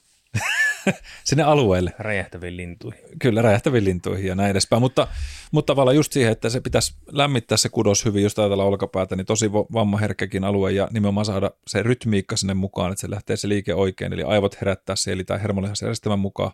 sinne 1.24 1.42
alueelle. 1.42 1.92
Räjähtäviin 1.98 2.56
lintuihin. 2.56 3.00
Kyllä, 3.18 3.42
räjähtäviin 3.42 3.84
lintuihin 3.84 4.26
ja 4.26 4.34
näin 4.34 4.50
edespäin, 4.50 4.82
mutta, 4.82 5.08
mutta 5.52 5.72
tavallaan 5.72 5.96
just 5.96 6.12
siihen, 6.12 6.32
että 6.32 6.48
se 6.48 6.60
pitäisi 6.60 6.94
lämmittää 7.12 7.58
se 7.58 7.68
kudos 7.68 8.04
hyvin, 8.04 8.22
just 8.22 8.38
ajatellaan 8.38 8.68
olkapäätä, 8.68 9.16
niin 9.16 9.26
tosi 9.26 9.52
vammaherkkäkin 9.52 10.44
alue 10.44 10.72
ja 10.72 10.88
nimenomaan 10.90 11.26
saada 11.26 11.50
se 11.66 11.82
rytmiikka 11.82 12.36
sinne 12.36 12.54
mukaan, 12.54 12.92
että 12.92 13.00
se 13.00 13.10
lähtee 13.10 13.36
se 13.36 13.48
liike 13.48 13.74
oikein, 13.74 14.12
eli 14.12 14.22
aivot 14.22 14.60
herättää 14.60 14.96
se, 14.96 15.12
eli 15.12 15.24
tämä 15.24 15.38
hermolihasjärjestelmän 15.38 16.18
mukaan, 16.18 16.52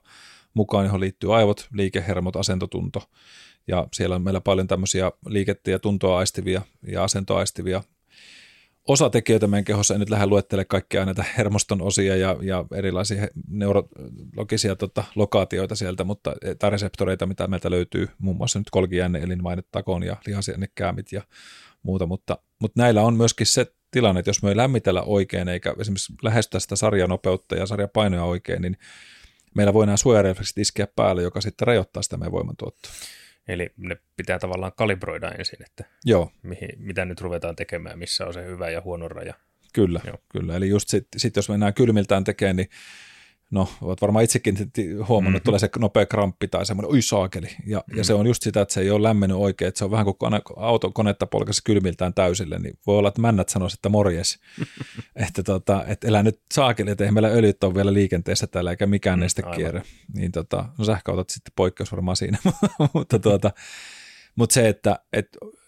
mukaan, 0.55 0.85
johon 0.87 1.01
liittyy 1.01 1.37
aivot, 1.37 1.69
liikehermot, 1.73 2.37
asentotunto, 2.37 3.03
ja 3.67 3.89
siellä 3.93 4.17
on 4.17 4.23
meillä 4.23 4.41
paljon 4.41 4.67
tämmöisiä 4.67 5.13
liikettä 5.27 5.71
ja 5.71 5.79
tuntoa 5.79 6.19
aistivia 6.19 6.63
ja 6.87 7.05
asentoa 7.05 7.39
aistivia 7.39 7.83
osatekijöitä 8.89 9.47
meidän 9.47 9.65
kehossa, 9.65 9.95
en 9.95 10.01
nyt 10.01 10.11
lähde 10.11 10.27
luettelemaan 10.27 10.67
kaikkia 10.69 11.05
näitä 11.05 11.25
hermoston 11.39 11.83
osia 11.83 12.17
ja, 12.17 12.37
ja 12.43 12.65
erilaisia 12.75 13.29
neurologisia 13.49 14.77
tota, 14.77 15.05
lokaatioita 15.15 15.75
sieltä, 15.75 16.05
mutta, 16.05 16.33
tai 16.59 16.71
reseptoreita, 16.71 17.27
mitä 17.27 17.47
meiltä 17.47 17.71
löytyy, 17.71 18.09
muun 18.19 18.37
muassa 18.37 18.59
nyt 18.59 18.71
kolkijänne, 18.71 19.19
eli 19.19 19.37
mainettakoon 19.37 20.03
ja 20.03 20.17
lihasjännekäämit 20.27 21.13
ja 21.13 21.23
muuta, 21.83 22.07
mutta, 22.07 22.39
mutta 22.61 22.83
näillä 22.83 23.03
on 23.03 23.17
myöskin 23.17 23.47
se 23.47 23.67
tilanne, 23.91 24.19
että 24.19 24.29
jos 24.29 24.43
me 24.43 24.49
ei 24.49 24.57
lämmitellä 24.57 25.03
oikein, 25.03 25.49
eikä 25.49 25.75
esimerkiksi 25.81 26.13
lähestytä 26.23 26.61
sitä 26.61 26.77
sarjanopeutta 26.77 27.57
ja 27.57 27.67
sarjapainoja 27.67 28.25
oikein, 28.25 28.63
niin 28.63 28.77
meillä 29.55 29.75
voi 29.75 29.87
nämä 29.87 29.97
suojarefleksit 29.97 30.59
iskeä 30.59 30.87
päälle, 30.97 31.23
joka 31.23 31.41
sitten 31.41 31.67
rajoittaa 31.67 32.03
sitä 32.03 32.17
meidän 32.17 32.33
voimantuottoa. 32.33 32.93
Eli 33.49 33.71
ne 33.77 33.97
pitää 34.17 34.39
tavallaan 34.39 34.73
kalibroida 34.77 35.31
ensin, 35.31 35.63
että 35.63 35.85
Joo, 36.05 36.33
mihin, 36.43 36.69
mitä 36.79 37.05
nyt 37.05 37.21
ruvetaan 37.21 37.57
tekemään, 37.57 37.99
missä 37.99 38.27
on 38.27 38.35
se 38.35 38.45
hyvä 38.45 38.71
ja 38.71 38.81
huono 38.81 39.09
raja. 39.09 39.35
Kyllä, 39.73 40.01
Joo. 40.07 40.19
kyllä. 40.29 40.57
Eli 40.57 40.69
just 40.69 40.89
sitten 40.89 41.21
sit, 41.21 41.37
jos 41.37 41.49
mennään 41.49 41.75
kylmiltään 41.75 42.25
tekemään, 42.25 42.57
niin 42.57 42.69
no, 43.55 43.69
olet 43.81 44.01
varmaan 44.01 44.25
itsekin 44.25 44.57
huomannut, 45.09 45.37
että 45.37 45.45
tulee 45.45 45.59
se 45.59 45.69
nopea 45.79 46.07
kramppi 46.07 46.49
tai 46.49 46.67
semmoinen, 46.67 46.93
oi 46.93 47.03
saakeli. 47.03 47.49
Ja, 47.67 47.85
mm. 47.87 47.99
ja 47.99 48.05
se 48.05 48.15
on 48.15 48.27
just 48.27 48.43
sitä, 48.43 48.61
että 48.61 48.75
se 48.75 48.81
ei 48.81 48.91
ole 48.91 49.03
lämmennyt 49.03 49.39
oikein, 49.39 49.69
että 49.69 49.79
se 49.79 49.85
on 49.85 49.91
vähän 49.91 50.05
kuin 50.05 50.19
kone, 50.19 50.41
auton 50.57 50.93
konetta 50.93 51.27
polkasi 51.27 51.61
kylmiltään 51.65 52.15
täysille, 52.15 52.59
niin 52.59 52.79
voi 52.87 52.99
olla, 52.99 53.09
että 53.09 53.21
männät 53.21 53.49
sanoisi, 53.49 53.75
että 53.75 53.89
morjes. 53.89 54.39
että, 55.27 55.43
tota, 55.43 55.85
että 55.87 56.09
elää 56.09 56.23
nyt 56.23 56.41
saakeli, 56.55 56.91
että 56.91 57.05
ei 57.05 57.11
meillä 57.11 57.29
öljyt 57.29 57.65
ole 57.65 57.75
vielä 57.75 57.93
liikenteessä 57.93 58.47
täällä 58.47 58.71
eikä 58.71 58.87
mikään 58.87 59.19
Mm, 59.19 59.21
neste 59.23 59.43
kierrä. 59.57 59.83
Niin 60.15 60.33
tota, 60.33 60.65
no 60.79 60.85
sähköautot 60.85 61.31
sitten 61.31 61.53
poikkeus 61.57 61.93
varmaan 61.93 62.17
siinä, 62.17 62.39
mutta 62.95 63.19
tuota, 63.19 63.51
mutta 64.37 64.55
se, 64.55 64.69
että, 64.69 64.99
että 65.13 65.39
ni- 65.43 65.64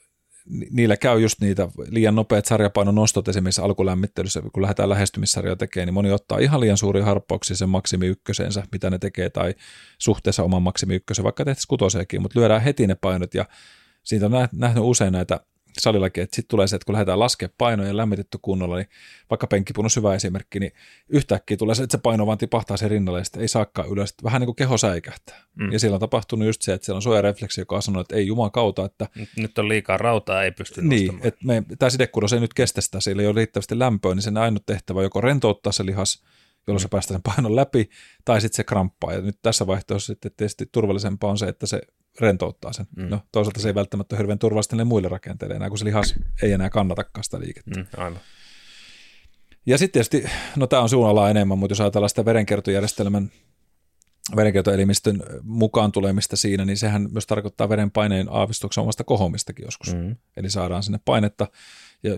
niillä 0.71 0.97
käy 0.97 1.21
just 1.21 1.41
niitä 1.41 1.69
liian 1.89 2.15
nopeat 2.15 2.45
sarjapainon 2.45 2.95
nostot 2.95 3.29
esimerkiksi 3.29 3.61
alkulämmittelyssä, 3.61 4.43
kun 4.53 4.63
lähdetään 4.63 4.89
lähestymissarjoja 4.89 5.57
tekemään, 5.57 5.87
niin 5.87 5.95
moni 5.95 6.13
ottaa 6.13 6.39
ihan 6.39 6.61
liian 6.61 6.77
suuria 6.77 7.05
harppauksia 7.05 7.57
sen 7.57 7.69
maksimi 7.69 8.07
ykkösensä, 8.07 8.63
mitä 8.73 8.91
ne 8.91 8.99
tekee, 8.99 9.31
tai 9.31 9.55
suhteessa 9.99 10.43
oman 10.43 10.63
maksimi 10.63 10.95
ykkösen, 10.95 11.25
vaikka 11.25 11.45
tehtäisiin 11.45 11.69
kutoseekin, 11.69 12.23
mutta 12.23 12.41
lyödään 12.41 12.63
heti 12.63 12.87
ne 12.87 12.95
painot, 12.95 13.35
ja 13.35 13.45
siitä 14.03 14.27
on 14.27 14.33
nä- 14.33 14.49
nähnyt 14.53 14.85
usein 14.85 15.13
näitä 15.13 15.41
salillakin, 15.81 16.23
että 16.23 16.37
sitten 16.37 16.49
tulee 16.51 16.67
se, 16.67 16.77
että 16.77 16.87
kun 16.87 16.93
lähdetään 16.93 17.19
laskemaan 17.19 17.55
painoja 17.59 17.89
ja 17.89 17.97
lämmitetty 17.97 18.39
kunnolla, 18.43 18.77
niin 18.77 18.89
vaikka 19.31 19.47
penkkipunus 19.47 19.97
hyvä 19.97 20.15
esimerkki, 20.15 20.61
niin 20.61 20.73
yhtäkkiä 21.09 21.57
tulee 21.57 21.75
se, 21.75 21.83
että 21.83 21.97
se 21.97 22.03
paino 22.03 22.27
vaan 22.27 22.39
tipahtaa 22.39 22.77
sen 22.77 22.91
rinnalle 22.91 23.21
ja 23.21 23.25
sitten 23.25 23.43
ei 23.43 23.49
saakaan 23.49 23.89
ylös, 23.89 24.15
vähän 24.25 24.41
niin 24.41 24.47
kuin 24.47 24.57
keho 24.57 24.79
säikähtää. 24.79 25.43
Mm. 25.55 25.67
Mm. 25.67 25.73
Ja 25.73 25.79
siellä 25.79 25.95
on 25.95 26.01
tapahtunut 26.01 26.47
just 26.47 26.63
se, 26.63 26.73
että 26.73 26.85
siellä 26.85 26.97
on 26.97 27.03
suojarefleksi, 27.03 27.61
joka 27.61 27.77
on 27.77 27.83
sanonut, 27.83 28.05
että 28.05 28.17
ei 28.17 28.27
juman 28.27 28.51
kautta, 28.51 28.85
että 28.85 29.09
Nyt, 29.15 29.29
nyt 29.37 29.59
on 29.59 29.69
liikaa 29.69 29.97
rautaa, 29.97 30.45
ei 30.45 30.53
pysty 30.53 30.83
niin, 30.83 31.07
nostamaan. 31.07 31.29
että 31.29 31.47
me, 31.47 31.63
tämä 31.79 31.91
sidekudos 31.91 32.33
ei 32.33 32.41
nyt 32.41 32.55
kestä 32.55 32.81
sitä, 32.81 33.01
sillä 33.01 33.23
ei 33.23 33.29
ole 33.29 33.37
riittävästi 33.37 33.79
lämpöä, 33.79 34.15
niin 34.15 34.23
sen 34.23 34.37
ainut 34.37 34.67
tehtävä 34.67 34.99
on 34.99 35.05
joko 35.05 35.21
rentouttaa 35.21 35.73
se 35.73 35.87
lihas, 35.87 36.23
jolloin 36.67 36.83
se 36.83 36.89
päästää 36.89 37.15
sen 37.15 37.23
painon 37.23 37.57
läpi, 37.57 37.91
tai 38.25 38.41
sitten 38.41 38.57
se 38.57 38.65
kramppaa. 38.65 39.13
Ja 39.13 39.21
nyt 39.21 39.39
tässä 39.43 39.67
vaihtoehdossa 39.67 40.07
sitten 40.07 40.33
tietysti 40.37 40.67
turvallisempaa 40.73 41.31
on 41.31 41.39
se, 41.39 41.47
että 41.47 41.67
se 41.67 41.81
rentouttaa 42.21 42.73
sen. 42.73 42.87
Mm. 42.97 43.09
No 43.09 43.21
toisaalta 43.33 43.61
se 43.61 43.69
ei 43.69 43.75
välttämättä 43.75 44.15
ole 44.15 44.19
hirveän 44.19 44.39
turvallista 44.39 44.85
muille 44.85 45.09
rakenteille 45.09 45.55
enää, 45.55 45.69
kun 45.69 45.79
se 45.79 45.85
lihas 45.85 46.15
ei 46.43 46.53
enää 46.53 46.71
kannatakaan 46.71 47.25
sitä 47.25 47.41
liikettä. 47.41 47.81
Mm, 47.81 47.87
aivan. 47.97 48.21
Ja 49.67 49.79
sitten 49.79 49.93
tietysti, 49.93 50.33
no 50.57 50.67
tämä 50.67 50.83
on 50.83 50.89
suun 50.89 51.09
alaa 51.09 51.31
enemmän, 51.31 51.59
mutta 51.59 51.73
jos 51.73 51.81
ajatellaan 51.81 52.09
sitä 52.09 52.25
verenkiertojärjestelmän 52.25 53.31
verenkiertoelimistön 54.37 55.23
mukaan 55.43 55.93
tulemista 55.93 56.37
siinä, 56.37 56.65
niin 56.65 56.77
sehän 56.77 57.09
myös 57.13 57.27
tarkoittaa 57.27 57.69
verenpaineen 57.69 58.27
aavistuksen 58.31 58.83
omasta 58.83 59.05
kohomistakin 59.05 59.65
joskus. 59.65 59.95
Mm. 59.95 60.17
Eli 60.37 60.51
saadaan 60.51 60.83
sinne 60.83 61.01
painetta, 61.05 61.49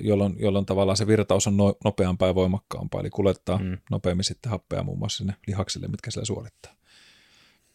jolloin, 0.00 0.36
jolloin 0.38 0.66
tavallaan 0.66 0.96
se 0.96 1.06
virtaus 1.06 1.46
on 1.46 1.56
no, 1.56 1.74
nopeampaa 1.84 2.28
ja 2.28 2.34
voimakkaampaa, 2.34 3.00
eli 3.00 3.10
kuljettaa 3.10 3.58
Mm. 3.58 3.64
mm. 3.64 3.78
nopeammin 3.90 4.24
sitten 4.24 4.50
happea 4.50 4.82
muun 4.82 4.98
muassa 4.98 5.18
sinne 5.18 5.34
lihaksille, 5.46 5.88
mitkä 5.88 6.10
siellä 6.10 6.26
suorittaa. 6.26 6.74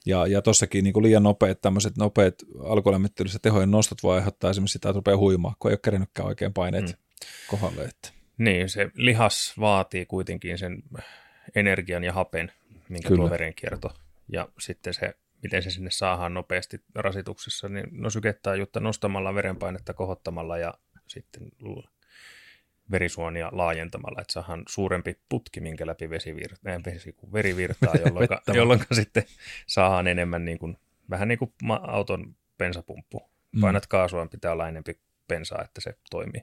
Ja, 0.06 0.28
ja 0.28 0.42
tossakin 0.42 0.84
niin 0.84 0.94
kuin 0.94 1.04
liian 1.04 1.24
nopeat 1.24 1.62
tämmöiset 1.62 1.98
nopeat 1.98 2.36
alkulämmittelyssä 2.64 3.40
tehojen 3.42 3.72
nostot 3.72 4.04
voi 4.04 4.16
aiheuttaa 4.16 4.50
esimerkiksi 4.50 4.74
sitä, 4.74 4.90
että 4.90 4.98
rupeaa 4.98 5.18
huimaa, 5.18 5.56
kun 5.60 5.72
ei 5.72 5.74
ole 5.74 5.80
kerennytkään 5.84 6.28
oikein 6.28 6.54
paineet 6.54 6.86
Mm. 6.86 6.94
kohdalle. 7.48 7.84
Että. 7.84 8.10
Niin, 8.38 8.70
se 8.70 8.92
lihas 8.96 9.54
vaatii 9.60 10.06
kuitenkin 10.06 10.58
sen 10.58 10.84
energian 11.56 12.04
ja 12.04 12.14
hapen, 12.14 12.52
minkä 12.90 13.08
Kyllä. 13.08 13.22
tuo 13.22 13.30
verenkierto. 13.30 13.92
Ja 14.32 14.48
sitten 14.60 14.94
se, 14.94 15.14
miten 15.44 15.64
se 15.64 15.70
sinne 15.70 15.92
saadaan 15.92 16.34
nopeasti 16.34 16.82
rasituksessa, 16.96 17.70
niin 17.70 17.86
no 17.92 18.10
sykettaa 18.10 18.56
jutta 18.56 18.80
nostamalla 18.80 19.36
verenpainetta, 19.36 19.94
kohottamalla 19.94 20.58
ja 20.58 20.74
sitten 21.08 21.44
verisuonia 22.92 23.50
laajentamalla, 23.52 24.22
että 24.22 24.34
saadaan 24.34 24.64
suurempi 24.68 25.20
putki, 25.30 25.60
minkä 25.60 25.88
läpi 25.88 26.10
vesi 26.10 26.36
virtaa, 26.36 26.80
vesi, 26.86 27.16
veri 27.34 27.56
virtaa, 27.56 27.94
jolloin, 28.06 28.28
jolloin 28.54 28.80
sitten 28.92 29.24
saadaan 29.68 30.08
enemmän 30.08 30.46
niin 30.46 30.60
kuin, 30.60 30.78
vähän 31.10 31.28
niin 31.28 31.40
kuin 31.40 31.54
auton 31.82 32.36
bensapumppu. 32.58 33.30
Mm. 33.52 33.62
Painat 33.62 33.88
kaasua, 33.88 34.28
pitää 34.28 34.52
olla 34.52 34.68
enempi 34.68 35.00
bensaa, 35.28 35.64
että 35.64 35.82
se 35.82 35.98
toimii. 36.10 36.42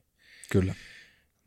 Kyllä. 0.52 0.74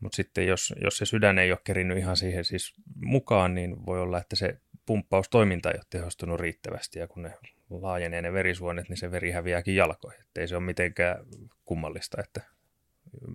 Mutta 0.00 0.16
sitten 0.16 0.46
jos, 0.46 0.74
jos 0.80 0.96
se 0.96 1.06
sydän 1.06 1.38
ei 1.38 1.52
ole 1.52 1.58
kerinnyt 1.64 1.98
ihan 1.98 2.16
siihen 2.16 2.44
siis 2.44 2.74
mukaan, 2.94 3.54
niin 3.54 3.86
voi 3.86 4.00
olla, 4.00 4.18
että 4.18 4.36
se 4.36 4.60
pumppaustoiminta 4.86 5.70
ei 5.70 5.76
ole 5.76 5.84
tehostunut 5.90 6.40
riittävästi 6.40 6.98
ja 6.98 7.08
kun 7.08 7.22
ne 7.22 7.34
laajenee 7.70 8.22
ne 8.22 8.32
verisuonet, 8.32 8.88
niin 8.88 8.96
se 8.96 9.10
veri 9.10 9.30
häviääkin 9.30 9.76
jalkoihin. 9.76 10.20
Että 10.20 10.40
ei 10.40 10.48
se 10.48 10.56
ole 10.56 10.64
mitenkään 10.64 11.16
kummallista, 11.64 12.22
että 12.22 12.40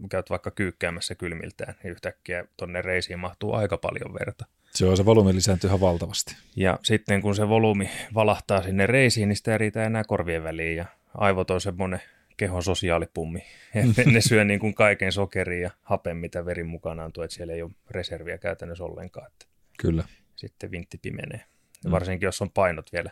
käyt 0.10 0.30
vaikka 0.30 0.52
kyykkäämässä 0.52 1.16
kylmiltään, 1.16 1.76
niin 1.84 1.92
yhtäkkiä 1.92 2.46
tuonne 2.58 2.82
reisiin 2.82 3.20
mahtuu 3.20 3.54
aika 3.54 3.78
paljon 3.78 4.14
verta. 4.14 4.46
Se 4.70 4.86
on 4.86 4.98
se 4.98 5.06
volyymi 5.06 5.36
lisääntyy 5.36 5.68
ihan 5.68 5.82
valtavasti. 5.82 6.36
Ja 6.56 6.80
sitten 6.84 7.22
kun 7.22 7.36
se 7.36 7.50
volyymi 7.50 7.90
valahtaa 8.14 8.64
sinne 8.64 8.88
reisiin, 8.88 9.30
niin 9.30 9.36
sitä 9.36 9.52
ei 9.52 9.58
riitä 9.58 9.84
enää 9.84 10.04
korvien 10.04 10.44
väliin 10.44 10.78
ja 10.78 10.86
aivot 11.18 11.52
on 11.52 11.62
semmoinen 11.62 12.02
kehon 12.38 12.64
sosiaalipummi. 12.64 13.44
Ne, 13.74 14.04
ne 14.14 14.22
syö 14.22 14.44
niin 14.44 14.60
kuin 14.60 14.74
kaiken 14.74 15.12
sokeria 15.12 15.62
ja 15.62 15.72
hapen, 15.84 16.18
mitä 16.18 16.46
verin 16.46 16.68
mukanaan 16.68 17.14
tuo, 17.14 17.24
että 17.24 17.36
siellä 17.36 17.54
ei 17.54 17.62
ole 17.62 17.72
reserviä 17.90 18.38
käytännössä 18.38 18.84
ollenkaan. 18.84 19.28
Että 19.28 19.46
Kyllä. 19.80 20.04
Sitten 20.36 20.72
vintti 20.72 20.98
pimenee. 20.98 21.42
Ja 21.84 21.90
mm. 21.90 21.92
varsinkin 21.92 22.28
jos 22.28 22.42
on 22.42 22.50
painot 22.50 22.94
vielä 22.94 23.12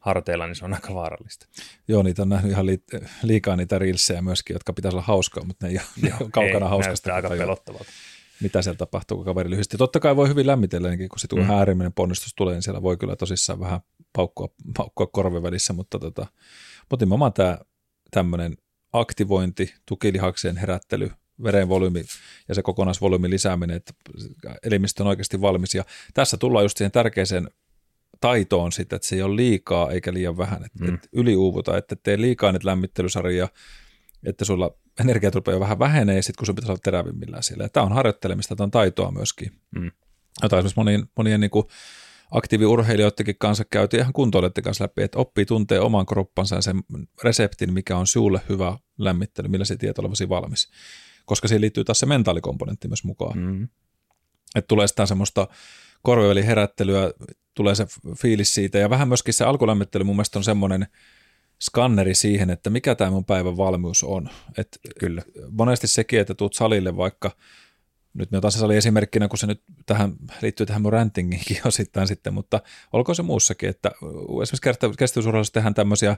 harteilla, 0.00 0.46
niin 0.46 0.56
se 0.56 0.64
on 0.64 0.74
aika 0.74 0.94
vaarallista. 0.94 1.46
Joo, 1.88 2.02
niitä 2.02 2.22
on 2.22 2.28
nähnyt 2.28 2.52
ihan 2.52 2.66
liikaa 3.22 3.56
niitä 3.56 3.78
rilsejä 3.78 4.22
myöskin, 4.22 4.54
jotka 4.54 4.72
pitäisi 4.72 4.96
olla 4.96 5.06
hauskaa, 5.06 5.44
mutta 5.44 5.66
ne 5.66 5.72
ei 5.72 5.78
ole 6.20 6.30
kaukana 6.32 6.66
ei, 6.66 6.70
hauskasta. 6.70 7.14
aika 7.14 7.28
pelottavalta. 7.28 7.86
Mitä 8.40 8.62
siellä 8.62 8.78
tapahtuu, 8.78 9.16
kun 9.16 9.24
kaveri 9.24 9.50
lyhyesti. 9.50 9.76
Totta 9.76 10.00
kai 10.00 10.16
voi 10.16 10.28
hyvin 10.28 10.46
lämmitellä, 10.46 10.88
kun 10.96 11.18
se 11.18 11.28
mm. 11.34 11.50
äärimmäinen 11.50 11.92
ponnistus 11.92 12.34
tulee, 12.34 12.54
niin 12.54 12.62
siellä 12.62 12.82
voi 12.82 12.96
kyllä 12.96 13.16
tosissaan 13.16 13.60
vähän 13.60 13.80
paukkua, 14.12 14.48
paukkua 14.76 15.06
korven 15.06 15.42
välissä, 15.42 15.72
mutta, 15.72 15.98
tota, 15.98 16.26
mutta 16.90 17.04
nimenomaan 17.04 17.32
tämä 17.32 17.58
tämmöinen 18.10 18.56
aktivointi, 18.92 19.74
tukilihakseen 19.86 20.56
herättely, 20.56 21.10
veren 21.42 21.68
volyymi 21.68 22.04
ja 22.48 22.54
se 22.54 22.62
kokonaisvolyymin 22.62 23.30
lisääminen, 23.30 23.76
että 23.76 23.92
elimistö 24.62 25.02
on 25.02 25.06
oikeasti 25.06 25.40
valmis. 25.40 25.74
Ja 25.74 25.84
tässä 26.14 26.36
tullaan 26.36 26.64
just 26.64 26.76
siihen 26.76 26.92
tärkeäseen 26.92 27.50
taitoon 28.20 28.72
sitten, 28.72 28.96
että 28.96 29.08
se 29.08 29.16
ei 29.16 29.22
ole 29.22 29.36
liikaa 29.36 29.90
eikä 29.90 30.12
liian 30.12 30.38
vähän, 30.38 30.64
että 30.64 30.84
mm. 30.84 30.94
et 30.94 31.08
yliuuvuta, 31.12 31.76
että 31.76 31.96
tee 31.96 32.20
liikaa 32.20 32.52
nyt 32.52 32.64
lämmittelysarjaa, 32.64 33.48
että 34.26 34.44
sulla 34.44 34.76
energiat 35.00 35.34
rupeaa 35.34 35.60
vähän 35.60 35.78
vähenee, 35.78 36.22
sitten 36.22 36.38
kun 36.38 36.46
sun 36.46 36.54
pitäisi 36.54 36.72
olla 36.72 36.80
terävimmillään 36.84 37.42
siellä. 37.42 37.64
Ja 37.64 37.68
tämä 37.68 37.86
on 37.86 37.92
harjoittelemista, 37.92 38.56
tämä 38.56 38.64
on 38.64 38.70
taitoa 38.70 39.10
myöskin. 39.10 39.52
Mm. 39.70 39.90
Jota 40.42 40.56
esimerkiksi 40.56 40.80
monien, 40.80 41.08
monien 41.16 41.40
niin 41.40 41.50
kuin 41.50 41.66
aktiiviurheilijoidenkin 42.30 43.36
kanssa 43.38 43.64
käytiin 43.64 44.00
ihan 44.00 44.12
kuntoilijoiden 44.12 44.64
kanssa 44.64 44.84
läpi, 44.84 45.02
että 45.02 45.18
oppii 45.18 45.46
tuntee 45.46 45.80
oman 45.80 46.06
kroppansa 46.06 46.56
ja 46.56 46.62
sen 46.62 46.82
reseptin, 47.22 47.72
mikä 47.72 47.96
on 47.96 48.06
sulle 48.06 48.40
hyvä 48.48 48.78
lämmittely, 48.98 49.48
millä 49.48 49.64
se 49.64 49.76
tietää 49.76 50.02
olevasi 50.02 50.28
valmis. 50.28 50.70
Koska 51.24 51.48
siihen 51.48 51.60
liittyy 51.60 51.84
taas 51.84 51.98
se 51.98 52.06
mentaalikomponentti 52.06 52.88
myös 52.88 53.04
mukaan. 53.04 53.38
Mm. 53.38 53.68
Että 54.54 54.68
tulee 54.68 54.88
sitä 54.88 55.06
semmoista 55.06 55.48
korvivälin 56.02 56.44
tulee 57.54 57.74
se 57.74 57.86
fiilis 58.18 58.54
siitä 58.54 58.78
ja 58.78 58.90
vähän 58.90 59.08
myöskin 59.08 59.34
se 59.34 59.44
alkulämmittely 59.44 60.04
mun 60.04 60.16
mielestä 60.16 60.38
on 60.38 60.44
semmoinen 60.44 60.86
skanneri 61.62 62.14
siihen, 62.14 62.50
että 62.50 62.70
mikä 62.70 62.94
tämä 62.94 63.10
mun 63.10 63.24
päivän 63.24 63.56
valmius 63.56 64.04
on. 64.04 64.28
Et 64.58 64.78
Kyllä. 65.00 65.22
Monesti 65.50 65.86
sekin, 65.86 66.20
että 66.20 66.34
tuut 66.34 66.54
salille 66.54 66.96
vaikka– 66.96 67.30
nyt 68.16 68.30
me 68.30 68.38
otan 68.38 68.52
se 68.52 68.58
sali 68.58 68.76
esimerkkinä, 68.76 69.28
kun 69.28 69.38
se 69.38 69.46
nyt 69.46 69.62
tähän, 69.86 70.12
liittyy 70.42 70.66
tähän 70.66 70.82
mun 70.82 70.92
rantingiinkin 70.92 71.60
osittain 71.64 72.08
sitten, 72.08 72.34
mutta 72.34 72.60
olkoon 72.92 73.16
se 73.16 73.22
muussakin, 73.22 73.68
että 73.68 73.90
esimerkiksi 74.42 74.96
kestävyysurheilussa 74.98 75.52
tehdään 75.52 75.74
tämmöisiä 75.74 76.16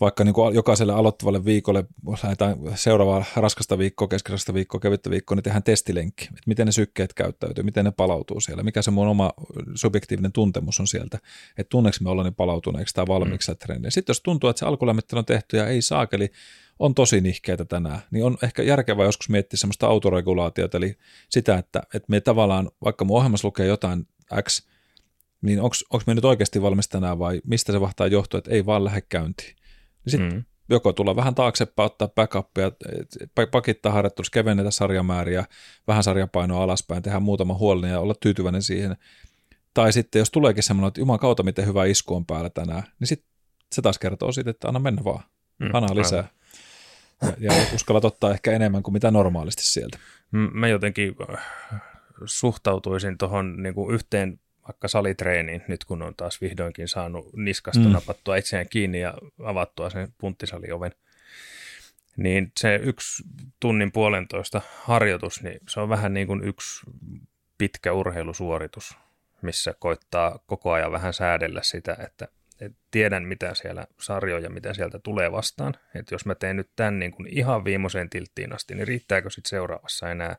vaikka 0.00 0.24
niin 0.24 0.34
kuin 0.34 0.54
jokaiselle 0.54 0.92
aloittavalle 0.92 1.44
viikolle, 1.44 1.84
lähdetään 2.22 2.56
seuraavaa 2.74 3.24
raskasta 3.36 3.78
viikkoa, 3.78 4.08
keskiraskasta 4.08 4.54
viikkoa, 4.54 4.80
kevyttä 4.80 5.10
viikkoa, 5.10 5.36
niin 5.36 5.42
tehdään 5.42 5.62
testilenkki, 5.62 6.24
että 6.24 6.42
miten 6.46 6.66
ne 6.66 6.72
sykkeet 6.72 7.14
käyttäytyy, 7.14 7.64
miten 7.64 7.84
ne 7.84 7.90
palautuu 7.90 8.40
siellä, 8.40 8.62
mikä 8.62 8.82
se 8.82 8.90
mun 8.90 9.08
oma 9.08 9.32
subjektiivinen 9.74 10.32
tuntemus 10.32 10.80
on 10.80 10.86
sieltä, 10.86 11.18
että 11.58 11.70
tunneeko 11.70 11.98
me 12.00 12.10
olla 12.10 12.22
niin 12.22 12.34
palautuneeksi 12.34 12.94
tai 12.94 13.06
valmiiksi 13.08 13.52
mm. 13.52 13.58
treeniä. 13.58 13.90
Sitten 13.90 14.10
jos 14.10 14.20
tuntuu, 14.20 14.50
että 14.50 14.60
se 14.60 14.66
alkulämmittely 14.66 15.18
on 15.18 15.24
tehty 15.24 15.56
ja 15.56 15.66
ei 15.66 15.82
saakeli, 15.82 16.32
on 16.78 16.94
tosi 16.94 17.20
nihkeitä 17.20 17.64
tänään, 17.64 18.00
niin 18.10 18.24
on 18.24 18.38
ehkä 18.42 18.62
järkevää 18.62 19.06
joskus 19.06 19.28
miettiä 19.28 19.56
semmoista 19.56 19.86
autoregulaatiota, 19.86 20.76
eli 20.76 20.96
sitä, 21.30 21.58
että, 21.58 21.82
että 21.94 22.06
me 22.08 22.20
tavallaan, 22.20 22.70
vaikka 22.84 23.04
mun 23.04 23.16
ohjelmassa 23.16 23.48
lukee 23.48 23.66
jotain 23.66 24.06
X, 24.48 24.66
niin 25.42 25.60
onko 25.60 26.02
me 26.06 26.14
nyt 26.14 26.24
oikeasti 26.24 26.62
valmis 26.62 26.88
tänään 26.88 27.18
vai 27.18 27.40
mistä 27.44 27.72
se 27.72 27.80
vahtaa 27.80 28.06
johtua, 28.06 28.38
että 28.38 28.50
ei 28.50 28.66
vaan 28.66 28.84
lähde 28.84 29.00
käyntiin. 29.00 29.59
Niin 30.04 30.10
sitten 30.10 30.32
mm. 30.32 30.44
joko 30.68 30.92
tulla 30.92 31.16
vähän 31.16 31.34
taaksepäin, 31.34 31.86
ottaa 31.86 32.08
backupia, 32.08 32.72
pakittaa 33.50 33.92
harjoittelussa, 33.92 34.32
kevennetä 34.32 34.70
sarjamääriä, 34.70 35.44
vähän 35.86 36.02
sarjapainoa 36.02 36.62
alaspäin, 36.62 37.02
tehdä 37.02 37.20
muutama 37.20 37.54
huolinen 37.54 37.90
ja 37.90 38.00
olla 38.00 38.14
tyytyväinen 38.20 38.62
siihen. 38.62 38.96
Tai 39.74 39.92
sitten 39.92 40.18
jos 40.18 40.30
tuleekin 40.30 40.62
semmoinen, 40.62 40.88
että 40.88 41.00
juman 41.00 41.18
kautta 41.18 41.42
miten 41.42 41.66
hyvä 41.66 41.84
isku 41.84 42.16
on 42.16 42.26
päällä 42.26 42.50
tänään, 42.50 42.82
niin 43.00 43.08
sitten 43.08 43.30
se 43.72 43.82
taas 43.82 43.98
kertoo 43.98 44.32
siitä, 44.32 44.50
että 44.50 44.68
anna 44.68 44.80
mennä 44.80 45.04
vaan, 45.04 45.24
mm, 45.58 45.70
anna 45.72 45.94
lisää. 45.94 46.18
Aivan 46.18 46.40
ja, 47.22 47.32
ja 47.40 47.52
uskallat 47.74 48.04
ottaa 48.04 48.30
ehkä 48.30 48.52
enemmän 48.52 48.82
kuin 48.82 48.92
mitä 48.92 49.10
normaalisti 49.10 49.62
sieltä. 49.64 49.98
Mä 50.30 50.68
jotenkin 50.68 51.16
äh, 51.32 51.44
suhtautuisin 52.24 53.18
tuohon 53.18 53.62
niin 53.62 53.74
yhteen 53.92 54.40
vaikka 54.68 54.88
salitreeniin, 54.88 55.62
nyt 55.68 55.84
kun 55.84 56.02
on 56.02 56.14
taas 56.14 56.40
vihdoinkin 56.40 56.88
saanut 56.88 57.32
niskasta 57.36 57.84
mm. 57.84 57.92
napattua 57.92 58.36
itseään 58.36 58.66
kiinni 58.70 59.00
ja 59.00 59.14
avattua 59.44 59.90
sen 59.90 60.08
punttisalioven, 60.18 60.92
niin 62.16 62.52
se 62.60 62.80
yksi 62.82 63.22
tunnin 63.60 63.92
puolentoista 63.92 64.60
harjoitus, 64.82 65.42
niin 65.42 65.60
se 65.68 65.80
on 65.80 65.88
vähän 65.88 66.14
niin 66.14 66.26
kuin 66.26 66.44
yksi 66.44 66.80
pitkä 67.58 67.92
urheilusuoritus, 67.92 68.96
missä 69.42 69.74
koittaa 69.78 70.38
koko 70.46 70.72
ajan 70.72 70.92
vähän 70.92 71.12
säädellä 71.12 71.62
sitä, 71.62 71.96
että 72.06 72.28
et 72.60 72.72
tiedän 72.90 73.24
mitä 73.24 73.54
siellä 73.54 73.86
sarjoja, 74.00 74.50
mitä 74.50 74.74
sieltä 74.74 74.98
tulee 74.98 75.32
vastaan. 75.32 75.74
Että 75.94 76.14
jos 76.14 76.26
mä 76.26 76.34
teen 76.34 76.56
nyt 76.56 76.70
tämän 76.76 76.98
niin 76.98 77.12
kuin 77.12 77.28
ihan 77.30 77.64
viimeiseen 77.64 78.10
tilttiin 78.10 78.54
asti, 78.54 78.74
niin 78.74 78.88
riittääkö 78.88 79.30
sitten 79.30 79.50
seuraavassa 79.50 80.10
enää, 80.10 80.36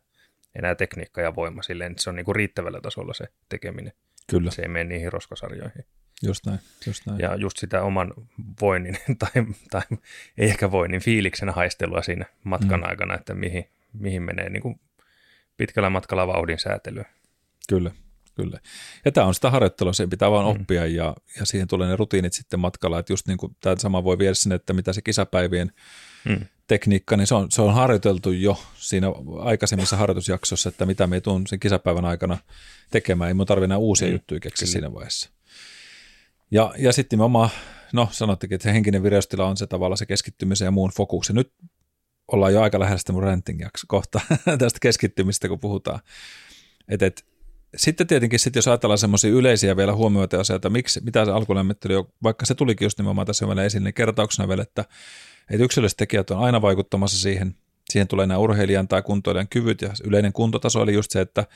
enää 0.56 0.76
tekniikka 0.76 1.22
ja 1.22 1.36
voima 1.36 1.62
silleen, 1.62 1.92
että 1.92 2.04
se 2.04 2.10
on 2.10 2.16
niin 2.16 2.26
kuin 2.26 2.36
riittävällä 2.36 2.82
tasolla 2.82 3.14
se 3.14 3.26
tekeminen. 3.50 3.94
Kyllä. 4.32 4.52
Se 4.52 4.62
ei 4.62 4.68
mene 4.68 4.84
niihin 4.84 5.14
roskasarjoihin. 5.14 5.86
Just 6.24 6.46
näin, 6.46 6.60
just 6.88 7.06
näin. 7.06 7.20
Ja 7.20 7.36
just 7.36 7.58
sitä 7.58 7.84
oman 7.84 8.14
voinnin, 8.62 8.98
tai, 9.20 9.46
tai 9.72 9.82
ei 10.38 10.50
ehkä 10.50 10.72
voinnin, 10.72 11.02
fiiliksen 11.02 11.50
haistelua 11.50 12.02
siinä 12.02 12.26
matkan 12.44 12.80
mm. 12.80 12.90
aikana, 12.90 13.16
että 13.16 13.34
mihin, 13.34 13.66
mihin 13.94 14.24
menee 14.24 14.50
niin 14.50 14.62
kuin 14.62 14.80
pitkällä 15.58 15.90
matkalla 15.90 16.28
vauhdin 16.28 16.60
säätelyä. 16.60 17.06
Kyllä, 17.70 17.92
Kyllä. 18.36 18.60
Ja 19.06 19.12
tämä 19.12 19.28
on 19.28 19.34
sitä 19.34 19.50
harjoittelua, 19.50 19.94
se 19.94 20.08
pitää 20.08 20.32
vaan 20.32 20.46
mm. 20.46 20.62
oppia 20.62 20.86
ja, 20.86 21.16
ja 21.40 21.46
siihen 21.46 21.68
tulee 21.68 21.88
ne 21.88 21.96
rutiinit 21.96 22.34
sitten 22.34 22.60
matkalla, 22.60 23.00
että 23.00 23.14
just 23.14 23.28
niin 23.28 23.38
kuin 23.38 23.56
tämä 23.62 23.76
sama 23.80 24.04
voi 24.04 24.18
viedä 24.18 24.34
sinne, 24.34 24.56
että 24.56 24.74
mitä 24.74 24.94
se 24.94 25.02
kisapäivien 25.02 25.72
mm. 26.26 26.40
tekniikka, 26.68 27.18
niin 27.18 27.28
se 27.28 27.36
on, 27.36 27.52
se 27.52 27.62
on 27.62 27.74
harjoiteltu 27.74 28.32
jo 28.32 28.60
siinä 28.76 29.08
aikaisemmissa 29.40 29.98
harjoitusjaksossa, 29.98 30.70
että 30.70 30.86
mitä 30.86 31.08
me 31.08 31.22
tuun 31.22 31.48
sen 31.48 31.60
kisapäivän 31.60 32.06
aikana 32.06 32.38
tekemään, 32.92 33.28
ei 33.28 33.34
mun 33.34 33.46
tarvitse 33.46 33.66
enää 33.66 33.78
uusia 33.78 34.08
mm. 34.08 34.14
juttuja 34.14 34.40
keksiä 34.40 34.66
Kyllä. 34.66 34.72
siinä 34.72 34.94
vaiheessa. 34.94 35.30
Ja, 36.52 36.74
ja 36.78 36.94
sitten 36.94 37.22
oma, 37.22 37.50
no 37.94 38.08
sanottikin, 38.12 38.56
että 38.56 38.64
se 38.64 38.74
henkinen 38.74 39.04
vireystila 39.04 39.48
on 39.48 39.58
se 39.58 39.68
tavalla 39.68 39.96
se 39.96 40.06
keskittymisen 40.06 40.66
ja 40.66 40.72
muun 40.72 40.92
fokus. 40.96 41.30
nyt 41.30 41.54
ollaan 42.32 42.54
jo 42.54 42.62
aika 42.62 42.80
lähellä 42.80 42.98
sitä 42.98 43.14
mun 43.14 43.24
renting 43.24 43.62
kohta 43.88 44.22
tästä 44.60 44.80
keskittymistä, 44.82 45.48
kun 45.48 45.60
puhutaan. 45.60 46.00
Että 46.88 47.06
et, 47.06 47.26
sitten 47.76 48.08
tietenkin, 48.08 48.40
sit 48.40 48.56
jos 48.56 48.68
ajatellaan 48.68 48.98
semmoisia 48.98 49.32
yleisiä 49.32 49.78
vielä 49.78 49.94
huomioita 49.94 50.40
asioita, 50.40 50.70
miksi, 50.70 51.02
mitä 51.04 51.26
se 51.26 51.32
alkulämmittely, 51.32 51.96
vaikka 52.24 52.46
se 52.46 52.56
tulikin 52.56 52.86
just 52.86 52.98
nimenomaan 52.98 53.28
tässä 53.28 53.48
vielä 53.48 53.64
esille, 53.64 53.84
niin 53.84 53.94
kertauksena 53.94 54.48
vielä, 54.48 54.62
että, 54.62 54.86
että 55.50 55.64
yksilölliset 55.64 55.98
tekijät 55.98 56.32
on 56.32 56.40
aina 56.40 56.62
vaikuttamassa 56.62 57.22
siihen, 57.22 57.56
siihen 57.90 58.08
tulee 58.08 58.28
nämä 58.28 58.38
urheilijan 58.38 58.88
tai 58.88 59.02
kuntoilijan 59.02 59.48
kyvyt 59.48 59.82
ja 59.82 59.90
yleinen 60.04 60.34
kuntotaso, 60.34 60.84
eli 60.84 60.94
just 60.94 61.12
se, 61.12 61.22
että 61.22 61.48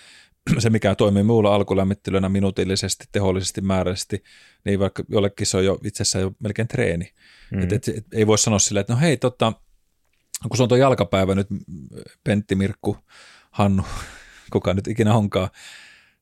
se 0.60 0.70
mikä 0.70 0.96
toimii 0.96 1.24
muulla 1.24 1.56
alkulämmittelynä 1.56 2.30
minuutillisesti, 2.30 3.06
tehollisesti, 3.12 3.62
määrällisesti, 3.62 4.24
niin 4.66 4.80
vaikka 4.80 5.04
jollekin 5.10 5.48
se 5.48 5.58
on 5.58 5.66
jo 5.66 5.80
itse 5.84 6.02
asiassa 6.02 6.20
jo 6.20 6.32
melkein 6.40 6.68
treeni. 6.68 7.12
Mm. 7.52 7.64
Et, 7.64 7.74
et, 7.74 7.88
et, 7.88 8.06
ei 8.14 8.28
voi 8.28 8.38
sanoa 8.38 8.60
silleen, 8.60 8.82
että 8.82 8.94
no 8.94 9.00
hei, 9.00 9.18
tota, 9.18 9.54
kun 10.50 10.58
se 10.58 10.64
on 10.64 10.70
tuo 10.70 10.78
jalkapäivä 10.78 11.36
nyt, 11.36 11.48
Pentti, 12.24 12.56
Mirkku, 12.56 12.98
Hannu, 13.52 13.84
kuka 14.54 14.74
nyt 14.74 14.88
ikinä 14.88 15.14
onkaan, 15.14 15.50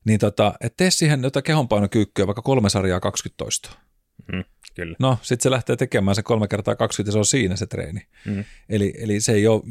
niin 0.06 0.20
tota, 0.20 0.54
et 0.62 0.78
tee 0.78 0.92
siihen 0.92 1.24
jotain 1.24 1.44
kehonpainokyykkyä, 1.44 2.28
vaikka 2.28 2.42
kolme 2.42 2.70
sarjaa 2.70 3.00
20 3.00 3.38
toistoa. 3.38 3.74
Mm, 4.34 4.44
kyllä. 4.76 4.96
No, 5.00 5.18
sitten 5.22 5.44
se 5.44 5.52
lähtee 5.52 5.76
tekemään 5.76 6.16
se 6.16 6.24
kolme 6.24 6.48
kertaa 6.48 6.76
20 6.76 7.10
ja 7.10 7.12
se 7.12 7.20
on 7.20 7.26
siinä 7.26 7.56
se 7.56 7.66
treeni. 7.66 8.08
Mm. 8.26 8.44
Eli, 8.70 8.94
eli 8.98 9.22
se 9.22 9.32
ei 9.32 9.48
ole 9.48 9.64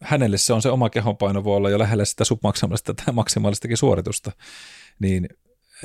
hänelle 0.00 0.38
se 0.38 0.52
on 0.52 0.62
se 0.62 0.70
oma 0.70 0.90
kehonpaino 0.90 1.44
voi 1.44 1.56
olla 1.56 1.70
jo 1.70 1.78
lähellä 1.78 2.04
sitä 2.04 2.24
submaksimaalista 2.24 2.94
tai 2.94 3.14
maksimaalistakin 3.14 3.76
suoritusta, 3.76 4.32
niin, 4.98 5.28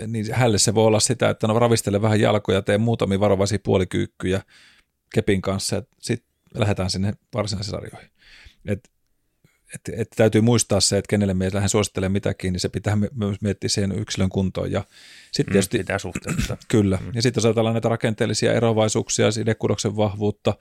niin 0.08 0.25
hänelle 0.34 0.58
se 0.58 0.75
voi 0.75 0.86
olla 0.86 0.99
sitä, 0.99 1.29
että 1.29 1.47
no 1.47 1.60
ravistele 1.60 2.01
vähän 2.01 2.19
jalkoja, 2.19 2.62
tee 2.62 2.77
muutamia 2.77 3.19
varovaisia 3.19 3.60
puolikyykkyjä 3.63 4.41
kepin 5.13 5.41
kanssa 5.41 5.75
ja 5.75 5.81
sitten 5.99 6.29
lähdetään 6.53 6.89
sinne 6.89 7.13
varsinaisiin 7.34 7.71
sarjoihin. 7.71 8.10
Et, 8.65 8.89
et, 9.75 9.99
et 9.99 10.07
täytyy 10.15 10.41
muistaa 10.41 10.79
se, 10.79 10.97
että 10.97 11.09
kenelle 11.09 11.33
me 11.33 11.49
lähden 11.53 11.69
suosittelemaan 11.69 12.11
mitäkin, 12.11 12.53
niin 12.53 12.59
se 12.59 12.69
pitää 12.69 12.97
myös 13.13 13.41
miettiä 13.41 13.69
sen 13.69 13.91
yksilön 13.91 14.29
kuntoon. 14.29 14.71
Ja 14.71 14.83
sitten 15.31 15.51
mm, 15.51 15.53
tietysti, 15.53 15.77
pitää 15.77 15.99
suhteuttaa. 15.99 16.57
Kyllä. 16.67 16.99
Mm. 17.01 17.11
Ja 17.15 17.21
sitten 17.21 17.41
jos 17.41 17.45
ajatellaan 17.45 17.73
näitä 17.73 17.89
rakenteellisia 17.89 18.53
eroavaisuuksia, 18.53 19.31
sidekudoksen 19.31 19.97
vahvuutta, 19.97 20.53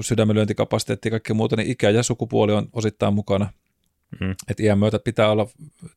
sydämen 0.00 0.36
lyöntikapasiteetti 0.36 1.08
ja 1.08 1.10
kaikki 1.10 1.34
muuta, 1.34 1.56
niin 1.56 1.70
ikä 1.70 1.90
ja 1.90 2.02
sukupuoli 2.02 2.52
on 2.52 2.68
osittain 2.72 3.14
mukana. 3.14 3.52
Mm. 4.20 4.34
Että 4.48 4.62
iän 4.62 4.78
myötä 4.78 4.98
pitää 4.98 5.30
olla 5.30 5.48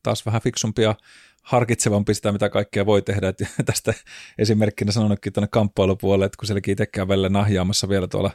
taas 0.02 0.26
vähän 0.26 0.40
fiksumpia, 0.40 0.94
harkitsevampi 1.42 2.14
sitä, 2.14 2.32
mitä 2.32 2.48
kaikkea 2.48 2.86
voi 2.86 3.02
tehdä. 3.02 3.28
Et 3.28 3.38
tästä 3.64 3.94
esimerkkinä 4.38 4.92
sanonutkin 4.92 5.32
tuonne 5.32 5.48
kamppailupuolelle, 5.50 6.24
että 6.24 6.36
kun 6.38 6.46
sielläkin 6.46 6.72
itsekään 6.72 7.08
välillä 7.08 7.28
nahjaamassa 7.28 7.88
vielä 7.88 8.08
tuolla 8.08 8.30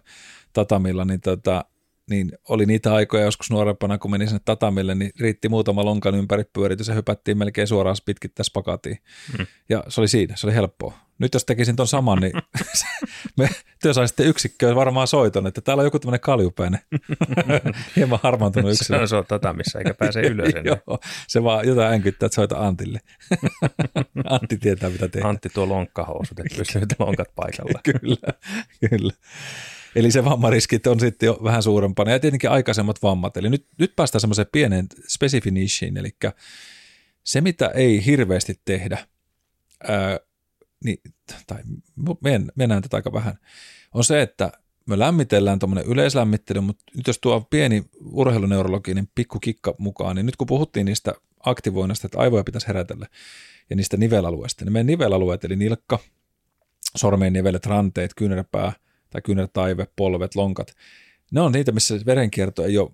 tatamilla, 0.54 1.06
niin 1.06 1.22
tota, 1.22 1.66
niin 2.10 2.32
oli 2.50 2.66
niitä 2.66 2.94
aikoja 2.94 3.24
joskus 3.24 3.52
nuorempana, 3.52 3.98
kun 3.98 4.12
meni 4.12 4.28
sinne 4.28 4.42
tatamille, 4.46 4.96
niin 4.96 5.12
riitti 5.20 5.50
muutama 5.50 5.86
lonkan 5.86 6.16
ympäri 6.16 6.44
pyöritys 6.54 6.88
ja 6.88 6.94
hypättiin 6.94 7.38
melkein 7.38 7.68
suoraan 7.68 7.96
pitkittäisi 8.06 8.52
pakatiin. 8.54 8.98
Mm. 9.38 9.46
Ja 9.70 9.84
se 9.88 10.02
oli 10.02 10.08
siinä, 10.08 10.36
se 10.36 10.48
oli 10.48 10.54
helppoa. 10.54 10.94
Nyt 11.20 11.34
jos 11.34 11.46
tekisin 11.46 11.76
ton 11.76 11.88
saman, 11.88 12.20
niin 12.20 12.34
me 13.38 13.50
te 13.82 13.94
saisitte 13.94 14.24
yksikköön 14.24 14.76
varmaan 14.76 15.08
soiton, 15.08 15.48
että 15.48 15.62
täällä 15.62 15.82
on 15.82 15.88
joku 15.88 16.00
tämmöinen 16.00 16.20
kaljupäinen, 16.20 16.80
hieman 17.96 18.20
harmaantunut 18.24 18.72
yksilö. 18.72 18.98
Se 18.98 19.02
on, 19.02 19.08
se 19.08 19.16
on 19.16 19.26
tatamissa, 19.28 19.80
eikä 19.80 19.94
pääse 19.94 20.22
ylös 20.22 20.54
Joo, 20.64 21.00
se 21.28 21.44
vaan 21.44 21.68
jotain 21.68 21.94
änkyttää, 21.94 22.26
että 22.28 22.36
soita 22.36 22.68
Antille. 22.68 23.00
Antti 24.30 24.58
tietää, 24.58 24.90
mitä 24.90 25.08
tehdään. 25.08 25.30
Antti 25.30 25.50
tuo 25.50 25.70
lonkkahousut, 25.70 26.40
että 26.40 26.56
pysyy 26.58 26.82
lonkat 27.00 27.36
paikalla. 27.36 27.80
kyllä, 27.84 28.34
kyllä. 28.90 29.14
Eli 29.96 30.12
se 30.12 30.26
vammariskit 30.26 30.88
on 30.88 31.00
sitten 31.00 31.28
jo 31.28 31.40
vähän 31.44 31.64
suurempana 31.64 32.12
ja 32.12 32.20
tietenkin 32.20 32.50
aikaisemmat 32.50 33.04
vammat. 33.04 33.38
Eli 33.38 33.50
nyt, 33.50 33.68
nyt 33.78 33.96
päästään 33.96 34.20
semmoiseen 34.22 34.48
pieneen 34.52 34.88
spesifinishiin, 35.08 35.98
eli 35.98 36.10
se 37.24 37.42
mitä 37.42 37.68
ei 37.68 38.06
hirveästi 38.06 38.60
tehdä, 38.66 39.08
ää, 39.88 40.20
niin, 40.84 41.02
tai 41.48 41.58
men, 42.24 42.52
mennään 42.56 42.82
tätä 42.82 42.98
aika 42.98 43.14
vähän, 43.14 43.40
on 43.94 44.04
se, 44.04 44.22
että 44.22 44.52
me 44.86 45.00
lämmitellään 45.00 45.60
tuommoinen 45.60 45.92
yleislämmittely, 45.92 46.62
mutta 46.62 46.84
nyt 46.96 47.08
jos 47.08 47.20
tuo 47.20 47.42
pieni 47.42 47.84
urheiluneurologinen 48.12 49.08
pikku 49.16 49.40
kikka 49.40 49.76
mukaan, 49.78 50.16
niin 50.16 50.26
nyt 50.26 50.36
kun 50.36 50.48
puhuttiin 50.48 50.86
niistä 50.86 51.14
aktivoinnista, 51.40 52.08
että 52.08 52.20
aivoja 52.20 52.44
pitäisi 52.44 52.68
herätellä 52.68 53.08
ja 53.70 53.76
niistä 53.76 53.98
nivelalueista, 53.98 54.66
niin 54.66 54.74
meidän 54.74 54.88
nivelalueet, 54.88 55.44
eli 55.44 55.56
nilkka, 55.56 56.00
sormien 56.96 57.34
nivelet, 57.34 57.66
ranteet, 57.66 58.14
kyynärpää– 58.14 58.74
tai 59.16 59.22
kyynärtaive, 59.22 59.88
polvet, 59.96 60.36
lonkat, 60.36 60.76
ne 61.32 61.42
on 61.42 61.52
niitä, 61.52 61.72
missä 61.72 61.96
verenkierto 62.06 62.64
ei 62.64 62.78
ole 62.78 62.92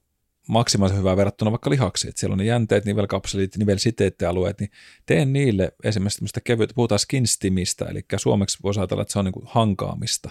maksimaalisen 0.48 1.00
hyvää 1.00 1.18
verrattuna 1.18 1.52
vaikka 1.52 1.70
lihaksiin. 1.70 2.10
Että 2.10 2.20
siellä 2.20 2.34
on 2.34 2.38
ne 2.38 2.46
jänteet, 2.46 2.86
nivelkapselit, 2.86 3.58
nivelsiteettialueet, 3.58 4.60
niin 4.60 4.72
teen 5.06 5.34
niille 5.34 5.72
esimerkiksi 5.84 6.20
tämmöistä 6.20 6.42
kevyitä, 6.42 6.74
puhutaan 6.74 7.00
skinstimistä, 7.00 7.86
eli 7.86 8.02
suomeksi 8.16 8.58
voisi 8.64 8.80
ajatella, 8.80 9.02
että 9.02 9.12
se 9.12 9.20
on 9.20 9.26
niin 9.26 9.34
kuin 9.34 9.46
hankaamista. 9.50 10.30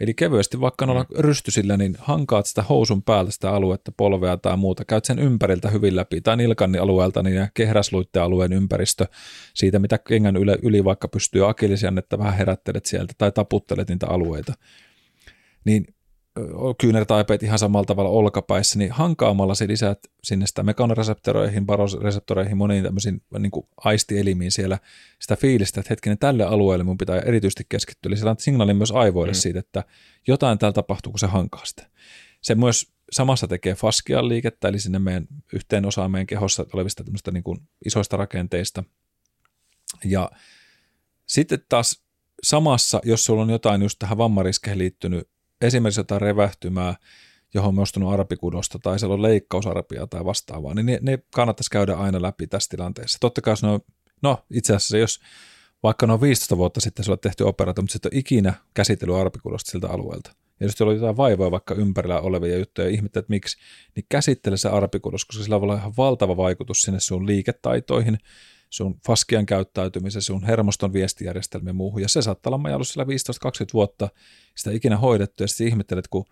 Eli 0.00 0.14
kevyesti 0.14 0.60
vaikka 0.60 0.86
noilla 0.86 1.02
mm. 1.02 1.16
rystysillä, 1.18 1.76
niin 1.76 1.96
hankaat 1.98 2.46
sitä 2.46 2.62
housun 2.62 3.02
päältä 3.02 3.30
sitä 3.30 3.50
aluetta, 3.50 3.92
polvea 3.92 4.36
tai 4.36 4.56
muuta, 4.56 4.84
käyt 4.84 5.04
sen 5.04 5.18
ympäriltä 5.18 5.70
hyvin 5.70 5.96
läpi, 5.96 6.20
tai 6.20 6.36
nilkanni 6.36 6.78
alueelta 6.78 7.22
niin 7.22 7.36
ja 7.36 7.48
kehräsluitteen 7.54 8.24
alueen 8.24 8.52
ympäristö, 8.52 9.06
siitä 9.54 9.78
mitä 9.78 9.98
kengän 9.98 10.36
yli, 10.36 10.52
yli 10.62 10.84
vaikka 10.84 11.08
pystyy 11.08 11.42
että 11.98 12.18
vähän 12.18 12.34
herättelet 12.34 12.86
sieltä, 12.86 13.14
tai 13.18 13.32
taputtelet 13.32 13.88
niitä 13.88 14.06
alueita 14.06 14.54
niin 15.64 15.94
kyynärtaipeet 16.80 17.42
ihan 17.42 17.58
samalla 17.58 17.84
tavalla 17.84 18.10
olkapäissä, 18.10 18.78
niin 18.78 18.92
hankaamalla 18.92 19.54
se 19.54 19.68
lisäät 19.68 19.98
sinne 20.24 20.46
sitä 20.46 20.62
mekanoreseptoreihin, 20.62 21.66
barosreseptoreihin, 21.66 22.56
moniin 22.56 22.84
tämmöisiin 22.84 23.22
niin 23.38 23.50
kuin 23.50 23.66
aistielimiin 23.76 24.52
siellä 24.52 24.78
sitä 25.20 25.36
fiilistä, 25.36 25.80
että 25.80 25.92
hetkinen, 25.92 26.18
tälle 26.18 26.44
alueelle 26.44 26.84
mun 26.84 26.98
pitää 26.98 27.18
erityisesti 27.18 27.66
keskittyä. 27.68 28.08
Eli 28.08 28.16
se 28.16 28.26
signaali 28.38 28.74
myös 28.74 28.90
aivoille 28.90 29.32
mm. 29.32 29.36
siitä, 29.36 29.58
että 29.58 29.84
jotain 30.26 30.58
täällä 30.58 30.74
tapahtuu, 30.74 31.12
kun 31.12 31.18
se 31.18 31.26
hankaa 31.26 31.64
sitä. 31.64 31.90
Se 32.40 32.54
myös 32.54 32.92
samassa 33.12 33.48
tekee 33.48 33.74
faskian 33.74 34.28
liikettä, 34.28 34.68
eli 34.68 34.78
sinne 34.78 34.98
meidän 34.98 35.26
yhteen 35.52 35.86
osaan 35.86 36.10
meidän 36.10 36.26
kehossa 36.26 36.66
olevista 36.72 37.04
tämmöistä 37.04 37.30
niin 37.30 37.44
kuin 37.44 37.58
isoista 37.84 38.16
rakenteista. 38.16 38.84
Ja 40.04 40.30
sitten 41.26 41.64
taas 41.68 42.02
samassa, 42.42 43.00
jos 43.04 43.24
sulla 43.24 43.42
on 43.42 43.50
jotain 43.50 43.82
just 43.82 43.98
tähän 43.98 44.18
vammariskeihin 44.18 44.78
liittynyt 44.78 45.28
esimerkiksi 45.62 46.00
jotain 46.00 46.20
revähtymää, 46.20 46.94
johon 47.54 47.68
on 47.68 47.74
nostunut 47.74 48.12
arpikudosta 48.12 48.78
tai 48.78 48.98
siellä 48.98 49.14
on 49.14 49.22
leikkausarpia 49.22 50.06
tai 50.06 50.24
vastaavaa, 50.24 50.74
niin 50.74 50.86
ne, 50.86 50.98
ne 51.02 51.18
kannattaisi 51.34 51.70
käydä 51.70 51.94
aina 51.94 52.22
läpi 52.22 52.46
tässä 52.46 52.70
tilanteessa. 52.70 53.18
Totta 53.20 53.40
kai 53.40 53.52
jos 53.52 53.62
ne 53.62 53.68
on, 53.68 53.80
no 54.22 54.44
itse 54.50 54.74
asiassa 54.74 54.98
jos 54.98 55.20
vaikka 55.82 56.06
ne 56.06 56.12
on 56.12 56.20
15 56.20 56.56
vuotta 56.56 56.80
sitten 56.80 57.04
sulla 57.04 57.16
tehty 57.16 57.44
operaatio, 57.44 57.82
mutta 57.82 57.92
sitten 57.92 58.10
on 58.14 58.18
ikinä 58.18 58.54
käsitellyt 58.74 59.16
arpikudosta 59.16 59.70
siltä 59.70 59.88
alueelta. 59.88 60.30
Ja 60.60 60.66
jos 60.66 60.80
on 60.80 60.94
jotain 60.94 61.16
vaivoja 61.16 61.50
vaikka 61.50 61.74
ympärillä 61.74 62.20
olevia 62.20 62.58
juttuja 62.58 62.88
ja 62.88 62.94
ihmettä, 62.94 63.20
että 63.20 63.30
miksi, 63.30 63.58
niin 63.96 64.06
käsittele 64.08 64.56
se 64.56 64.68
arpikudos, 64.68 65.24
koska 65.24 65.42
sillä 65.42 65.60
voi 65.60 65.64
olla 65.66 65.76
ihan 65.76 65.92
valtava 65.96 66.36
vaikutus 66.36 66.82
sinne 66.82 67.00
sun 67.00 67.26
liiketaitoihin, 67.26 68.18
sun 68.72 69.00
faskian 69.06 69.46
käyttäytymiseen, 69.46 70.22
sun 70.22 70.44
hermoston 70.44 70.92
viestijärjestelmien 70.92 71.76
muuhun. 71.76 72.02
Ja 72.02 72.08
se 72.08 72.22
saattaa 72.22 72.54
olla 72.54 72.74
ollut 72.74 72.88
siellä 72.88 73.04
15-20 73.04 73.06
vuotta 73.72 74.08
sitä 74.56 74.70
ikinä 74.70 74.96
hoidettu 74.96 75.42
ja 75.42 75.48
sitten 75.48 75.66
ihmettelet, 75.66 76.08
kun 76.08 76.24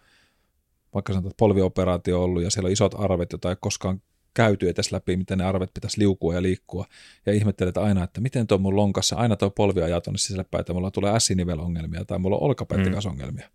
vaikka 0.94 1.12
sanotaan, 1.12 1.30
että 1.30 1.38
polvioperaatio 1.38 2.18
on 2.18 2.24
ollut 2.24 2.42
ja 2.42 2.50
siellä 2.50 2.66
on 2.66 2.72
isot 2.72 2.94
arvet, 2.98 3.32
joita 3.32 3.50
ei 3.50 3.56
koskaan 3.60 4.02
käyty 4.34 4.68
edes 4.68 4.92
läpi, 4.92 5.16
miten 5.16 5.38
ne 5.38 5.44
arvet 5.44 5.70
pitäisi 5.74 5.98
liukua 5.98 6.34
ja 6.34 6.42
liikkua. 6.42 6.86
Ja 7.26 7.32
ihmettelet 7.32 7.76
aina, 7.76 8.04
että 8.04 8.20
miten 8.20 8.46
tuo 8.46 8.58
mun 8.58 8.76
lonkassa, 8.76 9.16
aina 9.16 9.36
tuo 9.36 9.50
polvi 9.50 9.82
ajaa 9.82 10.00
tuonne 10.00 10.18
sisälle 10.18 10.44
päin, 10.44 10.60
että 10.60 10.72
mulla 10.72 10.90
tulee 10.90 11.14
ässinivelongelmia 11.14 12.04
tai 12.04 12.18
mulla 12.18 12.36
on 12.36 12.42
olkapäittikasongelmia. 12.42 13.46
Mm. 13.46 13.52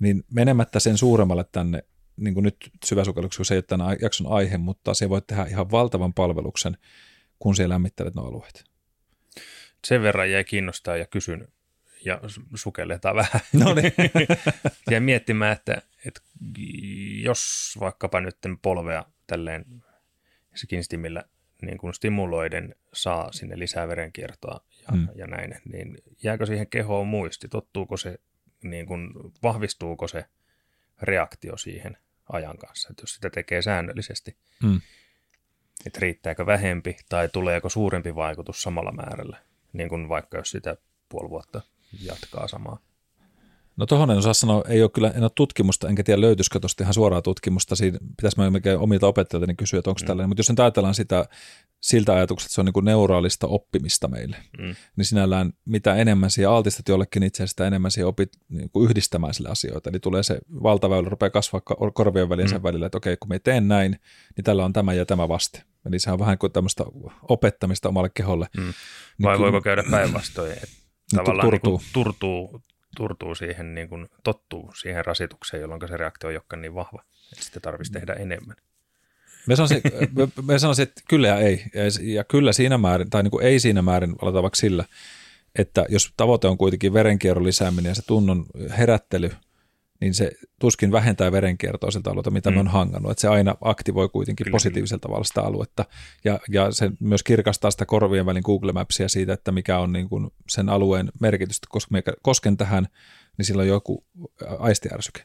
Niin 0.00 0.24
menemättä 0.34 0.80
sen 0.80 0.98
suuremmalle 0.98 1.44
tänne, 1.52 1.82
niin 2.16 2.34
kuin 2.34 2.44
nyt 2.44 2.56
syväsukelluksi, 2.84 3.36
kun 3.36 3.46
se 3.46 3.54
ei 3.54 3.56
ole 3.56 3.62
tämän 3.62 3.96
jakson 4.00 4.26
aihe, 4.26 4.58
mutta 4.58 4.94
se 4.94 5.08
voi 5.08 5.22
tehdä 5.22 5.44
ihan 5.44 5.70
valtavan 5.70 6.14
palveluksen 6.14 6.76
kun 7.42 7.56
siellä 7.56 7.72
lämmittelet 7.72 8.14
nuo 8.14 8.28
alueet. 8.28 8.64
Sen 9.84 10.02
verran 10.02 10.30
jäi 10.30 10.44
kiinnostaa 10.44 10.96
ja 10.96 11.06
kysyn 11.06 11.48
ja 12.04 12.20
sukelletaan 12.54 13.16
vähän. 13.16 13.40
No 13.52 13.74
niin. 13.74 13.92
ja 14.90 15.00
miettimään, 15.00 15.52
että, 15.52 15.82
että 16.06 16.20
jos 17.22 17.74
vaikkapa 17.80 18.20
nyt 18.20 18.36
polvea 18.62 19.04
tälleen 19.26 19.64
skinstimillä 20.54 21.24
niin 21.62 21.78
kuin 21.78 21.94
stimuloiden 21.94 22.74
saa 22.92 23.32
sinne 23.32 23.58
lisää 23.58 23.88
verenkiertoa 23.88 24.64
ja, 24.82 24.96
mm. 24.96 25.08
ja 25.14 25.26
näin, 25.26 25.54
niin 25.72 25.98
jääkö 26.22 26.46
siihen 26.46 26.66
kehoon 26.66 27.06
muisti? 27.06 27.48
Tottuuko 27.48 27.96
se, 27.96 28.18
niin 28.62 28.86
kuin, 28.86 29.10
vahvistuuko 29.42 30.08
se 30.08 30.24
reaktio 31.02 31.56
siihen 31.56 31.96
ajan 32.28 32.58
kanssa, 32.58 32.88
että 32.90 33.02
jos 33.02 33.14
sitä 33.14 33.30
tekee 33.30 33.62
säännöllisesti, 33.62 34.36
mm 34.62 34.80
että 35.86 36.00
riittääkö 36.00 36.46
vähempi 36.46 36.96
tai 37.08 37.28
tuleeko 37.28 37.68
suurempi 37.68 38.14
vaikutus 38.14 38.62
samalla 38.62 38.92
määrällä, 38.92 39.38
niin 39.72 39.88
kuin 39.88 40.08
vaikka 40.08 40.38
jos 40.38 40.50
sitä 40.50 40.76
puoli 41.08 41.30
vuotta 41.30 41.60
jatkaa 42.02 42.48
samaa. 42.48 42.78
No 43.76 43.86
tuohon 43.86 44.10
en 44.10 44.18
osaa 44.18 44.34
sanoa, 44.34 44.64
ei 44.68 44.82
ole 44.82 44.90
kyllä, 44.90 45.12
en 45.16 45.22
ole 45.22 45.30
tutkimusta, 45.34 45.88
enkä 45.88 46.02
tiedä 46.02 46.20
löytyisikö 46.20 46.60
tuosta 46.60 46.84
ihan 46.84 46.94
suoraa 46.94 47.22
tutkimusta, 47.22 47.76
siinä 47.76 47.98
pitäisi 48.16 48.36
mä 48.38 48.50
omilta 48.78 49.06
opettajilta 49.06 49.46
niin 49.46 49.56
kysyä, 49.56 49.78
että 49.78 49.90
onko 49.90 50.00
mm. 50.02 50.06
tällainen, 50.06 50.28
mutta 50.28 50.40
jos 50.40 50.50
nyt 50.50 50.60
ajatellaan 50.60 50.94
sitä 50.94 51.28
siltä 51.80 52.14
ajatukselta, 52.14 52.46
että 52.46 52.54
se 52.54 52.60
on 52.60 52.64
niin 52.64 52.72
kuin 52.72 52.84
neuraalista 52.84 53.46
oppimista 53.46 54.08
meille, 54.08 54.36
mm. 54.58 54.74
niin 54.96 55.04
sinällään 55.04 55.52
mitä 55.64 55.94
enemmän 55.94 56.30
siihen 56.30 56.50
altistat 56.50 56.88
jollekin 56.88 57.22
itse 57.22 57.46
sitä 57.46 57.66
enemmän 57.66 57.90
siihen 57.90 58.08
opit 58.08 58.32
niin 58.48 58.70
kuin 58.70 58.90
yhdistämään 58.90 59.34
sille 59.34 59.48
asioita, 59.48 59.90
eli 59.90 60.00
tulee 60.00 60.22
se 60.22 60.38
valtaväylä, 60.62 61.08
rupeaa 61.08 61.30
kasvaa 61.30 61.60
korvien 61.94 62.28
väliin 62.28 62.48
sen 62.48 62.58
mm. 62.58 62.62
välillä, 62.62 62.86
että 62.86 62.98
okei, 62.98 63.16
kun 63.16 63.28
me 63.28 63.38
teen 63.38 63.68
näin, 63.68 64.00
niin 64.36 64.44
tällä 64.44 64.64
on 64.64 64.72
tämä 64.72 64.92
ja 64.92 65.06
tämä 65.06 65.28
vaste. 65.28 65.62
Eli 65.86 65.98
se 65.98 66.10
on 66.10 66.18
vähän 66.18 66.38
kuin 66.38 66.52
tämmöistä 66.52 66.84
opettamista 67.28 67.88
omalle 67.88 68.10
keholle. 68.14 68.46
Mm. 68.56 68.62
Niin 68.62 68.74
Vai 69.22 69.38
voiko 69.38 69.60
käydä 69.60 69.84
päinvastoin, 69.90 70.52
että 70.52 70.66
niin 70.66 71.16
tavallaan 71.16 71.48
turtuu. 71.48 71.78
Niin 71.78 71.88
turtuu, 71.92 72.62
turtuu 72.96 73.34
siihen, 73.34 73.74
niin 73.74 73.88
kuin 73.88 74.08
tottuu 74.24 74.72
siihen 74.80 75.04
rasitukseen, 75.04 75.60
jolloin 75.60 75.88
se 75.88 75.96
reaktio 75.96 76.30
ei 76.30 76.36
olekaan 76.36 76.62
niin 76.62 76.74
vahva, 76.74 77.02
että 77.32 77.44
sitten 77.44 77.62
tarvitsisi 77.62 77.92
tehdä 77.92 78.12
enemmän. 78.12 78.56
Me 79.46 79.56
sanoisin, 79.56 79.82
me 80.46 80.58
sanoisin, 80.58 80.82
että 80.82 81.02
kyllä 81.08 81.28
ja 81.28 81.38
ei. 81.38 81.64
Ja 82.00 82.24
kyllä 82.24 82.52
siinä 82.52 82.78
määrin, 82.78 83.10
tai 83.10 83.22
niin 83.22 83.30
kuin 83.30 83.46
ei 83.46 83.60
siinä 83.60 83.82
määrin 83.82 84.14
vaikka 84.22 84.56
sillä, 84.56 84.84
että 85.58 85.86
jos 85.88 86.12
tavoite 86.16 86.48
on 86.48 86.58
kuitenkin 86.58 86.92
verenkierron 86.92 87.46
lisääminen 87.46 87.90
ja 87.90 87.94
se 87.94 88.02
tunnon 88.06 88.46
herättely, 88.78 89.30
niin 90.02 90.14
se 90.14 90.30
tuskin 90.60 90.92
vähentää 90.92 91.32
verenkiertoa 91.32 91.90
siltä 91.90 92.10
alueelta, 92.10 92.30
mitä 92.30 92.50
mm. 92.50 92.54
me 92.54 92.60
on 92.60 92.68
hangannut. 92.68 93.10
Että 93.10 93.20
se 93.20 93.28
aina 93.28 93.54
aktivoi 93.60 94.08
kuitenkin 94.08 94.44
kyllä, 94.44 94.54
positiivisella 94.54 94.98
kyllä. 94.98 95.08
tavalla 95.08 95.24
sitä 95.24 95.42
aluetta. 95.42 95.84
Ja, 96.24 96.40
ja 96.48 96.72
se 96.72 96.90
myös 97.00 97.22
kirkastaa 97.22 97.70
sitä 97.70 97.86
korvien 97.86 98.26
välin 98.26 98.42
Google 98.44 98.72
Mapsia 98.72 99.08
siitä, 99.08 99.32
että 99.32 99.52
mikä 99.52 99.78
on 99.78 99.92
niin 99.92 100.08
kuin 100.08 100.30
sen 100.48 100.68
alueen 100.68 101.12
merkitystä. 101.20 101.66
Koska 101.70 101.88
me 101.92 102.02
kosken 102.22 102.56
tähän, 102.56 102.88
niin 103.38 103.46
sillä 103.46 103.60
on 103.60 103.68
joku 103.68 104.04
aistiärsyke. 104.58 105.24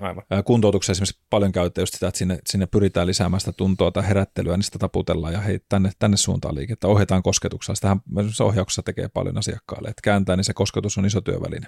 Aivan. 0.00 0.24
Kuntoutuksessa 0.44 0.92
esimerkiksi 0.92 1.20
paljon 1.30 1.52
käytetään 1.52 1.82
just 1.82 1.94
sitä, 1.94 2.08
että 2.08 2.18
sinne, 2.18 2.38
sinne 2.46 2.66
pyritään 2.66 3.06
lisäämään 3.06 3.40
sitä 3.40 3.52
tuntoa 3.52 3.90
tai 3.90 4.08
herättelyä, 4.08 4.56
niin 4.56 4.64
sitä 4.64 4.78
taputellaan 4.78 5.32
ja 5.32 5.40
hei, 5.40 5.60
tänne, 5.68 5.90
tänne 5.98 6.16
suuntaan 6.16 6.54
liikettä, 6.54 6.88
ohjataan 6.88 7.22
kosketuksella. 7.22 7.74
Sitähän 7.74 8.00
ohjauksessa 8.40 8.82
tekee 8.82 9.08
paljon 9.08 9.38
asiakkaalle, 9.38 9.88
että 9.88 10.02
kääntää, 10.02 10.36
niin 10.36 10.44
se 10.44 10.54
kosketus 10.54 10.98
on 10.98 11.06
iso 11.06 11.20
työväline. 11.20 11.66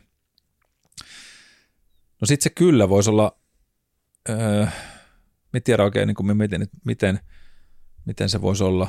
No 2.20 2.26
sitten 2.26 2.42
se 2.42 2.50
kyllä 2.50 2.88
voisi 2.88 3.10
olla, 3.10 3.38
öö, 4.28 4.66
en 5.54 5.62
tiedä 5.62 5.84
oikein, 5.84 6.06
niin 6.06 6.14
kuin 6.14 6.36
miten, 6.36 6.68
miten, 6.84 7.20
miten 8.06 8.28
se 8.28 8.42
voisi 8.42 8.64
olla 8.64 8.88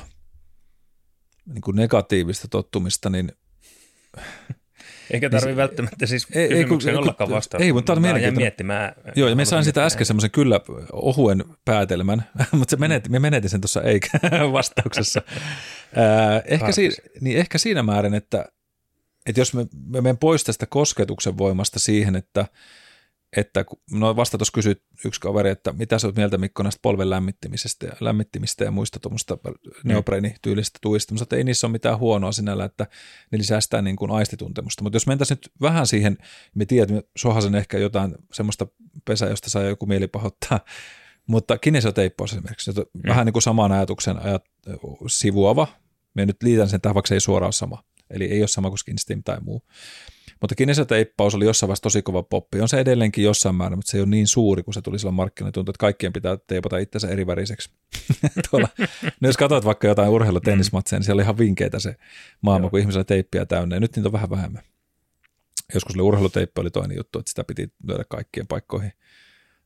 niin 1.45 1.61
kuin 1.61 1.75
negatiivista 1.75 2.47
tottumista, 2.47 3.09
niin 3.09 3.31
eikä 5.11 5.29
tarvitse 5.29 5.47
niin, 5.47 5.57
välttämättä 5.57 6.05
siis 6.05 6.27
ei, 6.31 6.53
ei, 6.53 6.65
ollakaan 6.97 7.29
vastata. 7.29 7.63
Ei, 7.63 7.73
mutta 7.73 7.95
tämä 7.95 8.13
on 8.13 8.35
miettimään. 8.35 8.93
Joo, 9.15 9.29
ja 9.29 9.35
me 9.35 9.45
sain 9.45 9.65
sitä 9.65 9.85
äsken 9.85 10.05
semmoisen 10.05 10.31
kyllä 10.31 10.59
ohuen 10.91 11.43
päätelmän, 11.65 12.23
mutta 12.51 12.71
se 12.71 12.77
menetin, 12.77 13.11
me 13.11 13.19
menetin 13.19 13.49
sen 13.49 13.61
tuossa 13.61 13.81
eikä 13.81 14.09
vastauksessa. 14.51 15.21
äh, 15.27 16.43
ehkä, 16.45 16.71
si, 16.71 16.89
niin 17.21 17.37
ehkä 17.37 17.57
siinä 17.57 17.83
määrin, 17.83 18.13
että, 18.13 18.45
että 19.25 19.41
jos 19.41 19.53
me, 19.53 19.65
me 19.87 20.01
menen 20.01 20.17
pois 20.17 20.43
tästä 20.43 20.65
kosketuksen 20.65 21.37
voimasta 21.37 21.79
siihen, 21.79 22.15
että 22.15 22.45
että 23.37 23.65
no 23.91 24.15
vasta 24.15 24.37
tuossa 24.37 24.51
kysyit 24.51 24.83
yksi 25.05 25.21
kaveri, 25.21 25.49
että 25.49 25.71
mitä 25.71 25.99
sä 25.99 26.07
oot 26.07 26.15
mieltä 26.15 26.37
Mikko 26.37 26.63
näistä 26.63 26.79
polven 26.81 27.09
lämmittämisestä 27.09 27.85
ja, 27.85 27.91
lämmittämistä 27.99 28.63
ja 28.63 28.71
muista 28.71 28.99
tuommoista 28.99 29.37
neopreenityylistä 29.83 30.79
tuista, 30.81 31.13
mutta 31.13 31.35
ei 31.35 31.43
niissä 31.43 31.67
ole 31.67 31.71
mitään 31.71 31.99
huonoa 31.99 32.31
sinällä, 32.31 32.65
että 32.65 32.87
ne 33.31 33.37
lisää 33.37 33.61
sitä 33.61 33.81
niin 33.81 33.95
kuin 33.95 34.11
aistituntemusta. 34.11 34.83
Mutta 34.83 34.95
jos 34.95 35.07
mentäisiin 35.07 35.35
nyt 35.35 35.51
vähän 35.61 35.87
siihen, 35.87 36.17
me 36.55 36.65
tiedät, 36.65 37.05
sohasen 37.17 37.55
ehkä 37.55 37.77
jotain 37.77 38.15
semmoista 38.33 38.67
pesää, 39.05 39.29
josta 39.29 39.49
saa 39.49 39.63
joku 39.63 39.85
mieli 39.85 40.07
pahoittaa, 40.07 40.59
mutta 41.27 41.57
kinesioteippaus 41.57 42.33
esimerkiksi, 42.33 42.71
mm. 42.71 43.01
vähän 43.07 43.25
niin 43.25 43.33
kuin 43.33 43.43
saman 43.43 43.71
ajatuksen 43.71 44.19
ajat, 44.19 44.45
sivuava, 45.07 45.67
me 46.13 46.25
nyt 46.25 46.43
liitän 46.43 46.69
sen 46.69 46.81
tähän, 46.81 46.95
vaikka 46.95 47.07
se 47.07 47.15
ei 47.15 47.21
suoraan 47.21 47.53
sama, 47.53 47.83
eli 48.09 48.25
ei 48.25 48.41
ole 48.41 48.47
sama 48.47 48.69
kuin 48.69 48.79
Skin 48.79 49.23
tai 49.23 49.37
muu. 49.41 49.63
Mutta 50.41 50.55
kinesioteippaus 50.55 51.35
oli 51.35 51.45
jossain 51.45 51.67
vaiheessa 51.67 51.83
tosi 51.83 52.01
kova 52.01 52.23
poppi. 52.23 52.61
On 52.61 52.69
se 52.69 52.79
edelleenkin 52.79 53.23
jossain 53.23 53.55
määrin, 53.55 53.77
mutta 53.77 53.91
se 53.91 53.97
ei 53.97 54.01
ole 54.01 54.09
niin 54.09 54.27
suuri, 54.27 54.63
kun 54.63 54.73
se 54.73 54.81
tuli 54.81 54.99
silloin 54.99 55.15
markkinoille. 55.15 55.51
Tuntuu, 55.51 55.71
että 55.71 55.79
kaikkien 55.79 56.13
pitää 56.13 56.37
teipata 56.47 56.77
itsensä 56.77 57.07
eri 57.07 57.27
väriseksi. 57.27 57.69
Tuolla, 58.49 58.67
no 59.21 59.29
jos 59.29 59.37
katsoit 59.37 59.65
vaikka 59.65 59.87
jotain 59.87 60.09
urheilutennismatseja, 60.09 60.99
niin 60.99 61.05
siellä 61.05 61.19
oli 61.19 61.23
ihan 61.23 61.37
vinkeitä 61.37 61.79
se 61.79 61.95
maailma, 62.41 62.65
Joo. 62.65 62.69
kun 62.69 62.79
ihmisellä 62.79 63.03
teippiä 63.03 63.45
täynnä. 63.45 63.75
Ja 63.75 63.79
nyt 63.79 63.95
niitä 63.95 64.09
on 64.09 64.13
vähän 64.13 64.29
vähemmän. 64.29 64.63
Joskus 65.73 65.95
oli 65.95 66.03
urheiluteippi 66.03 66.61
oli 66.61 66.71
toinen 66.71 66.97
juttu, 66.97 67.19
että 67.19 67.29
sitä 67.29 67.43
piti 67.43 67.73
lyödä 67.87 68.03
kaikkien 68.09 68.47
paikkoihin 68.47 68.91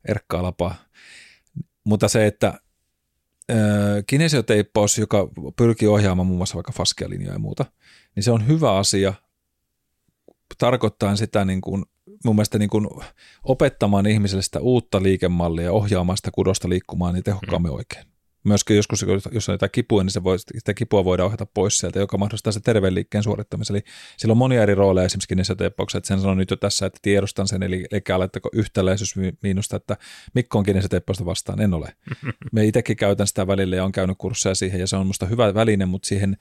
erkkaa 0.08 0.44
lapaa. 0.44 0.76
Mutta 1.84 2.08
se, 2.08 2.28
että 2.28 2.60
kinesioteippaus, 4.08 4.98
joka 4.98 5.30
pyrkii 5.56 5.88
ohjaamaan 5.88 6.28
muun 6.28 6.38
muassa 6.38 6.56
vaikka 6.56 6.72
faskealinjoja 6.72 7.34
ja 7.34 7.40
muuta, 7.40 7.66
niin 8.16 8.24
se 8.24 8.32
on 8.32 8.48
hyvä 8.48 8.74
asia 8.78 9.14
tarkoittaa 10.58 11.16
sitä 11.16 11.46
niin 11.46 11.62
kuin, 11.62 11.86
mun 12.26 12.36
mielestä 12.36 12.60
niin 12.60 12.70
kuin 12.70 12.88
opettamaan 13.44 14.08
ihmiselle 14.08 14.42
sitä 14.42 14.60
uutta 14.60 15.04
liikemallia 15.04 15.66
ja 15.66 15.72
ohjaamaan 15.72 16.18
sitä 16.18 16.32
kudosta 16.32 16.70
liikkumaan 16.70 17.14
niin 17.14 17.24
tehokkaammin 17.24 17.72
mm. 17.72 17.76
oikein. 17.76 18.06
Myöskin 18.44 18.76
joskus, 18.76 19.06
jos 19.32 19.50
on 19.50 19.54
jotain 19.54 19.72
kipua, 19.72 20.04
niin 20.04 20.12
se 20.12 20.24
voi, 20.24 20.40
sitä 20.40 20.74
kipua 20.74 21.06
voidaan 21.06 21.28
ohjata 21.28 21.46
pois 21.46 21.78
sieltä, 21.78 22.00
joka 22.00 22.18
mahdollistaa 22.18 22.54
se 22.54 22.60
terveen 22.60 22.96
liikkeen 22.96 23.24
suorittamisen. 23.24 23.76
Eli 23.76 23.84
sillä 24.18 24.32
on 24.32 24.38
monia 24.38 24.64
eri 24.64 24.76
rooleja 24.76 25.06
esimerkiksi 25.06 25.54
että 25.98 26.08
sen 26.08 26.22
sanon 26.22 26.38
nyt 26.38 26.52
jo 26.52 26.58
tässä, 26.58 26.86
että 26.86 27.00
tiedostan 27.02 27.48
sen, 27.48 27.64
eli 27.64 27.86
eikä 27.92 28.16
alettako 28.16 28.50
yhtäläisyys 28.54 29.16
miinusta, 29.44 29.76
että 29.76 29.98
Mikko 30.34 30.58
on 30.58 30.64
kinesioteeppausta 30.64 31.26
vastaan, 31.26 31.62
en 31.62 31.74
ole. 31.74 31.94
Me 32.54 32.66
itsekin 32.66 32.98
käytän 32.98 33.28
sitä 33.28 33.48
välillä 33.48 33.76
ja 33.76 33.86
on 33.86 33.92
käynyt 33.92 34.18
kursseja 34.18 34.56
siihen, 34.56 34.80
ja 34.80 34.88
se 34.88 34.96
on 34.96 35.08
musta 35.08 35.26
hyvä 35.26 35.54
väline, 35.54 35.86
mutta 35.86 36.08
siihen 36.08 36.38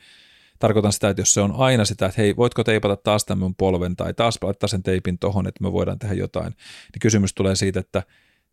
tarkoitan 0.58 0.92
sitä, 0.92 1.08
että 1.08 1.20
jos 1.20 1.34
se 1.34 1.40
on 1.40 1.52
aina 1.56 1.84
sitä, 1.84 2.06
että 2.06 2.22
hei, 2.22 2.36
voitko 2.36 2.64
teipata 2.64 2.96
taas 2.96 3.24
tämän 3.24 3.54
polven 3.54 3.96
tai 3.96 4.14
taas 4.14 4.38
laittaa 4.42 4.68
sen 4.68 4.82
teipin 4.82 5.18
tohon, 5.18 5.46
että 5.46 5.64
me 5.64 5.72
voidaan 5.72 5.98
tehdä 5.98 6.14
jotain, 6.14 6.52
niin 6.92 7.00
kysymys 7.00 7.34
tulee 7.34 7.56
siitä, 7.56 7.80
että 7.80 8.02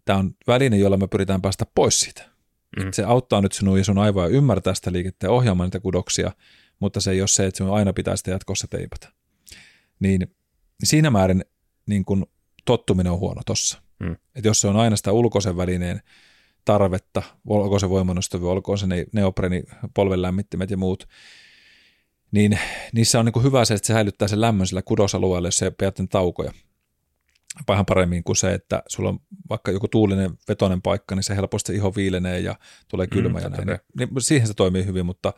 tämä 0.05 0.19
on 0.19 0.35
väline, 0.47 0.77
jolla 0.77 0.97
me 0.97 1.07
pyritään 1.07 1.41
päästä 1.41 1.65
pois 1.75 1.99
siitä. 1.99 2.35
Mm. 2.83 2.91
se 2.91 3.03
auttaa 3.03 3.41
nyt 3.41 3.51
sinua 3.51 3.77
ja 3.77 3.83
sun 3.83 3.97
aivoja 3.97 4.27
ymmärtää 4.27 4.73
sitä 4.73 4.91
liikettä 4.91 5.27
ja 5.27 5.31
ohjaamaan 5.31 5.67
niitä 5.67 5.79
kudoksia, 5.79 6.31
mutta 6.79 7.01
se 7.01 7.11
ei 7.11 7.21
ole 7.21 7.27
se, 7.27 7.45
että 7.45 7.57
sinun 7.57 7.75
aina 7.75 7.93
pitää 7.93 8.15
sitä 8.15 8.31
jatkossa 8.31 8.67
teipata. 8.67 9.09
Niin 9.99 10.35
siinä 10.83 11.09
määrin 11.09 11.45
niin 11.85 12.05
kun 12.05 12.25
tottuminen 12.65 13.11
on 13.11 13.19
huono 13.19 13.41
tossa. 13.45 13.81
Mm. 13.99 14.15
Että 14.35 14.47
jos 14.47 14.61
se 14.61 14.67
on 14.67 14.75
aina 14.75 14.95
sitä 14.95 15.11
ulkoisen 15.11 15.57
välineen 15.57 16.01
tarvetta, 16.65 17.23
olkoon 17.47 17.79
se 17.79 17.89
voimannostavyys, 17.89 18.47
olkoon 18.47 18.77
se 18.77 18.87
neopreni, 19.13 19.63
polven 19.93 20.21
lämmittimet 20.21 20.71
ja 20.71 20.77
muut, 20.77 21.07
niin 22.35 22.59
niissä 22.93 23.19
on 23.19 23.25
niin 23.25 23.33
kuin 23.33 23.43
hyvä 23.43 23.65
se, 23.65 23.73
että 23.73 23.87
se 23.87 23.93
säilyttää 23.93 24.27
sen 24.27 24.41
lämmön 24.41 24.67
sillä 24.67 24.81
kudosalueella, 24.81 25.47
jos 25.47 25.57
se 25.57 25.71
pidät 25.71 25.95
taukoja. 26.09 26.51
Vähän 27.67 27.85
paremmin 27.85 28.23
kuin 28.23 28.35
se, 28.35 28.53
että 28.53 28.83
sulla 28.87 29.09
on 29.09 29.19
vaikka 29.49 29.71
joku 29.71 29.87
tuulinen 29.87 30.31
vetoinen 30.47 30.81
paikka, 30.81 31.15
niin 31.15 31.23
se 31.23 31.35
helposti 31.35 31.75
iho 31.75 31.95
viilenee 31.95 32.39
ja 32.39 32.55
tulee 32.87 33.07
kylmä 33.07 33.39
mm, 33.39 33.43
ja 33.43 33.49
näin. 33.49 33.67
Niin, 33.67 33.79
niin, 33.97 34.09
siihen 34.19 34.47
se 34.47 34.53
toimii 34.53 34.85
hyvin, 34.85 35.05
mutta, 35.05 35.33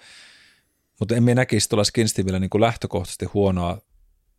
mutta 0.99 1.15
emme 1.15 1.35
näkisi 1.35 1.69
tuolla 1.69 1.83
Skinstiivillä 1.83 2.39
niin 2.39 2.49
kuin 2.49 2.61
lähtökohtaisesti 2.61 3.25
huonoa 3.25 3.81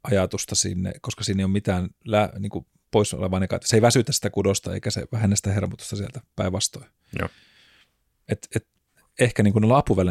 ajatusta 0.03 0.55
sinne, 0.55 0.93
koska 1.01 1.25
siinä 1.25 1.41
ei 1.41 1.45
ole 1.45 1.53
mitään 1.53 1.89
lä, 2.05 2.33
niin 2.39 2.51
kuin 2.51 2.67
pois 2.91 3.15
olevaa 3.15 3.41
negatiivista. 3.41 3.71
Se 3.71 3.77
ei 3.77 3.83
väsytä 3.83 4.13
sitä 4.13 4.31
kudosta 4.31 4.75
eikä 4.75 4.91
se 4.91 5.05
vähennä 5.13 5.37
sitä 5.37 5.53
hermotusta 5.53 5.97
sieltä 5.97 6.21
päinvastoin. 6.37 6.87
Et, 8.29 8.49
et, 8.57 8.67
ehkä 9.21 9.43
niin 9.43 9.53
kuin 9.53 9.65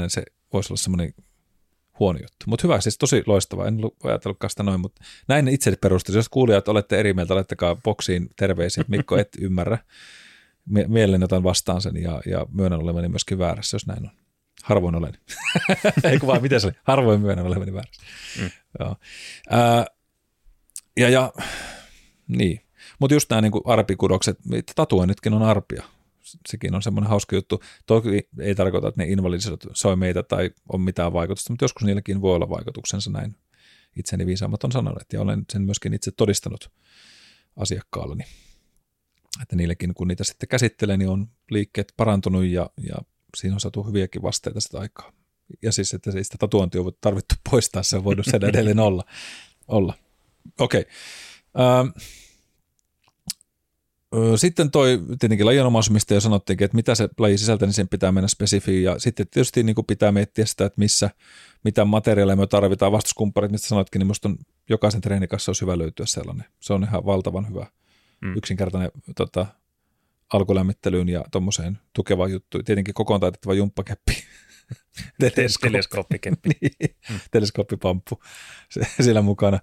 se 0.08 0.24
voisi 0.54 0.74
olla 0.74 0.82
semmoinen 0.82 1.14
huono 2.00 2.20
juttu. 2.20 2.45
Mutta 2.45 2.68
hyvä, 2.68 2.82
siis 2.82 2.98
tosi 2.98 3.24
loistava. 3.26 3.68
En 3.68 3.80
ajatellutkaan 4.04 4.50
sitä 4.50 4.64
noin, 4.64 4.80
mutta 4.80 5.02
näin 5.28 5.48
itse 5.48 5.76
perustui. 5.82 6.16
Jos 6.16 6.30
kuulijat 6.30 6.68
olette 6.68 7.00
eri 7.00 7.14
mieltä, 7.14 7.36
laittakaa 7.36 7.76
boksiin 7.76 8.30
terveisiä. 8.36 8.84
Mikko, 8.88 9.18
et 9.18 9.30
ymmärrä. 9.41 9.78
Mielelläni 10.66 11.24
otan 11.24 11.43
vastaan 11.43 11.82
sen 11.82 11.98
ja, 11.98 12.22
ja 12.26 12.45
myönnän 12.54 12.80
olevani 12.80 13.08
myöskin 13.08 13.39
väärässä, 13.39 13.76
jos 13.76 13.88
näin 13.88 14.06
on. 14.06 14.12
Harvoin 14.64 14.95
olen. 14.95 15.14
Ei 16.12 16.20
vaan, 16.28 16.41
miten 16.41 16.62
se 16.62 16.68
oli? 16.68 16.76
Harvoin 16.84 17.22
myönnän 17.22 17.45
olevani 17.45 17.74
väärässä. 17.74 18.02
Mm. 18.41 18.50
Joo. 18.80 18.95
Ää, 19.50 19.86
ja, 20.98 21.10
ja 21.10 21.34
niin. 22.28 22.62
Mutta 23.00 23.14
just 23.14 23.30
nämä 23.30 23.41
niin 23.41 23.52
arpikudokset, 23.66 24.38
tatuoinnitkin 24.76 25.34
on 25.34 25.43
arpia 25.43 25.84
sekin 26.47 26.75
on 26.75 26.82
semmoinen 26.82 27.09
hauska 27.09 27.36
juttu. 27.36 27.63
Toki 27.86 28.30
ei 28.39 28.55
tarkoita, 28.55 28.88
että 28.88 29.03
ne 29.03 29.07
soi 29.73 29.95
meitä 29.95 30.23
tai 30.23 30.51
on 30.73 30.82
mitään 30.82 31.13
vaikutusta, 31.13 31.53
mutta 31.53 31.63
joskus 31.63 31.84
niilläkin 31.84 32.21
voi 32.21 32.36
olla 32.36 32.49
vaikutuksensa 32.49 33.11
näin 33.11 33.36
itseni 33.99 34.25
viisaammat 34.25 34.63
on 34.63 34.71
sanonut, 34.71 35.13
ja 35.13 35.21
olen 35.21 35.45
sen 35.51 35.61
myöskin 35.61 35.93
itse 35.93 36.11
todistanut 36.11 36.71
asiakkaallani. 37.55 38.23
Että 39.41 39.55
niillekin, 39.55 39.93
kun 39.93 40.07
niitä 40.07 40.23
sitten 40.23 40.49
käsittelee, 40.49 40.97
niin 40.97 41.09
on 41.09 41.28
liikkeet 41.51 41.93
parantunut 41.97 42.45
ja, 42.45 42.69
ja 42.89 42.95
siinä 43.38 43.55
on 43.55 43.59
saatu 43.59 43.84
hyviäkin 43.84 44.21
vasteita 44.21 44.59
sitä 44.59 44.80
aikaa. 44.80 45.11
Ja 45.61 45.71
siis, 45.71 45.93
että 45.93 46.11
sitä 46.11 46.38
tatuointia 46.39 46.82
on 46.82 46.91
tarvittu 47.01 47.36
poistaa, 47.51 47.84
se 47.84 47.97
on 47.97 48.03
voinut 48.03 48.25
sen 48.25 48.43
edelleen 48.49 48.80
olla. 48.80 49.03
olla. 49.67 49.93
Okei. 50.59 50.82
Okay. 50.82 51.65
Ähm, 51.80 51.89
sitten 54.36 54.72
toi 54.72 54.99
tietenkin 55.20 55.45
lajinomaisuus, 55.45 55.93
mistä 55.93 56.14
jo 56.14 56.22
sanottiinkin, 56.22 56.66
että 56.66 56.76
mitä 56.76 56.95
se 56.95 57.10
laji 57.20 57.38
sisältää, 57.38 57.66
niin 57.66 57.74
sen 57.74 57.88
pitää 57.88 58.12
mennä 58.12 58.28
spesifiin. 58.28 58.84
Ja 58.84 58.99
sitten 58.99 59.28
tietysti 59.28 59.64
niin 59.64 59.76
kuin 59.76 59.86
pitää 59.86 60.12
miettiä 60.12 60.45
sitä, 60.45 60.66
että 60.66 60.80
missä, 60.80 61.10
mitä 61.64 61.86
materiaaleja 61.86 62.36
me 62.36 62.47
tarvitaan. 62.47 62.91
Vastuskumpparit, 62.91 63.51
mistä 63.51 63.68
sanoitkin, 63.68 63.99
niin 63.99 64.08
minusta 64.08 64.30
on 64.30 64.38
jokaisen 64.70 65.01
treenin 65.01 65.30
kanssa 65.30 65.49
olisi 65.49 65.62
hyvä 65.62 65.78
löytyä 65.78 66.05
sellainen. 66.05 66.45
Se 66.60 66.74
on 66.74 66.84
ihan 66.84 67.05
valtavan 67.05 67.49
hyvä, 67.49 67.66
mm. 68.22 68.38
yksinkertainen 68.38 68.91
tota, 69.16 69.45
alkulämmittelyyn 70.34 71.10
ja 71.10 71.24
tuommoiseen 71.32 71.80
tukeva 71.93 72.28
juttu. 72.28 72.64
Tietenkin 72.64 72.93
kokoon 72.93 73.20
taitettava 73.20 73.53
jumppakeppi. 73.53 74.24
Teleskooppikeppi. 75.62 76.49
niin, 76.62 76.95
mm. 77.10 77.20
Teleskooppipamppu 77.32 78.24
siellä 79.01 79.22
mukana. 79.22 79.60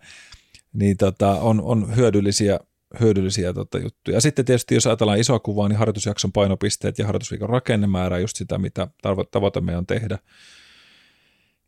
Niin 0.72 0.96
tota, 0.96 1.30
on, 1.30 1.60
on 1.60 1.96
hyödyllisiä 1.96 2.60
hyödyllisiä 3.00 3.52
tota, 3.52 3.78
juttuja. 3.78 4.16
Ja 4.16 4.20
sitten 4.20 4.44
tietysti, 4.44 4.74
jos 4.74 4.86
ajatellaan 4.86 5.20
isoa 5.20 5.38
kuvaa, 5.38 5.68
niin 5.68 5.78
harjoitusjakson 5.78 6.32
painopisteet 6.32 6.98
ja 6.98 7.06
harjoitusviikon 7.06 7.48
rakennemäärä, 7.48 8.18
just 8.18 8.36
sitä, 8.36 8.58
mitä 8.58 8.88
tavoite 9.30 9.60
meidän 9.60 9.78
on 9.78 9.86
tehdä. 9.86 10.18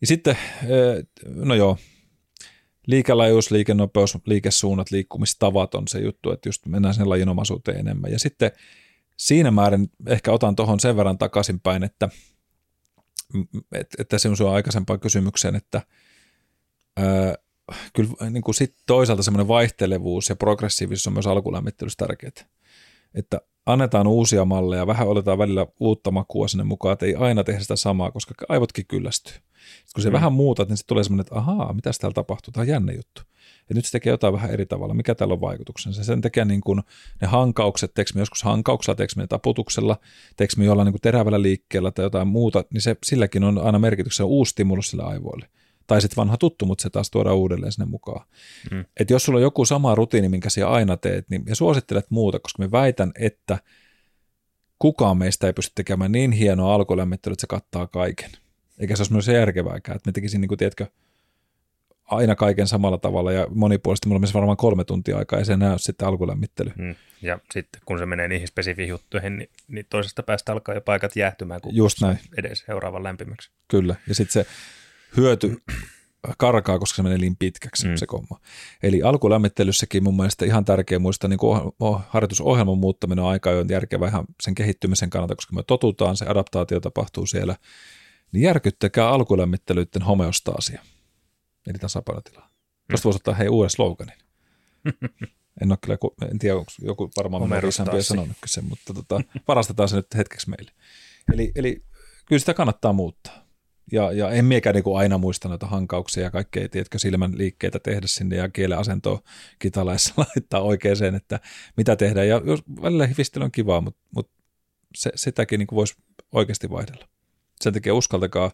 Ja 0.01 0.07
sitten, 0.07 0.39
no 1.35 1.55
joo, 1.55 1.79
liikelaajuus, 2.87 3.51
liikenopeus, 3.51 4.18
liikesuunnat, 4.27 4.91
liikkumistavat 4.91 5.74
on 5.74 5.89
se 5.89 5.99
juttu, 5.99 6.31
että 6.31 6.49
just 6.49 6.66
mennään 6.66 6.95
sen 6.95 7.09
lajinomaisuuteen 7.09 7.79
enemmän. 7.79 8.12
Ja 8.12 8.18
sitten 8.18 8.51
siinä 9.16 9.51
määrin 9.51 9.91
ehkä 10.07 10.33
otan 10.33 10.57
tuohon 10.57 10.81
sen 10.81 10.97
verran 10.97 11.18
takaisinpäin, 11.18 11.83
että, 11.83 12.09
että 13.99 14.18
se 14.18 14.29
on 14.29 14.55
aikaisempaan 14.55 15.01
kysymykseen, 15.01 15.57
että 15.57 15.83
ää, 16.97 17.35
kyllä 17.93 18.31
niin 18.31 18.43
kuin 18.43 18.55
sit 18.55 18.75
toisaalta 18.87 19.23
semmoinen 19.23 19.49
vaihtelevuus 19.49 20.29
ja 20.29 20.37
progressiivisuus 20.37 21.07
on 21.07 21.12
myös 21.12 21.27
alkulämmittelyssä 21.27 22.07
tärkeää. 22.07 22.49
Että 23.14 23.41
annetaan 23.67 24.07
uusia 24.07 24.45
malleja, 24.45 24.87
vähän 24.87 25.09
otetaan 25.09 25.39
välillä 25.39 25.67
uutta 25.81 26.11
makua 26.11 26.49
sinne 26.49 26.64
mukaan, 26.64 26.93
että 26.93 27.07
ei 27.07 27.14
aina 27.14 27.45
tehdä 27.45 27.61
sitä 27.61 27.77
samaa, 27.77 28.11
koska 28.11 28.35
aivotkin 28.49 28.87
kyllästyy. 28.87 29.35
Sitten 29.35 29.93
kun 29.95 30.03
se 30.03 30.09
mm. 30.09 30.12
vähän 30.12 30.33
muutat, 30.33 30.69
niin 30.69 30.77
sitten 30.77 30.89
tulee 30.89 31.05
semmoinen, 31.05 31.21
että 31.21 31.35
ahaa, 31.35 31.73
mitä 31.73 31.91
täällä 32.01 32.14
tapahtuu, 32.14 32.53
tämä 32.53 32.62
on 32.62 32.69
jännä 32.69 32.93
juttu. 32.93 33.23
Ja 33.69 33.75
nyt 33.75 33.85
se 33.85 33.93
tekee 33.93 34.11
jotain 34.11 34.35
vähän 34.35 34.51
eri 34.51 34.67
tavalla, 34.67 34.95
mikä 34.95 35.14
täällä 35.14 35.35
on 35.35 35.41
vaikutuksensa. 35.41 36.05
Sen 36.05 36.21
tekee 36.21 36.45
niin 36.45 36.61
kuin 36.61 36.83
ne 37.21 37.27
hankaukset, 37.27 37.95
teekö 37.95 38.11
me 38.14 38.21
joskus 38.21 38.43
hankauksella, 38.43 38.97
teekö 38.97 39.12
me 39.17 39.27
taputuksella, 39.27 39.97
teekö 40.37 40.55
me 40.57 40.64
jollain 40.64 40.87
niin 40.87 40.93
kuin 40.93 41.01
terävällä 41.01 41.43
liikkeellä 41.43 41.91
tai 41.91 42.05
jotain 42.05 42.29
muuta, 42.29 42.64
niin 42.73 42.81
se, 42.81 42.97
silläkin 43.05 43.45
on 43.45 43.59
aina 43.59 43.79
merkityksen 43.79 44.27
uusi 44.27 44.51
stimulus 44.51 44.91
sille 44.91 45.03
aivoille. 45.03 45.49
Tai 45.87 46.01
sitten 46.01 46.16
vanha 46.16 46.37
tuttu, 46.37 46.66
mutta 46.66 46.82
se 46.82 46.91
taas 46.91 47.11
tuodaan 47.11 47.37
uudelleen 47.37 47.72
sinne 47.72 47.87
mukaan. 47.87 48.26
Mm. 48.70 48.84
Et 49.01 49.11
jos 49.11 49.24
sulla 49.24 49.37
on 49.37 49.43
joku 49.43 49.64
sama 49.64 49.95
rutiini, 49.95 50.28
minkä 50.28 50.51
sinä 50.51 50.68
aina 50.68 50.97
teet, 50.97 51.30
niin 51.30 51.43
ja 51.47 51.55
suosittelet 51.57 52.07
muuta, 52.11 52.39
koska 52.39 52.62
me 52.62 52.70
väitän, 52.72 53.12
että 53.20 53.59
kukaan 54.78 55.16
meistä 55.18 55.47
ei 55.47 55.53
pysty 55.53 55.72
tekemään 55.74 56.12
niin 56.12 56.32
hienoa 56.32 56.74
alkulämmittelyä, 56.74 57.32
että 57.32 57.41
se 57.41 57.47
kattaa 57.47 57.87
kaiken. 57.87 58.30
Eikä 58.78 58.97
se 58.97 59.01
olisi 59.01 59.12
myös 59.12 59.28
järkevääkään, 59.28 59.97
että 59.97 60.09
me 60.09 60.12
tekisin, 60.12 60.41
niin 60.41 60.49
kuin, 60.49 60.59
tiedätkö, 60.59 60.87
aina 62.05 62.34
kaiken 62.34 62.66
samalla 62.66 62.99
tavalla 62.99 63.32
ja 63.32 63.47
monipuolisesti 63.51 64.09
mulla 64.09 64.26
on 64.26 64.32
varmaan 64.34 64.57
kolme 64.57 64.84
tuntia 64.84 65.18
aikaa 65.18 65.39
ja 65.39 65.45
se 65.45 65.57
näy 65.57 65.78
sitten 65.78 66.09
alkulämmittely. 66.09 66.72
Mm. 66.76 66.95
Ja 67.22 67.39
sitten 67.53 67.80
kun 67.84 67.99
se 67.99 68.07
menee 68.07 68.28
niihin 68.28 68.49
spesifiin 68.49 68.89
juttuihin, 68.89 69.37
niin, 69.37 69.51
niin 69.68 69.87
toisesta 69.91 70.22
päästä 70.22 70.53
alkaa 70.53 70.74
jo 70.74 70.80
paikat 70.80 71.16
jäähtymään, 71.16 71.61
kun 71.61 71.74
Just 71.74 72.01
näin. 72.01 72.18
edes 72.39 72.64
seuraavan 72.66 73.03
lämpimäksi. 73.03 73.51
Kyllä, 73.68 73.95
ja 74.09 74.14
sitten 74.14 74.32
se 74.32 74.51
hyöty 75.16 75.57
karkaa, 76.38 76.78
koska 76.78 76.96
se 76.96 77.02
menee 77.02 77.18
niin 77.18 77.36
pitkäksi 77.36 77.88
mm. 77.88 77.96
se 77.96 78.07
komma. 78.07 78.40
Eli 78.82 79.02
alkulämmittelyssäkin 79.02 80.02
mun 80.02 80.16
mielestä 80.16 80.44
ihan 80.44 80.64
tärkeä 80.64 80.98
muistaa, 80.98 81.28
niin 81.28 81.38
kuin 81.38 81.61
harjoitusohjelman 82.09 82.78
muuttaminen 82.78 83.24
on 83.24 83.30
aika 83.30 83.50
ajoin 83.50 83.68
järkevä 83.70 84.09
ihan 84.09 84.24
sen 84.42 84.54
kehittymisen 84.54 85.11
kannalta, 85.11 85.36
koska 85.36 85.54
me 85.54 85.62
totutaan, 85.62 86.16
se 86.16 86.26
adaptaatio 86.26 86.80
tapahtuu 86.80 87.26
siellä, 87.26 87.57
niin 88.32 88.42
järkyttäkää 88.42 89.09
alkulämmittelyiden 89.09 90.02
homeostaasia, 90.02 90.82
eli 91.66 91.78
tasapainotilaa. 91.78 92.46
Mm. 92.46 92.92
Tuosta 92.92 93.04
voisi 93.04 93.16
ottaa 93.16 93.34
hei 93.34 93.48
uuden 93.48 93.70
sloganin. 93.70 94.18
En 95.62 95.72
ole 95.72 95.78
kyllä, 95.84 95.98
en 96.30 96.38
tiedä, 96.38 96.57
onko 96.57 96.72
joku 96.82 97.11
varmaan 97.16 97.48
minun 97.48 97.68
isämpi 97.68 98.02
sanonut 98.02 98.36
sen, 98.46 98.64
mutta 98.64 98.94
tota, 98.94 99.20
varastetaan 99.48 99.88
se 99.88 99.96
nyt 99.96 100.14
hetkeksi 100.16 100.50
meille. 100.50 100.72
Eli, 101.32 101.52
eli 101.54 101.84
kyllä 102.26 102.40
sitä 102.40 102.54
kannattaa 102.54 102.92
muuttaa 102.92 103.45
ja, 103.93 104.12
ja 104.12 104.30
en 104.30 104.45
miekään 104.45 104.74
niin 104.74 104.97
aina 104.97 105.18
muista 105.18 105.49
noita 105.49 105.66
hankauksia 105.66 106.22
ja 106.22 106.30
kaikkea, 106.30 106.68
tiedätkö, 106.68 106.99
silmän 106.99 107.39
liikkeitä 107.39 107.78
tehdä 107.78 108.07
sinne 108.07 108.37
ja 108.37 108.49
kielen 108.49 108.78
asentoa 108.78 109.22
kitalaissa 109.59 110.14
laittaa 110.37 110.61
oikeeseen, 110.61 111.14
että 111.14 111.41
mitä 111.76 111.97
tehdään. 111.97 112.28
Ja 112.28 112.43
jos 112.45 112.62
välillä 112.82 113.07
hifistely 113.07 113.45
on 113.45 113.53
kivaa, 113.53 113.80
mutta, 113.80 114.01
mutta 114.14 114.32
se, 114.95 115.12
sitäkin 115.14 115.59
niin 115.59 115.68
voisi 115.72 115.95
oikeasti 116.32 116.70
vaihdella. 116.70 117.09
Sen 117.61 117.72
takia 117.72 117.95
uskaltakaa 117.95 118.51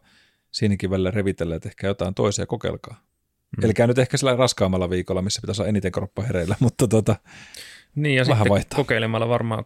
siinäkin 0.50 0.90
välillä 0.90 1.10
revitellä, 1.10 1.56
että 1.56 1.68
ehkä 1.68 1.86
jotain 1.86 2.14
toisia 2.14 2.46
kokeilkaa. 2.46 3.04
Mm. 3.56 3.64
Eli 3.64 3.72
nyt 3.86 3.98
ehkä 3.98 4.16
sillä 4.16 4.36
raskaammalla 4.36 4.90
viikolla, 4.90 5.22
missä 5.22 5.40
pitäisi 5.40 5.62
olla 5.62 5.68
eniten 5.68 5.92
kroppa 5.92 6.22
hereillä, 6.22 6.56
mutta 6.60 6.88
tota, 6.88 7.16
niin 7.94 8.16
ja 8.16 8.24
vähän 8.28 8.48
vaihtaa. 8.48 8.76
kokeilemalla 8.76 9.28
varmaan 9.28 9.64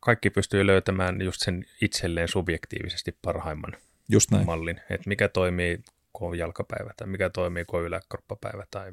kaikki 0.00 0.30
pystyy 0.30 0.66
löytämään 0.66 1.22
just 1.22 1.40
sen 1.40 1.64
itselleen 1.80 2.28
subjektiivisesti 2.28 3.18
parhaimman 3.22 3.72
Just 4.08 4.30
näin. 4.30 4.46
mallin, 4.46 4.80
että 4.90 5.08
mikä 5.08 5.28
toimii, 5.28 5.80
kun 6.12 6.28
on 6.28 6.38
jalkapäivä 6.38 6.90
tai 6.96 7.06
mikä 7.06 7.30
toimii, 7.30 7.64
kun 7.64 7.80
on 7.80 7.86
yläkroppapäivä 7.86 8.64
tai 8.70 8.92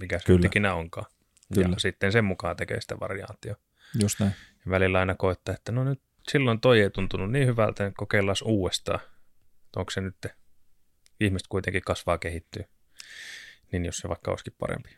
mikä 0.00 0.18
se 0.18 0.34
ikinä 0.46 0.74
onkaan. 0.74 1.06
Kyllä. 1.54 1.68
Ja 1.68 1.80
sitten 1.80 2.12
sen 2.12 2.24
mukaan 2.24 2.56
tekee 2.56 2.80
sitä 2.80 3.00
variaatio. 3.00 3.54
Just 4.02 4.20
näin. 4.20 4.32
Ja 4.64 4.70
välillä 4.70 4.98
aina 4.98 5.14
koettaa, 5.14 5.54
että 5.54 5.72
no 5.72 5.84
nyt 5.84 6.00
silloin 6.28 6.60
toi 6.60 6.80
ei 6.80 6.90
tuntunut 6.90 7.30
niin 7.30 7.46
hyvältä, 7.46 7.86
että 7.86 7.96
kokeillaan 7.96 8.36
uudestaan. 8.44 9.00
Onko 9.76 9.90
se 9.90 10.00
nyt, 10.00 10.26
ihmiset 11.20 11.48
kuitenkin 11.48 11.82
kasvaa, 11.82 12.18
kehittyy, 12.18 12.64
niin 13.72 13.84
jos 13.84 13.96
se 13.96 14.08
vaikka 14.08 14.30
olisikin 14.30 14.54
parempi. 14.58 14.90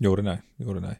Juuri 0.00 0.22
näin, 0.22 0.42
juuri 0.58 0.80
näin. 0.80 0.96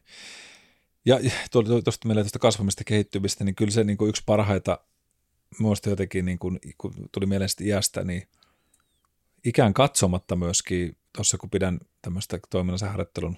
Ja 1.05 1.19
tuosta 1.51 2.07
meillä 2.07 2.23
tuosta 2.23 2.39
kasvamista 2.39 2.83
kehittymistä, 2.83 3.43
niin 3.43 3.55
kyllä 3.55 3.71
se 3.71 3.83
niin 3.83 3.97
kuin 3.97 4.09
yksi 4.09 4.23
parhaita 4.25 4.79
muista 5.59 5.89
jotenkin, 5.89 6.25
niin 6.25 6.39
kun, 6.39 6.59
kun 6.77 6.93
tuli 7.11 7.25
mieleen 7.25 7.49
iästä, 7.61 8.03
niin 8.03 8.27
ikään 9.45 9.73
katsomatta 9.73 10.35
myöskin, 10.35 10.97
tuossa 11.15 11.37
kun 11.37 11.49
pidän 11.49 11.79
tämmöistä 12.01 12.39
toiminnallisen 12.49 12.89
harjoittelun 12.89 13.37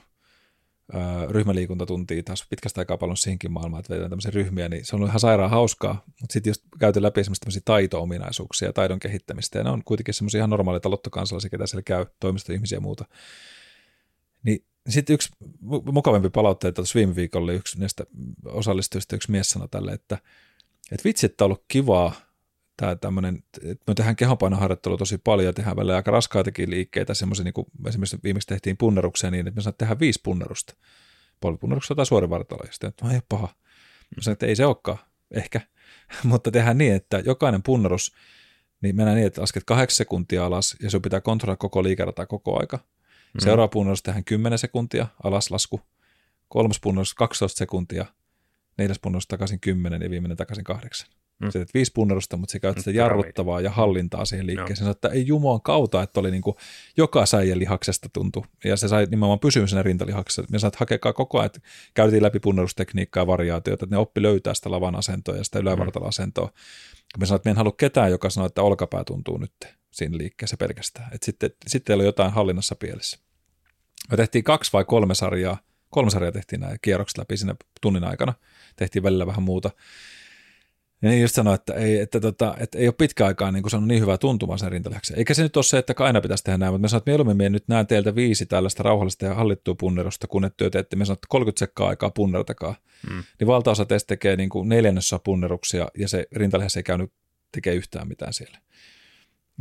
ryhmäliikuntatuntia 1.30 2.24
taas 2.24 2.45
pitkästä 2.49 2.82
aikaa 2.82 2.97
paljon 2.97 3.18
siihenkin 3.18 3.51
maailmaan, 3.51 3.80
että 3.80 3.89
vedetään 3.89 4.09
tämmöisiä 4.09 4.32
ryhmiä, 4.32 4.70
niin 4.70 4.86
se 4.86 4.95
on 4.95 4.97
ollut 4.97 5.09
ihan 5.09 5.20
sairaan 5.20 5.49
hauskaa, 5.49 6.03
mutta 6.05 6.34
sitten 6.34 6.51
just 6.51 6.64
käyty 6.80 7.01
läpi 7.01 7.22
esimerkiksi 7.22 7.41
tämmöisiä 7.41 7.62
taito-ominaisuuksia 7.66 8.68
ja 8.68 8.74
taidon 8.74 8.99
kehittämistä, 8.99 9.57
ja 9.57 9.64
ne 9.64 9.70
on 9.70 9.84
kuitenkin 9.84 10.14
semmoisia 10.14 10.39
ihan 10.39 10.49
normaaleita 10.49 10.91
lottokansalaisia, 10.91 11.49
ketä 11.49 11.68
siellä 11.68 11.84
käy, 11.84 12.05
toimistoihmisiä 12.20 12.76
ja 12.76 12.82
muuta. 12.82 13.05
Niin 14.43 14.66
sitten 14.89 15.14
yksi 15.14 15.30
mukavampi 15.91 16.30
palautteita 16.30 16.76
tuossa 16.76 16.97
viime 16.97 17.16
viikolla 17.16 17.43
oli 17.43 17.55
yksi 17.55 17.80
näistä 17.80 18.03
osallistujista, 18.45 19.16
yksi 19.16 19.32
mies 19.32 19.49
sanoi 19.49 19.68
tälle, 19.68 19.93
että– 19.93 20.18
että 20.91 21.03
vitsi, 21.05 21.25
että 21.25 21.43
on 21.43 21.45
ollut 21.45 21.65
kivaa 21.67 22.13
tämä 22.77 22.95
tämmöinen, 22.95 23.43
että 23.63 23.83
me 23.87 23.93
tehdään 23.93 24.15
kehonpainoharjoittelua 24.15 24.97
tosi 24.97 25.17
paljon 25.17 25.45
ja 25.45 25.53
tehdään 25.53 25.75
välillä 25.75 25.95
aika 25.95 26.11
raskaitakin 26.11 26.69
liikkeitä, 26.69 27.13
semmoisia 27.13 27.43
niin 27.43 27.53
kuin 27.53 27.67
esimerkiksi 27.87 28.17
viimeksi 28.23 28.47
tehtiin 28.47 28.77
punneruksia 28.77 29.31
niin, 29.31 29.47
että 29.47 29.55
me 29.55 29.61
saamme 29.61 29.75
tehdä 29.77 29.99
viisi 29.99 30.19
punnerusta, 30.23 30.75
polvipunnerusta 31.41 31.95
tai 31.95 32.05
suorivartalo, 32.05 32.61
ja 32.65 32.71
sitten, 32.71 32.87
että 32.87 33.05
no 33.05 33.11
ei 33.11 33.19
paha. 33.29 33.47
Mä 34.15 34.21
sanoin, 34.21 34.33
että 34.33 34.45
ei 34.45 34.55
se 34.55 34.65
olekaan, 34.65 34.97
ehkä, 35.31 35.61
mutta 36.23 36.51
tehdään 36.51 36.77
niin, 36.77 36.93
että 36.93 37.19
jokainen 37.25 37.63
punnerus, 37.63 38.15
niin 38.81 38.95
mennään 38.95 39.15
niin, 39.15 39.27
että 39.27 39.41
lasket 39.41 39.63
kahdeksan 39.63 39.97
sekuntia 39.97 40.45
alas, 40.45 40.75
ja 40.81 40.89
sun 40.89 41.01
pitää 41.01 41.21
kontrolloida 41.21 41.57
koko 41.57 41.83
liikerata 41.83 42.25
koko 42.25 42.59
aika. 42.59 42.77
Mm. 42.77 43.39
Seuraava 43.43 43.67
punnerus 43.67 44.03
tehdään 44.03 44.23
10 44.23 44.59
sekuntia, 44.59 45.07
alaslasku. 45.23 45.81
Kolmas 46.47 46.79
punnerus 46.81 47.13
12 47.13 47.57
sekuntia, 47.57 48.05
neljäs 48.82 48.99
punnerus 48.99 49.27
takaisin 49.27 49.59
kymmenen 49.59 50.01
ja 50.01 50.09
viimeinen 50.09 50.38
takaisin 50.38 50.63
kahdeksan. 50.63 51.09
Mm. 51.41 51.45
Sitten 51.45 51.67
viisi 51.73 51.91
punnerusta, 51.95 52.38
mutta 52.38 52.51
se 52.51 52.59
käytti 52.59 52.82
sitä 52.82 52.97
jarruttavaa 52.97 53.61
ja 53.61 53.69
hallintaa 53.69 54.25
siihen 54.25 54.47
liikkeeseen. 54.47 54.86
No. 54.86 54.91
että 54.91 55.07
ei 55.07 55.27
jumoan 55.27 55.61
kautta, 55.61 56.03
että 56.03 56.19
oli 56.19 56.32
niin 56.32 56.41
kuin 56.41 56.55
joka 56.97 57.25
säijän 57.25 57.59
lihaksesta 57.59 58.09
tuntu. 58.13 58.45
Ja 58.63 58.77
se 58.77 58.88
sai 58.88 59.05
nimenomaan 59.05 59.39
pysyä 59.39 59.67
siinä 59.67 59.84
rintalihaksessa. 59.84 60.43
Me 60.51 60.57
että 60.57 60.79
hakekaa 60.79 61.13
koko 61.13 61.38
ajan, 61.38 61.45
että 61.45 61.59
käytiin 61.93 62.23
läpi 62.23 62.39
punnerustekniikkaa 62.39 63.21
ja 63.21 63.27
variaatioita, 63.27 63.86
että 63.86 63.95
ne 63.95 63.99
oppi 63.99 64.21
löytää 64.21 64.53
sitä 64.53 64.71
lavan 64.71 64.95
asentoa 64.95 65.36
ja 65.36 65.43
sitä 65.43 65.59
ylävartaloasentoa. 65.59 66.45
Mm. 66.45 67.19
Me 67.19 67.25
sanoin, 67.25 67.38
että 67.38 67.47
me 67.47 67.51
en 67.51 67.57
halua 67.57 67.75
ketään, 67.77 68.11
joka 68.11 68.29
sanoo, 68.29 68.47
että 68.47 68.61
olkapää 68.61 69.03
tuntuu 69.03 69.38
nyt 69.38 69.53
siinä 69.91 70.17
liikkeessä 70.17 70.57
pelkästään. 70.57 71.13
Että 71.13 71.25
sitten, 71.25 71.49
sitten 71.67 71.93
ei 71.93 71.95
ole 71.95 72.03
jotain 72.03 72.32
hallinnassa 72.32 72.75
pielessä. 72.75 73.19
Me 74.11 74.17
tehtiin 74.17 74.43
kaksi 74.43 74.73
vai 74.73 74.86
kolme 74.86 75.15
sarjaa. 75.15 75.57
Kolme 75.91 76.11
sarjaa 76.11 76.31
tehtiin 76.31 76.59
nämä 76.59 76.75
kierrokset 76.81 77.17
läpi 77.17 77.37
siinä 77.37 77.55
tunnin 77.81 78.03
aikana– 78.03 78.33
tehtiin 78.75 79.03
välillä 79.03 79.27
vähän 79.27 79.43
muuta. 79.43 79.71
Ja 81.01 81.09
niin 81.09 81.21
just 81.21 81.35
sanoi, 81.35 81.55
että 81.55 81.73
ei, 81.73 81.99
että 81.99 82.19
tota, 82.19 82.55
että 82.59 82.77
ei 82.77 82.87
ole 82.87 82.95
pitkä 82.97 83.25
aikaa 83.25 83.51
niin 83.51 83.69
saanut 83.69 83.87
niin 83.87 84.01
hyvää 84.01 84.17
tuntumaa 84.17 84.57
sen 84.57 84.71
rintalihaksi. 84.71 85.13
Eikä 85.17 85.33
se 85.33 85.43
nyt 85.43 85.57
ole 85.57 85.63
se, 85.63 85.77
että 85.77 85.93
aina 85.97 86.21
pitäisi 86.21 86.43
tehdä 86.43 86.57
näin, 86.57 86.73
mutta 86.73 86.81
me 86.81 86.87
sanoin, 86.87 86.99
että 87.01 87.11
mieluummin 87.11 87.37
me 87.37 87.49
nyt 87.49 87.67
näen 87.67 87.87
teiltä 87.87 88.15
viisi 88.15 88.45
tällaista 88.45 88.83
rauhallista 88.83 89.25
ja 89.25 89.35
hallittua 89.35 89.75
punnerusta, 89.75 90.27
kun 90.27 90.45
et 90.45 90.57
työ 90.57 90.69
teette, 90.69 90.95
me 90.95 91.05
sanoin, 91.05 91.15
että 91.17 91.27
30 91.29 91.59
sekkaa 91.59 91.87
aikaa 91.87 92.09
punnertakaa. 92.09 92.75
Mm. 93.09 93.23
Niin 93.39 93.47
valtaosa 93.47 93.85
teistä 93.85 94.07
tekee 94.07 94.35
niin 94.35 94.49
kuin 94.49 94.69
neljännessä 94.69 95.19
punneruksia 95.23 95.87
ja 95.97 96.07
se 96.07 96.27
rintalihas 96.31 96.77
ei 96.77 96.83
käynyt 96.83 97.11
tekee 97.51 97.73
yhtään 97.73 98.07
mitään 98.07 98.33
siellä. 98.33 98.57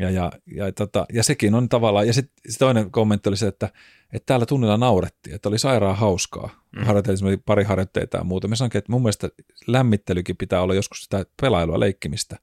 Ja, 0.01 0.11
ja, 0.11 0.33
ja, 0.47 0.73
tota, 0.73 1.07
ja 1.13 1.23
sekin 1.23 1.55
on 1.55 1.69
tavallaan, 1.69 2.07
ja 2.07 2.13
sitten 2.13 2.35
sit 2.49 2.59
toinen 2.59 2.91
kommentti 2.91 3.29
oli 3.29 3.37
se, 3.37 3.47
että, 3.47 3.69
että 4.13 4.27
täällä 4.27 4.47
tunnilla 4.47 4.77
naurettiin, 4.77 5.35
että 5.35 5.49
oli 5.49 5.59
sairaan 5.59 5.97
hauskaa. 5.97 6.51
Mm. 6.77 6.85
Harjoiteltiin 6.85 7.43
pari 7.47 7.65
harjoitteita 7.65 8.19
ja 8.19 8.25
muuta. 8.25 8.49
Me 8.49 8.57
sanoinkin, 8.57 8.79
että 8.79 8.93
mun 8.93 9.03
mielestä 9.03 9.29
lämmittelykin 9.67 10.37
pitää 10.37 10.63
olla 10.63 10.75
joskus 10.75 11.03
sitä 11.03 11.27
pelailua, 11.41 11.81
leikkimistä, 11.81 12.37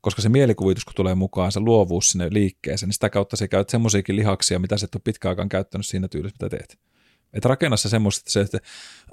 koska 0.00 0.22
se 0.22 0.28
mielikuvitus, 0.28 0.84
kun 0.84 0.94
tulee 0.94 1.14
mukaan, 1.14 1.52
se 1.52 1.60
luovuus 1.60 2.08
sinne 2.08 2.28
liikkeeseen, 2.30 2.88
niin 2.88 2.94
sitä 2.94 3.10
kautta 3.10 3.36
se 3.36 3.48
käyt 3.48 3.68
semmoisiakin 3.68 4.16
lihaksia, 4.16 4.58
mitä 4.58 4.78
sä 4.78 4.84
et 4.84 4.94
ole 4.94 5.02
pitkään 5.04 5.30
aikaan 5.30 5.48
käyttänyt 5.48 5.86
siinä 5.86 6.08
tyylissä, 6.08 6.36
mitä 6.40 6.56
teet. 6.56 6.78
Että 7.32 7.48
rakenna 7.48 7.76
se 7.76 7.88
semmoista, 7.88 8.20
että 8.20 8.32
se, 8.32 8.40
että 8.40 8.58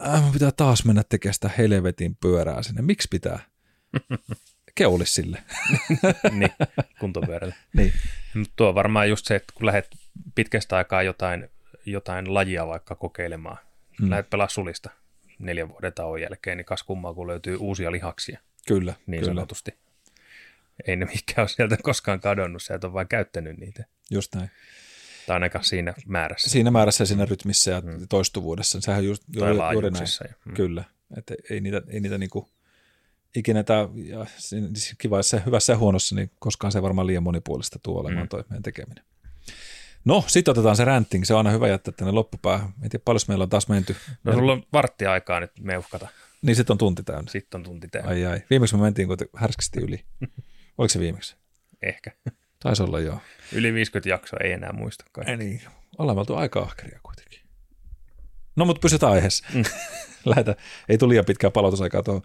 äh, 0.07 0.33
pitää 0.33 0.51
taas 0.51 0.85
mennä 0.85 1.03
tekemään 1.09 1.33
sitä 1.33 1.49
helvetin 1.57 2.15
pyörää 2.15 2.63
sinne. 2.63 2.81
Miksi 2.81 3.07
pitää? 3.11 3.39
keulis 4.75 5.13
sille. 5.15 5.43
niin, 6.31 6.51
kuntovyörällä. 6.99 7.55
niin. 7.73 7.93
Mutta 8.33 8.53
tuo 8.55 8.67
on 8.69 8.75
varmaan 8.75 9.09
just 9.09 9.25
se, 9.25 9.35
että 9.35 9.53
kun 9.55 9.65
lähdet 9.65 9.87
pitkästä 10.35 10.77
aikaa 10.77 11.03
jotain 11.03 11.49
jotain 11.85 12.33
lajia 12.33 12.67
vaikka 12.67 12.95
kokeilemaan, 12.95 13.57
mm. 14.01 14.09
lähdet 14.09 14.29
pelaa 14.29 14.47
sulista 14.47 14.89
neljän 15.39 15.69
vuoden 15.69 15.93
tauon 15.93 16.21
jälkeen, 16.21 16.57
niin 16.57 16.65
kas 16.65 16.83
kummaa, 16.83 17.13
kun 17.13 17.27
löytyy 17.27 17.55
uusia 17.55 17.91
lihaksia. 17.91 18.39
Kyllä, 18.67 18.93
niin 19.07 19.21
kyllä. 19.21 19.33
sanotusti. 19.33 19.77
Ei 20.87 20.95
ne 20.95 21.05
mikään 21.05 21.39
ole 21.43 21.47
sieltä 21.47 21.77
koskaan 21.83 22.19
kadonnut, 22.19 22.61
et 22.75 22.83
ole 22.83 22.93
vain 22.93 23.07
käyttänyt 23.07 23.57
niitä. 23.57 23.85
Just 24.11 24.35
näin. 24.35 24.51
Tai 25.27 25.33
ainakaan 25.33 25.65
siinä 25.65 25.93
määrässä. 26.05 26.49
Siinä 26.49 26.71
määrässä 26.71 27.01
ja 27.01 27.05
siinä 27.05 27.25
rytmissä 27.25 27.71
ja 27.71 27.81
mm. 27.81 28.07
toistuvuudessa. 28.07 28.81
Sehän 28.81 28.99
on 28.99 29.05
just, 29.05 29.23
tai 29.39 29.49
juuri, 29.49 29.73
juuri 29.73 29.91
näin. 29.91 30.05
Ja, 30.29 30.35
mm. 30.45 30.53
Kyllä. 30.53 30.83
Että 31.17 31.35
ei 31.49 31.61
niitä, 31.61 31.81
ei 31.87 31.99
niitä 31.99 32.17
niinku, 32.17 32.49
ikinä 33.35 33.63
tämä, 33.63 33.89
ja 33.95 34.25
siis 34.37 34.95
kiva, 34.97 35.21
se 35.21 35.41
hyvässä 35.45 35.73
ja 35.73 35.77
huonossa, 35.77 36.15
niin 36.15 36.31
koskaan 36.39 36.71
se 36.71 36.81
varmaan 36.81 37.07
liian 37.07 37.23
monipuolista 37.23 37.79
tuo 37.83 37.99
olemaan 37.99 38.25
mm. 38.25 38.29
toi 38.29 38.43
meidän 38.49 38.63
tekeminen. 38.63 39.03
No, 40.05 40.23
sitten 40.27 40.51
otetaan 40.51 40.75
se 40.75 40.85
ränting. 40.85 41.23
Se 41.23 41.33
on 41.33 41.37
aina 41.37 41.51
hyvä 41.51 41.67
jättää 41.67 41.93
tänne 41.97 42.11
loppupäähän. 42.11 42.73
En 42.83 42.89
tiedä, 42.89 43.03
paljon 43.05 43.19
meillä 43.27 43.43
on 43.43 43.49
taas 43.49 43.67
menty. 43.67 43.95
No, 44.23 44.33
sulla 44.33 44.51
on 44.51 44.63
vartti 44.73 45.05
aikaa 45.05 45.39
nyt 45.39 45.51
meuhkata. 45.59 46.07
Niin, 46.41 46.55
sitten 46.55 46.73
on 46.73 46.77
tunti 46.77 47.03
täynnä. 47.03 47.31
Sitten 47.31 47.59
on 47.59 47.63
tunti 47.63 47.87
täynnä. 47.87 48.09
Ai 48.09 48.25
ai. 48.25 48.41
Viimeksi 48.49 48.75
me 48.75 48.81
mentiin 48.81 49.07
kun 49.07 49.17
härskisti 49.35 49.79
yli. 49.79 50.03
Oliko 50.77 50.89
se 50.89 50.99
viimeksi? 50.99 51.35
Ehkä. 51.81 52.11
Taisi 52.59 52.83
olla 52.83 52.99
joo. 52.99 53.19
Yli 53.53 53.73
50 53.73 54.09
jaksoa 54.09 54.39
ei 54.43 54.51
enää 54.51 54.73
muistakaan. 54.73 55.29
Ei 55.29 55.37
niin. 55.37 55.61
Ollaan 55.97 56.19
oltu 56.19 56.35
aika 56.35 56.59
ahkeria 56.59 56.99
kuitenkin. 57.03 57.32
No, 58.55 58.65
mutta 58.65 58.79
pysytään 58.79 59.11
aiheessa. 59.11 59.45
Mm. 59.53 59.63
Lähetä. 60.25 60.55
Ei 60.89 60.97
tule 60.97 61.09
liian 61.09 61.25
pitkää 61.25 61.51
palautusaikaa 61.51 62.03
tuohon. 62.03 62.21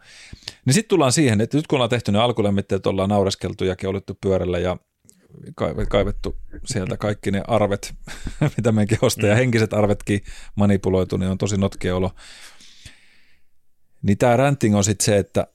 Niin 0.64 0.74
sitten 0.74 0.88
tullaan 0.88 1.12
siihen, 1.12 1.40
että 1.40 1.56
nyt 1.56 1.66
kun 1.66 1.76
ollaan 1.76 1.90
tehty 1.90 2.12
ne 2.12 2.18
alkulämmitteet, 2.18 2.86
ollaan 2.86 3.08
naureskeltu 3.08 3.64
ja 3.64 3.76
keulittu 3.76 4.18
pyörällä 4.20 4.58
ja 4.58 4.76
kaivettu 5.88 6.36
sieltä 6.64 6.96
kaikki 6.96 7.30
ne 7.30 7.42
arvet, 7.48 7.94
mitä 8.56 8.72
meidän 8.72 8.98
kehosta 8.98 9.26
ja 9.26 9.34
mm. 9.34 9.38
henkiset 9.38 9.72
arvetkin 9.72 10.20
manipuloitu, 10.54 11.16
niin 11.16 11.30
on 11.30 11.38
tosi 11.38 11.56
notkia 11.56 11.96
olo. 11.96 12.10
Niin 14.02 14.18
tämä 14.18 14.36
ranting 14.36 14.76
on 14.76 14.84
sitten 14.84 15.04
se, 15.04 15.18
että 15.18 15.46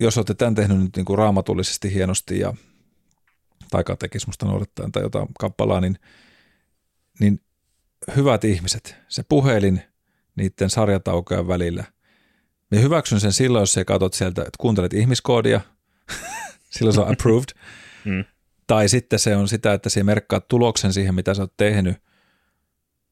jos 0.00 0.18
olette 0.18 0.34
tämän 0.34 0.54
tehnyt 0.54 0.78
nyt 0.78 0.96
niin 0.96 1.04
kuin 1.04 1.18
raamatullisesti 1.18 1.94
hienosti 1.94 2.38
ja 2.38 2.54
tai 3.70 3.84
katekismusta 3.84 4.46
noudattaen 4.46 4.92
tai 4.92 5.02
jotain 5.02 5.28
kappalaa, 5.38 5.80
niin, 5.80 5.98
niin 7.20 7.40
hyvät 8.16 8.44
ihmiset, 8.44 8.96
se 9.08 9.22
puhelin 9.28 9.82
niiden 10.36 10.70
sarjataukojen 10.70 11.48
välillä, 11.48 11.84
me 12.70 12.82
hyväksyn 12.82 13.20
sen 13.20 13.32
silloin, 13.32 13.62
jos 13.62 13.72
sä 13.72 13.84
katsot 13.84 14.14
sieltä, 14.14 14.42
että 14.42 14.58
kuuntelet 14.58 14.94
ihmiskoodia, 14.94 15.60
silloin 16.76 16.94
se 16.94 17.00
on 17.00 17.12
approved, 17.12 17.48
mm. 18.04 18.24
tai 18.66 18.88
sitten 18.88 19.18
se 19.18 19.36
on 19.36 19.48
sitä, 19.48 19.72
että 19.72 19.90
sä 19.90 20.04
merkkaat 20.04 20.48
tuloksen 20.48 20.92
siihen, 20.92 21.14
mitä 21.14 21.34
sä 21.34 21.42
oot 21.42 21.56
tehnyt, 21.56 21.96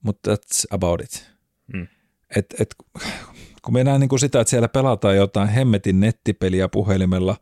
mutta 0.02 0.34
that's 0.34 0.64
about 0.70 1.00
it. 1.00 1.30
Mm. 1.72 1.88
Et, 2.36 2.54
et, 2.60 2.74
kun 3.62 3.74
mennään 3.74 4.00
niin 4.00 4.08
kuin 4.08 4.20
sitä, 4.20 4.40
että 4.40 4.50
siellä 4.50 4.68
pelataan 4.68 5.16
jotain 5.16 5.48
hemmetin 5.48 6.00
nettipeliä 6.00 6.68
puhelimella 6.68 7.36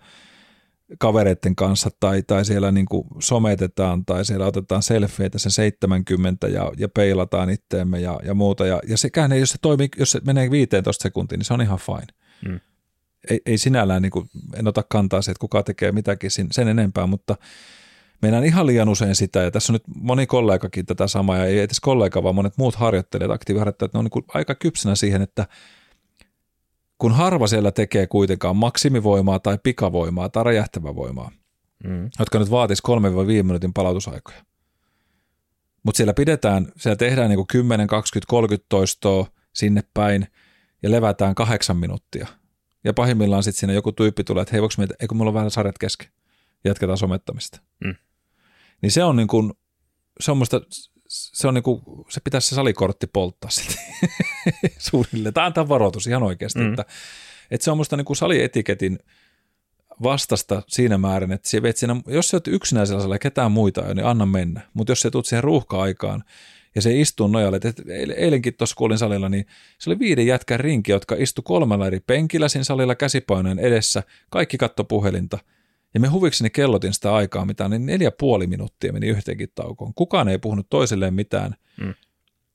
kavereiden 0.99 1.57
kanssa 1.57 1.91
tai, 2.01 2.23
tai 2.23 2.45
siellä 2.45 2.73
niin 2.73 2.87
kuin 2.87 3.07
sometetaan 3.19 4.05
tai 4.05 4.25
siellä 4.25 4.47
otetaan 4.47 4.83
selfieitä 4.83 5.39
sen 5.39 5.53
70 5.53 6.49
ja, 6.49 6.73
ja 6.77 6.89
peilataan 6.89 7.51
itteemme 7.51 8.01
ja, 8.01 8.21
ja 8.25 8.35
muuta. 8.35 8.67
Ja, 8.67 8.81
ja 8.89 8.97
sekään 8.97 9.33
ei, 9.33 9.41
jos 9.41 9.51
se 9.51 9.59
toimii, 9.63 9.89
jos 9.99 10.11
se 10.11 10.21
menee 10.27 10.51
15 10.51 11.03
sekuntiin, 11.03 11.39
niin 11.39 11.45
se 11.45 11.55
on 11.55 11.63
ihan 11.63 11.79
fine. 11.79 12.07
Mm. 12.49 12.61
Ei, 13.31 13.41
ei 13.47 13.59
sinällään, 13.59 14.03
niin 14.03 14.11
kuin, 14.11 14.31
en 14.57 14.69
ota 14.69 14.85
kantaa 14.89 15.23
se, 15.23 15.31
että 15.31 15.41
kuka 15.41 15.63
tekee 15.63 15.93
mitäkin 15.93 16.31
sen, 16.31 16.47
sen 16.53 16.69
enempää, 16.69 17.07
mutta 17.07 17.37
mennään 18.23 18.45
ihan 18.45 18.67
liian 18.67 18.89
usein 18.89 19.17
sitä, 19.17 19.41
ja 19.41 19.51
tässä 19.51 19.73
on 19.73 19.75
nyt 19.75 19.97
moni 19.97 20.27
kollegakin 20.27 20.87
tätä 20.87 21.07
samaa, 21.07 21.37
ja 21.37 21.45
ei 21.45 21.59
edes 21.59 21.81
kollega, 21.81 22.23
vaan 22.23 22.35
monet 22.35 22.57
muut 22.57 22.75
harjoittelijat, 22.75 23.31
aktiiviharjoittajat, 23.31 23.93
ne 23.93 23.99
on 23.99 24.05
niin 24.05 24.11
kuin 24.11 24.25
aika 24.35 24.55
kypsänä 24.55 24.95
siihen, 24.95 25.23
että– 25.23 25.47
kun 27.01 27.13
harva 27.13 27.47
siellä 27.47 27.73
tekee 27.73 28.07
kuitenkaan 28.07 28.57
maksimivoimaa 28.57 29.39
tai 29.39 29.59
pikavoimaa 29.63 30.29
tai 30.29 30.45
räjähtävää 30.45 30.95
voimaa, 30.95 31.31
mm. 31.85 32.11
jotka 32.19 32.39
nyt 32.39 32.51
vaatisi 32.51 32.83
3-5 33.41 33.43
minuutin 33.43 33.73
palautusaikoja. 33.73 34.45
Mutta 35.83 35.97
siellä 35.97 36.15
pidetään, 36.15 36.73
siellä 36.77 36.97
tehdään 36.97 37.29
niinku 37.29 37.47
10, 37.49 37.87
20, 37.87 38.31
30 38.31 38.67
toistoa 38.69 39.27
sinne 39.53 39.83
päin 39.95 40.27
ja 40.83 40.91
levätään 40.91 41.35
kahdeksan 41.35 41.77
minuuttia. 41.77 42.27
Ja 42.85 42.95
pahimmillaan 42.95 43.43
sitten 43.43 43.61
siinä 43.61 43.73
joku 43.73 43.93
tyyppi 43.93 44.25
tulee, 44.25 44.43
että 44.43 44.53
hei, 44.53 44.61
voiko 44.61 44.75
meitä, 44.79 44.95
eikö 45.01 45.15
mulla 45.15 45.29
ole 45.29 45.35
vähän 45.35 45.51
sarjat 45.51 45.79
kesken? 45.79 46.09
Jatketaan 46.65 46.99
somettamista. 46.99 47.61
Mm. 47.85 47.95
Niin 48.83 48.93
se 48.93 49.05
on 49.05 49.17
niin 49.17 49.29
kuin, 49.29 49.53
se 50.21 50.31
on 50.31 50.37
musta 50.37 50.61
se, 51.11 51.49
on 51.49 51.55
niinku, 51.55 52.05
se 52.09 52.21
pitäisi 52.21 52.49
se 52.49 52.55
salikortti 52.55 53.07
polttaa 53.07 53.51
sitten 53.51 53.77
suunnilleen. 54.91 55.35
Tai 55.35 55.47
antaa 55.47 55.69
varoitus 55.69 56.07
ihan 56.07 56.23
oikeasti, 56.23 56.59
mm. 56.59 56.71
että, 56.71 56.85
että 57.51 57.65
se 57.65 57.71
on 57.71 57.77
musta 57.77 57.97
niinku 57.97 58.15
salietiketin 58.15 58.99
vastasta 60.03 60.63
siinä 60.69 60.99
määrin, 60.99 61.33
että 61.33 61.63
vet 61.63 61.77
siinä, 61.77 61.97
jos 62.07 62.29
sä 62.29 62.37
oot 62.37 62.49
yksinäisellä 62.49 63.01
salilla 63.01 63.19
ketään 63.19 63.53
muita 63.53 63.95
niin 63.95 64.07
anna 64.07 64.27
mennä. 64.27 64.61
Mutta 64.75 64.91
jos 64.91 65.01
sä 65.01 65.11
tulet 65.11 65.27
siihen 65.27 65.45
ruuhka-aikaan 65.45 66.25
ja 66.75 66.83
se 66.83 67.01
istuu 67.01 67.27
nojalle, 67.27 67.57
että 67.57 67.83
eilenkin 68.17 68.55
tuossa 68.55 68.77
kuulin 68.77 68.99
salilla, 68.99 69.29
niin 69.29 69.47
se 69.79 69.91
oli 69.91 69.99
viiden 69.99 70.27
jätkän 70.27 70.61
rinki, 70.61 70.93
jotka 70.93 71.17
istu 71.19 71.43
kolmella 71.43 71.87
eri 71.87 72.01
penkillä 72.01 72.49
siinä 72.49 72.65
salilla 72.65 72.95
käsipainojen 72.95 73.59
edessä, 73.59 74.03
kaikki 74.31 74.59
katto 74.59 74.85
puhelinta– 74.85 75.39
ja 75.95 76.01
me 76.01 76.09
huvikseni 76.09 76.51
kellotin 76.51 76.95
sitä 76.95 77.15
aikaa, 77.15 77.45
mitä 77.45 77.69
niin 77.69 77.87
neljä 77.87 78.11
puoli 78.11 78.47
minuuttia 78.47 78.93
meni 78.93 79.07
yhteenkin 79.07 79.49
taukoon. 79.55 79.95
Kukaan 79.95 80.29
ei 80.29 80.39
puhunut 80.39 80.67
toisilleen 80.71 81.15
mitään. 81.15 81.55
Mm. 81.81 81.95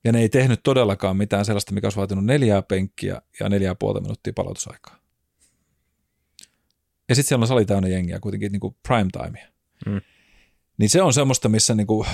Ja 0.04 0.12
ne 0.12 0.20
ei 0.20 0.30
tehnyt 0.30 0.60
todellakaan 0.64 1.18
mitään 1.18 1.46
sellaista, 1.46 1.74
mikä 1.74 1.86
olisi 1.86 1.98
vaatinut 1.98 2.26
neljää 2.26 2.62
penkkiä 2.62 3.22
ja 3.40 3.50
neljää 3.50 3.76
puolta 3.76 4.02
minuuttia 4.02 4.34
palautusaikaa. 4.34 5.00
Ja 7.10 7.16
sitten 7.16 7.28
siellä 7.28 7.44
on 7.44 7.48
sali 7.48 7.66
täynnä 7.66 7.90
jengiä, 7.90 8.20
kuitenkin 8.20 8.52
niin 8.52 8.60
kuin 8.60 8.76
prime 8.88 9.10
timea. 9.12 9.48
Mm. 9.86 10.02
Niin 10.78 10.90
se 10.90 11.02
on 11.02 11.14
semmoista, 11.14 11.50
missä 11.50 11.76
niin 11.76 11.88
kuin, 11.88 12.08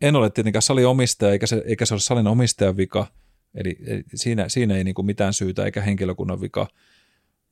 en 0.00 0.16
ole 0.16 0.30
tietenkään 0.30 0.62
saliomistaja, 0.62 1.32
eikä 1.32 1.46
se, 1.46 1.62
eikä 1.66 1.86
se 1.86 1.94
ole 1.94 2.00
salin 2.00 2.26
omistajan 2.26 2.76
vika, 2.76 3.06
eli, 3.54 3.76
eli 3.86 4.04
siinä, 4.14 4.48
siinä 4.48 4.76
ei 4.76 4.84
niin 4.84 4.94
kuin 4.94 5.06
mitään 5.06 5.32
syytä 5.32 5.64
eikä 5.64 5.80
henkilökunnan 5.80 6.40
vika, 6.40 6.66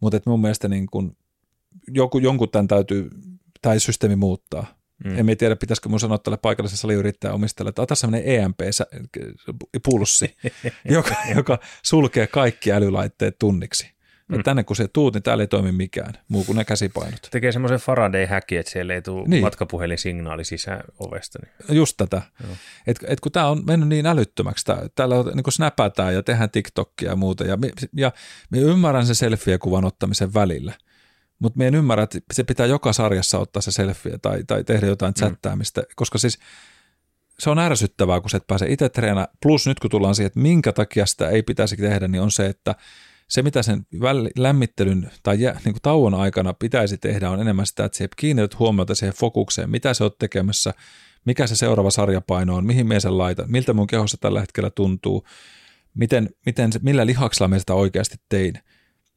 mutta 0.00 0.20
mun 0.26 0.40
mielestä 0.40 0.68
niin 0.68 0.86
kuin 0.86 1.16
joku, 1.88 2.18
jonkun 2.18 2.50
tämän 2.50 2.68
täytyy, 2.68 3.10
tai 3.62 3.80
systeemi 3.80 4.16
muuttaa. 4.16 4.82
Mm. 5.04 5.30
En 5.30 5.36
tiedä, 5.36 5.56
pitäisikö 5.56 5.88
mun 5.88 6.00
sanoa 6.00 6.18
tälle 6.18 6.36
paikalliselle 6.36 6.80
saliyrittäjän 6.80 7.34
omistajalle, 7.34 7.68
että 7.68 7.82
ota 7.82 7.94
sellainen 7.94 8.34
EMP-pulssi, 8.34 10.36
joka, 10.96 11.14
joka 11.34 11.58
sulkee 11.82 12.26
kaikki 12.26 12.72
älylaitteet 12.72 13.38
tunniksi. 13.38 13.92
Mm. 14.28 14.42
Tänne 14.42 14.64
kun 14.64 14.76
se 14.76 14.88
tuut, 14.88 15.14
niin 15.14 15.22
täällä 15.22 15.42
ei 15.42 15.48
toimi 15.48 15.72
mikään, 15.72 16.12
muu 16.28 16.44
kuin 16.44 16.56
ne 16.56 16.64
käsipainot. 16.64 17.28
Tekee 17.30 17.52
semmoisen 17.52 17.78
Faraday-häki, 17.78 18.56
että 18.56 18.72
siellä 18.72 18.94
ei 18.94 19.02
tule 19.02 19.28
niin. 19.28 19.42
matkapuhelinsignaali 19.42 20.44
sisään 20.44 20.84
ovesta. 20.98 21.38
Niin. 21.42 21.76
Just 21.76 21.96
tätä. 21.96 22.22
Et, 22.86 22.98
et 23.06 23.20
kun 23.20 23.32
tämä 23.32 23.48
on 23.48 23.62
mennyt 23.66 23.88
niin 23.88 24.06
älyttömäksi, 24.06 24.64
tää, 24.64 24.86
täällä 24.94 25.16
niin 25.16 25.52
snäpätään 25.52 26.14
ja 26.14 26.22
tehdään 26.22 26.50
TikTokia 26.50 27.10
ja 27.10 27.16
muuta, 27.16 27.44
ja, 27.44 27.58
ja 27.96 28.12
me 28.50 28.58
ymmärrän 28.58 29.06
sen 29.06 29.14
selfie-kuvan 29.14 29.84
ottamisen 29.84 30.34
välillä– 30.34 30.72
mutta 31.42 31.58
me 31.58 31.66
en 31.66 31.74
ymmärrä, 31.74 32.04
että 32.04 32.18
se 32.32 32.44
pitää 32.44 32.66
joka 32.66 32.92
sarjassa 32.92 33.38
ottaa 33.38 33.62
se 33.62 33.70
selfie 33.70 34.18
tai, 34.18 34.44
tai 34.44 34.64
tehdä 34.64 34.86
jotain 34.86 35.10
mm. 35.10 35.14
chattaamista, 35.20 35.80
mm. 35.80 35.86
koska 35.96 36.18
siis 36.18 36.38
se 37.38 37.50
on 37.50 37.58
ärsyttävää, 37.58 38.20
kun 38.20 38.30
sä 38.30 38.36
et 38.36 38.46
pääse 38.46 38.66
itse 38.68 38.88
treenaa. 38.88 39.28
Plus 39.42 39.66
nyt 39.66 39.80
kun 39.80 39.90
tullaan 39.90 40.14
siihen, 40.14 40.26
että 40.26 40.40
minkä 40.40 40.72
takia 40.72 41.06
sitä 41.06 41.28
ei 41.28 41.42
pitäisi 41.42 41.76
tehdä, 41.76 42.08
niin 42.08 42.22
on 42.22 42.30
se, 42.30 42.46
että 42.46 42.74
se 43.28 43.42
mitä 43.42 43.62
sen 43.62 43.86
lämmittelyn 44.36 45.10
tai 45.22 45.40
jä, 45.40 45.52
niin 45.52 45.74
kuin 45.74 45.82
tauon 45.82 46.14
aikana 46.14 46.54
pitäisi 46.54 46.98
tehdä 46.98 47.30
on 47.30 47.40
enemmän 47.40 47.66
sitä, 47.66 47.84
että 47.84 47.98
sä 47.98 48.08
kiinnität 48.16 48.58
huomiota 48.58 48.94
siihen 48.94 49.14
fokukseen, 49.14 49.70
mitä 49.70 49.94
sä 49.94 50.04
oot 50.04 50.18
tekemässä, 50.18 50.74
mikä 51.24 51.46
se 51.46 51.56
seuraava 51.56 51.90
sarjapaino 51.90 52.56
on, 52.56 52.66
mihin 52.66 52.86
me 52.86 53.00
sen 53.00 53.18
laitan, 53.18 53.50
miltä 53.50 53.72
mun 53.72 53.86
kehossa 53.86 54.16
tällä 54.20 54.40
hetkellä 54.40 54.70
tuntuu, 54.70 55.26
miten, 55.94 56.30
miten, 56.46 56.70
millä 56.82 57.06
lihaksella 57.06 57.48
me 57.48 57.58
sitä 57.58 57.74
oikeasti 57.74 58.16
tein– 58.28 58.54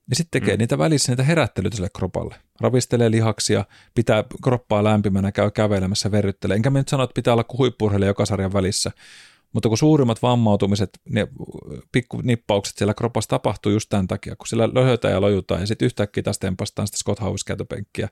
ja 0.09 0.15
sitten 0.15 0.41
tekee 0.41 0.55
mm. 0.55 0.59
niitä 0.59 0.77
välissä 0.77 1.11
niitä 1.11 1.23
herättelyitä 1.23 1.75
sille 1.75 1.89
kropalle. 1.97 2.35
Ravistelee 2.61 3.11
lihaksia, 3.11 3.65
pitää 3.95 4.23
kroppaa 4.43 4.83
lämpimänä, 4.83 5.31
käy 5.31 5.51
kävelemässä, 5.51 6.11
verryttelee. 6.11 6.55
Enkä 6.55 6.69
mä 6.69 6.77
nyt 6.77 6.87
sano, 6.87 7.03
että 7.03 7.13
pitää 7.13 7.33
olla 7.33 7.45
huippurheilija 7.57 8.09
joka 8.09 8.25
sarjan 8.25 8.53
välissä. 8.53 8.91
Mutta 9.53 9.69
kun 9.69 9.77
suurimmat 9.77 10.21
vammautumiset, 10.21 10.89
ne 11.09 11.27
pikkunippaukset 11.91 12.77
siellä 12.77 12.93
kropassa 12.93 13.29
tapahtuu 13.29 13.71
just 13.71 13.89
tämän 13.89 14.07
takia, 14.07 14.35
kun 14.35 14.47
siellä 14.47 14.69
löhötään 14.73 15.13
ja 15.13 15.21
lojutaan 15.21 15.61
ja 15.61 15.67
sitten 15.67 15.85
yhtäkkiä 15.85 16.23
taas 16.23 16.39
tempastaan 16.39 16.87
sitä 16.87 16.97
Scott 16.97 17.21
Howes 17.21 17.43
käytöpenkkiä 17.43 18.09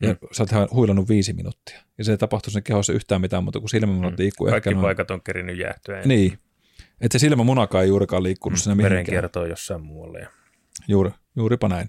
ja 0.00 0.08
mm. 0.08 0.18
sä 0.32 0.42
oot 0.42 0.72
huilannut 0.72 1.08
viisi 1.08 1.32
minuuttia. 1.32 1.80
Ja 1.98 2.04
se 2.04 2.12
ei 2.12 2.18
tapahtu 2.18 2.50
sen 2.50 2.62
kehossa 2.62 2.92
yhtään 2.92 3.20
mitään 3.20 3.44
mutta 3.44 3.60
kun 3.60 3.68
silmämunat 3.68 4.12
mm. 4.12 4.16
liikkuu. 4.18 4.46
Kaikki 4.46 4.70
ehkä 4.70 4.82
paikat 4.82 5.10
on 5.10 5.22
kerinyt 5.22 5.58
jäähtyä. 5.58 6.02
Niin. 6.04 6.38
Että 7.00 7.18
se 7.18 7.36
munakaan 7.36 7.84
ei 7.84 7.88
juurikaan 7.88 8.22
liikkunut 8.22 8.58
mm. 8.58 8.60
sinne 8.60 8.74
mihinkään. 8.74 8.92
Verenkierto 8.92 9.46
jossain 9.46 9.82
muualle. 9.82 10.28
Juuri, 10.88 11.10
juuripa 11.36 11.68
näin. 11.68 11.88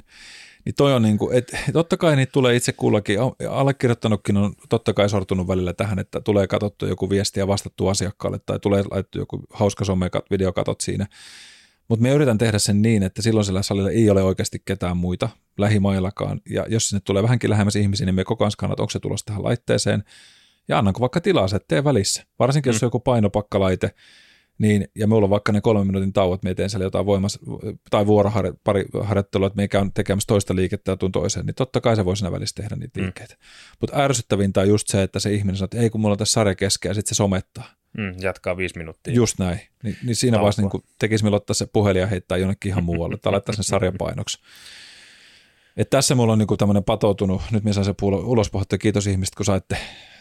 Niin 0.65 0.75
toi 0.75 0.93
on 0.93 1.01
niin 1.01 1.17
kuin, 1.17 1.37
että 1.37 1.57
totta 1.73 1.97
kai 1.97 2.15
niitä 2.15 2.31
tulee 2.31 2.55
itse 2.55 2.73
kullakin, 2.73 3.17
allekirjoittanutkin 3.49 4.37
on 4.37 4.53
totta 4.69 4.93
kai 4.93 5.09
sortunut 5.09 5.47
välillä 5.47 5.73
tähän, 5.73 5.99
että 5.99 6.21
tulee 6.21 6.47
katsottu 6.47 6.85
joku 6.85 7.09
viesti 7.09 7.39
ja 7.39 7.47
vastattu 7.47 7.87
asiakkaalle 7.87 8.39
tai 8.45 8.59
tulee 8.59 8.83
laitettu 8.91 9.17
joku 9.17 9.39
hauska 9.53 9.85
videokatot 10.31 10.81
siinä. 10.81 11.07
Mutta 11.87 12.03
me 12.03 12.09
yritän 12.11 12.37
tehdä 12.37 12.59
sen 12.59 12.81
niin, 12.81 13.03
että 13.03 13.21
silloin 13.21 13.45
sillä 13.45 13.61
salilla 13.61 13.91
ei 13.91 14.09
ole 14.09 14.23
oikeasti 14.23 14.61
ketään 14.65 14.97
muita 14.97 15.29
lähimaillakaan. 15.57 16.41
Ja 16.49 16.65
jos 16.69 16.89
sinne 16.89 17.01
tulee 17.05 17.23
vähänkin 17.23 17.49
lähemmäs 17.49 17.75
ihmisiä, 17.75 18.05
niin 18.05 18.15
me 18.15 18.23
koko 18.23 18.43
ajan 18.43 18.51
skannat, 18.51 18.79
onko 18.79 18.89
se 18.89 18.99
tulossa 18.99 19.25
tähän 19.25 19.43
laitteeseen. 19.43 20.03
Ja 20.67 20.77
annanko 20.77 20.99
vaikka 20.99 21.21
tilaa, 21.21 21.45
että 21.45 21.65
tee 21.67 21.83
välissä. 21.83 22.23
Varsinkin 22.39 22.71
mm. 22.71 22.73
jos 22.73 22.83
on 22.83 22.87
joku 22.87 22.99
painopakkalaite, 22.99 23.91
niin, 24.57 24.87
ja 24.95 25.07
mulla 25.07 25.23
on 25.23 25.29
vaikka 25.29 25.51
ne 25.51 25.61
kolmen 25.61 25.87
minuutin 25.87 26.13
tauot, 26.13 26.43
me 26.43 26.55
teen 26.55 26.69
siellä 26.69 26.85
jotain 26.85 27.05
voimas, 27.05 27.39
tai 27.89 28.05
vuoroharjoittelua, 28.05 29.47
että 29.47 29.57
me 29.57 29.67
käy 29.67 29.89
tekemässä 29.93 30.27
toista 30.27 30.55
liikettä 30.55 30.91
ja 30.91 30.97
tuun 30.97 31.11
toiseen, 31.11 31.45
niin 31.45 31.55
totta 31.55 31.81
kai 31.81 31.95
se 31.95 32.05
voi 32.05 32.17
siinä 32.17 32.31
välissä 32.31 32.55
tehdä 32.55 32.75
niitä 32.75 32.99
mm. 32.99 33.03
liikkeitä. 33.03 33.35
Mutta 33.81 33.97
ärsyttävintä 33.97 34.61
on 34.61 34.67
just 34.67 34.87
se, 34.87 35.03
että 35.03 35.19
se 35.19 35.33
ihminen 35.33 35.55
sanoo, 35.55 35.65
että 35.65 35.77
ei 35.77 35.89
kun 35.89 36.01
mulla 36.01 36.13
on 36.13 36.17
tässä 36.17 36.33
sarja 36.33 36.55
kesken, 36.55 36.89
ja 36.89 36.93
sitten 36.93 37.15
se 37.15 37.17
somettaa. 37.17 37.65
Mm, 37.97 38.13
jatkaa 38.19 38.57
viisi 38.57 38.77
minuuttia. 38.77 39.13
Just 39.13 39.39
näin. 39.39 39.59
Ni, 39.83 39.97
niin 40.03 40.15
siinä 40.15 40.35
Taukoa. 40.35 40.43
vaiheessa 40.43 40.61
niin 40.61 40.83
tekisi 40.99 41.23
meillä 41.23 41.37
ottaa 41.37 41.53
se 41.53 41.65
puhelin 41.73 41.99
ja 41.99 42.07
heittää 42.07 42.37
jonnekin 42.37 42.69
ihan 42.69 42.83
muualle, 42.83 43.17
tai 43.17 43.31
laittaa 43.31 43.55
sen 43.55 43.63
sarjapainoksi. 43.63 44.39
Et 45.77 45.89
tässä 45.89 46.15
mulla 46.15 46.33
on 46.33 46.39
niin 46.39 46.57
tämmöinen 46.57 46.83
patoutunut, 46.83 47.41
nyt 47.51 47.63
minä 47.63 47.73
saan 47.73 47.85
se 47.85 47.93
ulos 48.03 48.49
pohtia, 48.49 48.77
kiitos 48.77 49.07
ihmiset, 49.07 49.35
kun 49.35 49.45
saitte, 49.45 49.77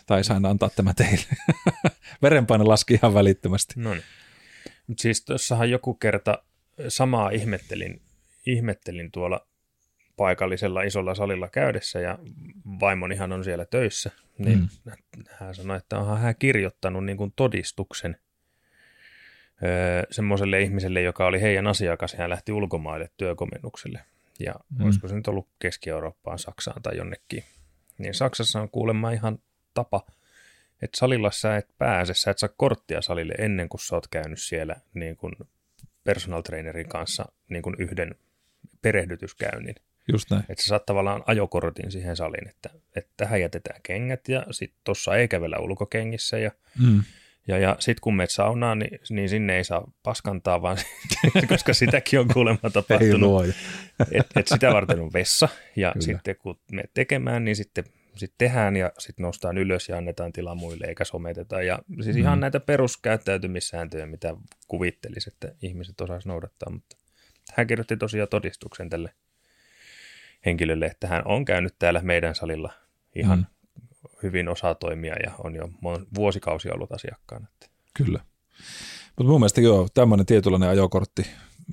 tai 0.06 0.24
sain 0.24 0.46
antaa 0.46 0.70
tämä 0.70 0.94
teille. 0.94 1.26
Verenpaine 2.22 2.64
laski 2.64 2.94
ihan 2.94 3.14
välittömästi. 3.14 3.74
No 3.76 3.92
niin. 3.92 4.04
Siis 4.96 5.24
tuossahan 5.24 5.70
joku 5.70 5.94
kerta 5.94 6.42
samaa 6.88 7.30
ihmettelin, 7.30 8.02
ihmettelin 8.46 9.12
tuolla 9.12 9.46
paikallisella 10.16 10.82
isolla 10.82 11.14
salilla 11.14 11.48
käydessä 11.48 12.00
ja 12.00 12.18
vaimonihan 12.80 13.32
on 13.32 13.44
siellä 13.44 13.64
töissä, 13.64 14.10
niin 14.38 14.58
mm. 14.58 14.92
hän 15.30 15.54
sanoi, 15.54 15.76
että 15.76 15.98
onhan 15.98 16.18
hän 16.20 16.34
kirjoittanut 16.38 17.04
niin 17.04 17.16
kuin 17.16 17.32
todistuksen 17.36 18.16
öö, 19.62 20.02
semmoiselle 20.10 20.62
ihmiselle, 20.62 21.02
joka 21.02 21.26
oli 21.26 21.40
heidän 21.40 21.66
asiakas 21.66 22.12
ja 22.12 22.18
hän 22.18 22.30
lähti 22.30 22.52
ulkomaille 22.52 23.10
työkomennukselle. 23.16 24.00
Ja 24.38 24.54
mm. 24.78 24.84
olisiko 24.84 25.08
se 25.08 25.14
nyt 25.14 25.28
ollut 25.28 25.48
Keski-Eurooppaan, 25.58 26.38
Saksaan 26.38 26.82
tai 26.82 26.96
jonnekin. 26.96 27.44
Niin 27.98 28.14
Saksassa 28.14 28.60
on 28.60 28.70
kuulemma 28.70 29.10
ihan 29.10 29.38
tapa– 29.74 30.06
että 30.82 30.98
salilla 30.98 31.30
sä 31.30 31.56
et 31.56 31.68
pääse, 31.78 32.14
sä 32.14 32.30
et 32.30 32.38
saa 32.38 32.48
korttia 32.56 33.02
salille 33.02 33.34
ennen 33.38 33.68
kuin 33.68 33.80
sä 33.80 33.94
oot 33.94 34.08
käynyt 34.08 34.40
siellä 34.40 34.76
niin 34.94 35.16
kuin 35.16 35.32
personal 36.04 36.42
trainerin 36.42 36.88
kanssa 36.88 37.32
niin 37.48 37.62
kuin 37.62 37.76
yhden 37.78 38.14
perehdytyskäynnin. 38.82 39.74
Just 40.12 40.30
näin. 40.30 40.44
Että 40.48 40.62
sä 40.64 40.68
saat 40.68 40.86
tavallaan 40.86 41.22
ajokortin 41.26 41.90
siihen 41.90 42.16
saliin, 42.16 42.48
että, 42.48 42.70
että 42.96 43.10
tähän 43.16 43.40
jätetään 43.40 43.80
kengät 43.82 44.28
ja 44.28 44.46
sitten 44.50 44.80
tuossa 44.84 45.16
ei 45.16 45.28
kävellä 45.28 45.58
ulkokengissä 45.58 46.38
ja, 46.38 46.50
mm. 46.78 47.02
ja, 47.48 47.58
ja 47.58 47.76
sitten 47.78 48.00
kun 48.00 48.16
meet 48.16 48.30
saunaan, 48.30 48.78
niin, 48.78 49.00
niin 49.10 49.28
sinne 49.28 49.56
ei 49.56 49.64
saa 49.64 49.90
paskantaa, 50.02 50.62
vaan 50.62 50.76
koska 51.48 51.74
sitäkin 51.74 52.20
on 52.20 52.28
kuulemma 52.28 52.70
tapahtunut. 52.72 53.44
Että 54.12 54.40
et 54.40 54.48
sitä 54.48 54.72
varten 54.72 55.00
on 55.00 55.12
vessa 55.12 55.48
ja 55.76 55.92
Kyllä. 55.92 56.04
sitten 56.04 56.36
kun 56.36 56.58
me 56.72 56.84
tekemään, 56.94 57.44
niin 57.44 57.56
sitten 57.56 57.84
sitten 58.20 58.48
tehdään 58.48 58.76
ja 58.76 58.92
sitten 58.98 59.22
noustaan 59.22 59.58
ylös 59.58 59.88
ja 59.88 59.96
annetaan 59.96 60.32
tila 60.32 60.54
muille 60.54 60.86
eikä 60.86 61.04
someteta. 61.04 61.62
Ja 61.62 61.78
siis 62.02 62.16
mm. 62.16 62.22
ihan 62.22 62.40
näitä 62.40 62.60
peruskäyttäytymissääntöjä, 62.60 64.06
mitä 64.06 64.36
kuvittelisi, 64.68 65.30
että 65.30 65.54
ihmiset 65.62 66.00
osaisi 66.00 66.28
noudattaa. 66.28 66.70
Mutta 66.70 66.96
hän 67.54 67.66
kirjoitti 67.66 67.96
tosiaan 67.96 68.28
todistuksen 68.28 68.90
tälle 68.90 69.14
henkilölle, 70.46 70.86
että 70.86 71.06
hän 71.08 71.22
on 71.24 71.44
käynyt 71.44 71.74
täällä 71.78 72.00
meidän 72.02 72.34
salilla 72.34 72.72
ihan 73.14 73.38
mm. 73.38 73.46
hyvin 74.22 74.48
osaa 74.48 74.74
toimia 74.74 75.14
ja 75.24 75.32
on 75.38 75.54
jo 75.54 75.68
vuosikausia 76.14 76.74
ollut 76.74 76.92
asiakkaana. 76.92 77.46
Kyllä. 77.94 78.20
Mutta 79.06 79.30
mun 79.30 79.40
mielestä 79.40 79.60
joo, 79.60 79.88
tämmöinen 79.94 80.26
tietynlainen 80.26 80.68
ajokortti, 80.68 81.26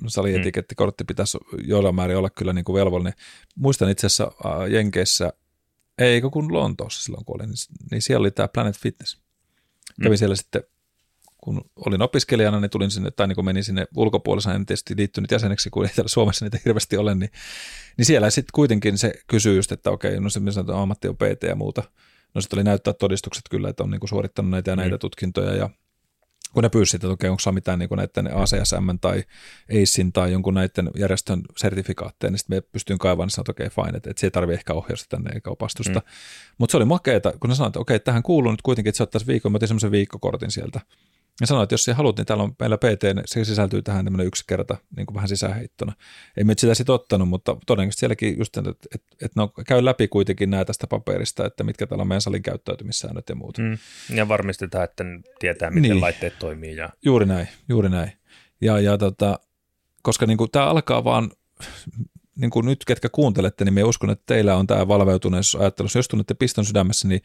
salietikeettikortti 0.06 1.04
pitäisi 1.04 1.38
joilla 1.64 1.92
määrin 1.92 2.16
olla 2.16 2.30
kyllä 2.30 2.52
niin 2.52 2.64
kuin 2.64 2.80
velvollinen. 2.80 3.12
Muistan 3.56 3.90
itse 3.90 4.06
asiassa 4.06 4.32
Jenkeissä– 4.68 5.32
Eikö 5.98 6.30
kun 6.30 6.52
Lontoossa 6.52 7.02
silloin 7.02 7.24
kun 7.24 7.36
olin, 7.36 7.48
niin, 7.48 7.88
niin 7.90 8.02
siellä 8.02 8.20
oli 8.20 8.30
tämä 8.30 8.48
Planet 8.48 8.78
Fitness. 8.78 9.20
Kävin 10.02 10.12
mm. 10.12 10.16
siellä 10.16 10.36
sitten, 10.36 10.62
kun 11.38 11.70
olin 11.76 12.02
opiskelijana, 12.02 12.60
niin 12.60 12.70
tulin 12.70 12.90
sinne, 12.90 13.10
tai 13.10 13.28
niin 13.28 13.36
kun 13.36 13.44
menin 13.44 13.64
sinne 13.64 13.86
ulkopuolella, 13.96 14.54
en 14.54 14.66
tietysti 14.66 14.96
liittynyt 14.96 15.30
jäseneksi, 15.30 15.70
kun 15.70 15.84
ei 15.84 15.90
täällä 15.94 16.08
Suomessa 16.08 16.44
niitä 16.44 16.58
hirveästi 16.64 16.96
ole, 16.96 17.14
niin, 17.14 17.30
niin 17.96 18.06
siellä 18.06 18.30
sitten 18.30 18.52
kuitenkin 18.54 18.98
se 18.98 19.12
kysyy 19.26 19.56
just, 19.56 19.72
että 19.72 19.90
okei, 19.90 20.20
no 20.20 20.30
se 20.30 20.40
on 20.68 20.70
ammatti 20.70 21.08
on 21.08 21.16
PT 21.16 21.42
ja 21.42 21.54
muuta. 21.54 21.82
No 22.34 22.40
sitten 22.40 22.56
oli 22.56 22.64
näyttää 22.64 22.94
todistukset 22.94 23.44
kyllä, 23.50 23.68
että 23.68 23.82
on 23.82 23.90
niin 23.90 24.08
suorittanut 24.08 24.50
näitä 24.50 24.70
ja 24.70 24.76
näitä 24.76 24.96
mm. 24.96 25.00
tutkintoja 25.00 25.54
ja 25.54 25.70
kun 26.52 26.62
ne 26.62 26.68
pyysi, 26.68 26.96
että 26.96 27.08
okei, 27.08 27.30
onko 27.30 27.52
mitään 27.52 27.78
niin 27.78 27.88
näiden 27.96 28.36
ACSM 28.36 28.98
tai 29.00 29.24
ACEin 29.70 30.12
tai 30.12 30.32
jonkun 30.32 30.54
näiden 30.54 30.90
järjestön 30.96 31.42
sertifikaatteja, 31.56 32.30
niin 32.30 32.38
sitten 32.38 32.56
me 32.56 32.60
pystyin 32.60 32.98
kaivamaan, 32.98 33.26
niin 33.26 33.30
sanoin, 33.30 33.42
että 33.50 33.52
okei, 33.52 33.84
fine, 33.84 33.96
että, 33.96 34.10
että 34.10 34.20
se 34.20 34.26
ei 34.26 34.30
tarvitse 34.30 34.58
ehkä 34.58 34.74
ohjausta 34.74 35.06
tänne 35.08 35.30
eikä 35.34 35.50
opastusta. 35.50 35.98
Mm. 35.98 36.06
Mutta 36.58 36.70
se 36.70 36.76
oli 36.76 36.84
makeeta, 36.84 37.32
kun 37.40 37.50
ne 37.50 37.56
sanoivat, 37.56 37.70
että 37.70 37.80
okei, 37.80 38.00
tähän 38.00 38.22
kuuluu 38.22 38.50
nyt 38.50 38.62
kuitenkin, 38.62 38.88
että 38.88 38.96
se 38.96 39.02
ottaisi 39.02 39.26
viikon, 39.26 39.52
mä 39.52 39.56
otin 39.56 39.68
semmoisen 39.68 39.90
viikkokortin 39.90 40.50
sieltä. 40.50 40.80
Ja 41.40 41.46
sanoin, 41.46 41.62
että 41.62 41.72
jos 41.72 41.84
sä 41.84 41.94
haluat, 41.94 42.16
niin 42.16 42.26
täällä 42.26 42.44
on 42.44 42.54
meillä 42.60 42.78
PT, 42.78 43.02
niin 43.14 43.22
se 43.26 43.44
sisältyy 43.44 43.82
tähän 43.82 44.04
tämmöinen 44.04 44.26
yksi 44.26 44.44
kerta 44.46 44.76
niin 44.96 45.06
kuin 45.06 45.14
vähän 45.14 45.28
sisäheittona. 45.28 45.92
Ei 46.36 46.44
me 46.44 46.54
sitä 46.56 46.74
sitten 46.74 46.94
ottanut, 46.94 47.28
mutta 47.28 47.56
todennäköisesti 47.66 48.00
sielläkin 48.00 48.38
just, 48.38 48.56
että, 48.56 48.70
että, 48.70 49.08
että 49.12 49.40
no, 49.40 49.48
käy 49.66 49.84
läpi 49.84 50.08
kuitenkin 50.08 50.50
näitä 50.50 50.64
tästä 50.64 50.86
paperista, 50.86 51.46
että 51.46 51.64
mitkä 51.64 51.86
täällä 51.86 52.02
on 52.02 52.08
meidän 52.08 52.20
salin 52.20 52.42
käyttäytymissäännöt 52.42 53.28
ja 53.28 53.34
muut. 53.34 53.58
Mm. 53.58 53.78
Ja 54.16 54.28
varmistetaan, 54.28 54.84
että 54.84 55.04
tietää, 55.38 55.70
miten 55.70 55.90
niin. 55.90 56.00
laitteet 56.00 56.38
toimii. 56.38 56.76
Ja... 56.76 56.88
Juuri 57.04 57.26
näin, 57.26 57.48
juuri 57.68 57.88
näin. 57.88 58.12
Ja, 58.60 58.80
ja 58.80 58.98
tota, 58.98 59.38
koska 60.02 60.26
niin 60.26 60.38
kuin, 60.38 60.50
tämä 60.50 60.66
alkaa 60.66 61.04
vaan 61.04 61.30
niin 62.36 62.50
kuin 62.50 62.66
nyt, 62.66 62.84
ketkä 62.84 63.08
kuuntelette, 63.08 63.64
niin 63.64 63.74
me 63.74 63.84
uskon, 63.84 64.10
että 64.10 64.24
teillä 64.26 64.56
on 64.56 64.66
tämä 64.66 64.88
valveutuneisuus 64.88 65.62
ajattelussa. 65.62 65.98
Jos 65.98 66.08
tunnette 66.08 66.34
piston 66.34 66.64
sydämessä, 66.64 67.08
niin, 67.08 67.22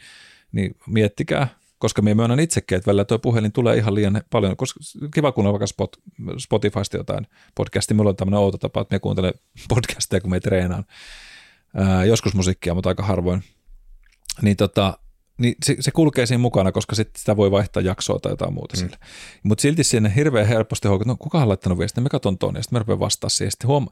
niin 0.52 0.76
miettikää, 0.88 1.48
koska 1.84 2.02
minä 2.02 2.16
myönnän 2.16 2.40
itsekin, 2.40 2.76
että 2.76 2.88
välillä 2.88 3.06
tuo 3.06 3.20
puhelin 3.20 3.52
tulee 3.52 3.78
ihan 3.78 3.96
liian 3.96 4.22
paljon, 4.30 4.58
koska 4.58 4.80
kiva 5.14 5.32
kuunnella 5.32 5.54
vaikka 5.54 5.68
Spot, 5.68 5.98
Spotifysta 6.38 6.98
jotain 6.98 7.28
podcastia, 7.56 7.98
mulla 7.98 8.10
on 8.10 8.16
tämmöinen 8.16 8.40
outo 8.40 8.58
tapa, 8.58 8.82
että 8.82 8.96
me 8.96 9.00
kuuntelen 9.00 9.34
podcasteja, 9.70 10.22
kun 10.22 10.30
me 10.30 10.40
treenaan. 10.40 10.86
Ää, 11.76 12.06
joskus 12.06 12.34
musiikkia, 12.34 12.74
mutta 12.74 12.90
aika 12.90 13.04
harvoin. 13.04 13.44
Niin, 14.42 14.58
tota, 14.58 14.98
niin 15.38 15.56
se, 15.66 15.76
se, 15.80 15.92
kulkee 15.92 16.26
siinä 16.26 16.42
mukana, 16.42 16.72
koska 16.72 16.96
sit 16.96 17.10
sitä 17.16 17.38
voi 17.38 17.52
vaihtaa 17.52 17.84
jaksoa 17.84 18.20
tai 18.20 18.32
jotain 18.32 18.54
muuta 18.54 18.78
mm. 18.78 18.80
sille. 18.80 18.98
Mutta 19.44 19.62
silti 19.62 19.84
sinne 19.84 20.14
hirveän 20.16 20.48
helposti 20.48 20.88
huokaa, 20.88 21.08
no 21.08 21.16
kuka 21.20 21.42
on 21.42 21.50
laittanut 21.50 21.80
viestin, 21.80 22.04
me 22.04 22.10
katson 22.10 22.38
tuonne, 22.38 22.58
ja 22.58 22.64
sitten 22.64 22.76
mä 22.76 22.80
rupean 22.80 23.00
vastaa 23.00 23.30
siihen. 23.30 23.52
Sitten 23.52 23.68
huoma- 23.68 23.92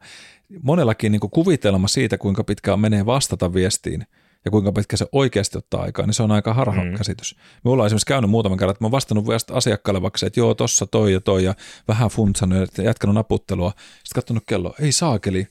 monellakin 0.64 1.12
niin 1.12 1.32
kuvitelma 1.32 1.88
siitä, 1.88 2.18
kuinka 2.18 2.44
pitkään 2.44 2.80
menee 2.80 3.06
vastata 3.06 3.54
viestiin, 3.54 4.06
ja 4.46 4.52
kuinka 4.52 4.72
pitkä 4.72 4.98
se 4.98 5.06
oikeasti 5.12 5.58
ottaa 5.58 5.82
aikaa, 5.82 6.06
niin 6.06 6.14
se 6.14 6.24
on 6.24 6.32
aika 6.32 6.54
harha 6.54 6.84
mm. 6.84 6.94
käsitys. 6.94 7.36
Me 7.66 7.72
ollaan 7.72 7.88
esimerkiksi 7.88 8.06
käynyt 8.06 8.30
muutaman 8.30 8.58
kerran, 8.58 8.72
että 8.72 8.84
mä 8.84 8.86
oon 8.86 8.92
vastannut 8.92 9.26
asiakkaalle 9.52 10.02
vaikka 10.02 10.18
se, 10.18 10.26
että 10.26 10.40
joo, 10.40 10.54
tossa 10.54 10.86
toi 10.88 11.14
ja 11.14 11.22
toi 11.22 11.44
ja 11.44 11.56
vähän 11.88 12.10
funtsannut 12.10 12.78
ja 12.78 12.84
jatkanut 12.84 13.16
naputtelua. 13.16 13.70
Sitten 13.78 14.16
katsonut 14.16 14.44
kello, 14.48 14.76
ei 14.80 14.92
saakeli, 14.92 15.48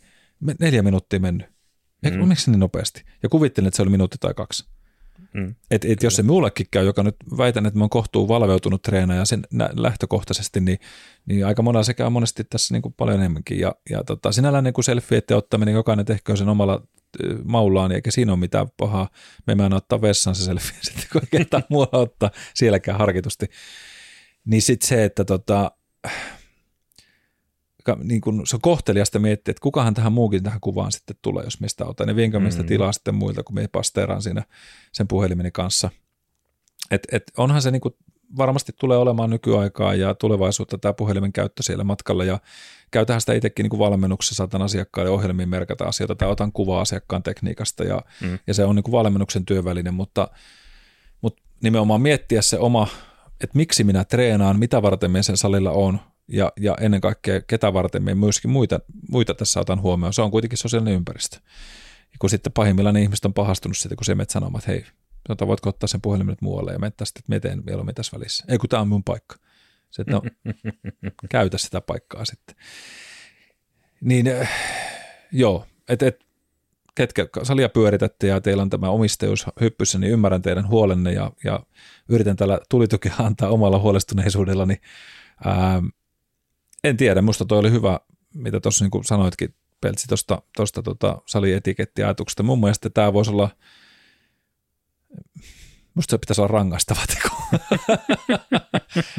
neljä 0.60 0.82
minuuttia 0.82 1.20
mennyt. 1.20 1.46
Eikö, 2.02 2.16
mm. 2.16 2.28
miksi 2.28 2.50
niin 2.50 2.60
nopeasti? 2.60 3.04
Ja 3.22 3.28
kuvittelin, 3.28 3.68
että 3.68 3.76
se 3.76 3.82
oli 3.82 3.90
minuutti 3.90 4.16
tai 4.20 4.34
kaksi. 4.34 4.64
Mm. 5.32 5.54
Et, 5.70 5.84
et 5.84 6.02
jos 6.02 6.16
se 6.16 6.22
mullekin 6.22 6.66
käy, 6.70 6.84
joka 6.84 7.02
nyt 7.02 7.16
väitän, 7.38 7.66
että 7.66 7.78
mä 7.78 7.82
oon 7.82 7.90
kohtuu 7.90 8.28
valveutunut 8.28 8.82
treenaaja 8.82 9.24
sen 9.24 9.42
lähtökohtaisesti, 9.72 10.60
niin, 10.60 10.78
niin 11.26 11.46
aika 11.46 11.62
monella 11.62 11.82
se 11.82 11.94
käy 11.94 12.10
monesti 12.10 12.44
tässä 12.44 12.74
niin 12.74 12.82
kuin 12.82 12.94
paljon 12.96 13.18
enemmänkin. 13.18 13.58
Ja, 13.58 13.74
ja 13.90 14.04
tota, 14.04 14.32
sinällään 14.32 14.64
niin 14.64 14.84
selfieiden 14.84 15.36
ottaminen, 15.36 15.74
jokainen 15.74 16.06
tehköön 16.06 16.38
sen 16.38 16.48
omalla 16.48 16.82
maullaan, 17.44 17.92
eikä 17.92 18.10
siinä 18.10 18.32
ole 18.32 18.40
mitään 18.40 18.66
pahaa. 18.76 19.08
Me 19.46 19.54
mä 19.54 19.70
ottaa 19.74 20.00
vessan 20.00 20.34
se 20.34 20.44
selfie 20.44 20.78
sitten, 20.82 21.04
kun 21.12 21.22
ketään 21.30 21.62
muualla 21.70 21.98
ottaa 21.98 22.30
sielläkään 22.54 22.98
harkitusti. 22.98 23.46
Niin 24.44 24.62
sitten 24.62 24.88
se, 24.88 25.04
että 25.04 25.24
tota, 25.24 25.70
niin 28.04 28.20
kun 28.20 28.46
se 28.46 28.56
on 28.56 28.60
kohteliasta 28.60 29.18
miettiä, 29.18 29.52
että 29.52 29.62
kukahan 29.62 29.94
tähän 29.94 30.12
muukin 30.12 30.42
tähän 30.42 30.60
kuvaan 30.60 30.92
sitten 30.92 31.16
tulee, 31.22 31.44
jos 31.44 31.60
mistä 31.60 31.86
otan. 31.86 32.08
Ja 32.08 32.16
vienkö 32.16 32.38
mm. 32.38 32.66
tilaa 32.66 32.92
sitten 32.92 33.14
muilta, 33.14 33.42
kun 33.42 33.54
me 33.54 33.68
pasteeraan 33.68 34.22
siinä 34.22 34.42
sen 34.92 35.08
puhelimeni 35.08 35.50
kanssa. 35.50 35.90
Et, 36.90 37.06
et 37.12 37.22
onhan 37.36 37.62
se 37.62 37.70
niin 37.70 37.80
kuin, 37.80 37.94
varmasti 38.36 38.72
tulee 38.80 38.98
olemaan 38.98 39.30
nykyaikaa 39.30 39.94
ja 39.94 40.14
tulevaisuutta 40.14 40.78
tämä 40.78 40.92
puhelimen 40.92 41.32
käyttö 41.32 41.62
siellä 41.62 41.84
matkalla 41.84 42.24
ja 42.24 42.38
käytähän 42.90 43.20
sitä 43.20 43.32
itsekin 43.32 43.64
niin 43.64 43.70
kuin 43.70 43.80
valmennuksessa, 43.80 44.34
saatan 44.34 44.62
asiakkaille 44.62 45.10
ohjelmiin 45.10 45.48
merkata 45.48 45.84
asioita 45.84 46.14
tai 46.14 46.28
otan 46.28 46.52
kuvaa 46.52 46.80
asiakkaan 46.80 47.22
tekniikasta 47.22 47.84
ja, 47.84 48.02
mm. 48.20 48.38
ja 48.46 48.54
se 48.54 48.64
on 48.64 48.76
niin 48.76 48.84
kuin 48.84 48.92
valmennuksen 48.92 49.44
työväline, 49.44 49.90
mutta, 49.90 50.28
mutta 51.20 51.42
nimenomaan 51.62 52.00
miettiä 52.00 52.42
se 52.42 52.58
oma, 52.58 52.88
että 53.40 53.56
miksi 53.58 53.84
minä 53.84 54.04
treenaan, 54.04 54.58
mitä 54.58 54.82
varten 54.82 55.10
minä 55.10 55.22
sen 55.22 55.36
salilla 55.36 55.70
on 55.70 56.00
ja, 56.28 56.52
ja 56.60 56.76
ennen 56.80 57.00
kaikkea 57.00 57.40
ketä 57.40 57.72
varten 57.72 58.02
minä 58.02 58.14
myöskin 58.14 58.50
muita, 58.50 58.80
muita 59.10 59.34
tässä 59.34 59.60
otan 59.60 59.80
huomioon. 59.80 60.12
Se 60.12 60.22
on 60.22 60.30
kuitenkin 60.30 60.58
sosiaalinen 60.58 60.94
ympäristö. 60.94 61.36
Ja 62.12 62.16
kun 62.18 62.30
sitten 62.30 62.52
pahimmillaan 62.52 62.96
ihmiset 62.96 63.24
on 63.24 63.34
pahastunut 63.34 63.76
siitä, 63.76 63.96
kun 63.96 64.04
se 64.04 64.14
menet 64.14 64.30
sanomaan, 64.30 64.60
että 64.60 64.70
hei, 64.70 64.84
sanotaan, 65.28 65.48
voitko 65.48 65.68
ottaa 65.68 65.86
sen 65.86 66.00
puhelimen 66.00 66.32
nyt 66.32 66.42
muualle 66.42 66.72
ja 66.72 66.78
menet 66.78 66.94
sitten, 67.04 67.20
että 67.20 67.48
miten 67.48 67.62
mieluummin 67.66 67.94
tässä 67.94 68.16
välissä. 68.18 68.44
Ei 68.48 68.58
kun 68.58 68.68
tämä 68.68 68.80
on 68.80 68.88
mun 68.88 69.04
paikka. 69.04 69.36
Se, 69.90 70.02
että 70.02 70.12
no, 70.12 70.22
käytä 71.30 71.58
sitä 71.58 71.80
paikkaa 71.80 72.24
sitten. 72.24 72.56
Niin 74.00 74.28
äh, 74.28 74.50
joo, 75.32 75.66
että 75.88 76.06
et, 76.06 76.24
ketkä 76.94 77.26
salia 77.42 77.68
pyöritätte 77.68 78.26
ja 78.26 78.40
teillä 78.40 78.62
on 78.62 78.70
tämä 78.70 78.90
omistajuus 78.90 79.46
hyppyssä, 79.60 79.98
niin 79.98 80.12
ymmärrän 80.12 80.42
teidän 80.42 80.68
huolenne 80.68 81.12
ja, 81.12 81.32
ja 81.44 81.60
yritän 82.08 82.36
tällä 82.36 82.60
tulitukea 82.68 83.14
antaa 83.18 83.50
omalla 83.50 83.78
huolestuneisuudellani. 83.78 84.76
Ää, 85.44 85.82
en 86.84 86.96
tiedä, 86.96 87.22
musta 87.22 87.44
toi 87.44 87.58
oli 87.58 87.70
hyvä, 87.70 88.00
mitä 88.34 88.60
tuossa 88.60 88.84
niin 88.84 89.04
sanoitkin, 89.04 89.54
Peltsi, 89.80 90.06
tuosta 90.56 90.82
tota, 90.82 91.22
salietikettiajatuksesta. 91.26 92.42
Mun 92.42 92.60
mielestä 92.60 92.90
tämä 92.90 93.12
voisi 93.12 93.30
olla, 93.30 93.50
musta 96.00 96.10
se 96.10 96.18
pitäisi 96.18 96.40
olla 96.40 96.52
rangaistava 96.52 97.00
teko. 97.06 97.36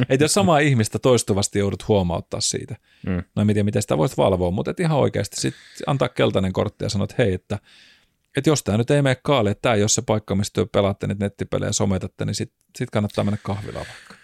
että 0.10 0.24
jos 0.24 0.34
samaa 0.34 0.60
ihmistä 0.60 1.00
toistuvasti 1.00 1.60
joudut 1.60 1.88
huomauttaa 1.88 2.42
siitä, 2.42 2.76
mm. 3.08 3.24
no 3.36 3.42
en 3.42 3.48
tiedä, 3.48 3.64
miten 3.64 3.82
sitä 3.82 3.98
voit 3.98 4.18
valvoa, 4.18 4.52
mutta 4.52 4.72
et 4.72 4.80
ihan 4.80 4.98
oikeasti 4.98 5.42
sit 5.42 5.56
antaa 5.88 6.10
keltainen 6.10 6.54
kortti 6.54 6.86
ja 6.86 6.90
sanoa, 6.90 7.04
että 7.04 7.16
hei, 7.18 7.34
että, 7.34 7.60
että 8.38 8.50
jos 8.50 8.64
tämä 8.64 8.78
nyt 8.78 8.92
ei 8.92 9.02
mene 9.02 9.18
kaali, 9.24 9.50
että 9.50 9.62
tämä 9.62 9.76
ei 9.76 9.82
ole 9.82 9.90
se 9.90 10.02
paikka, 10.02 10.36
mistä 10.36 10.66
pelaatte 10.72 11.08
niitä 11.08 11.26
nettipelejä 11.26 11.70
ja 11.70 11.74
sometatte, 11.74 12.26
niin 12.26 12.36
sitten 12.36 12.66
sit 12.78 12.90
kannattaa 12.90 13.24
mennä 13.24 13.38
kahvilaan 13.44 13.86
vaikka. 13.88 14.16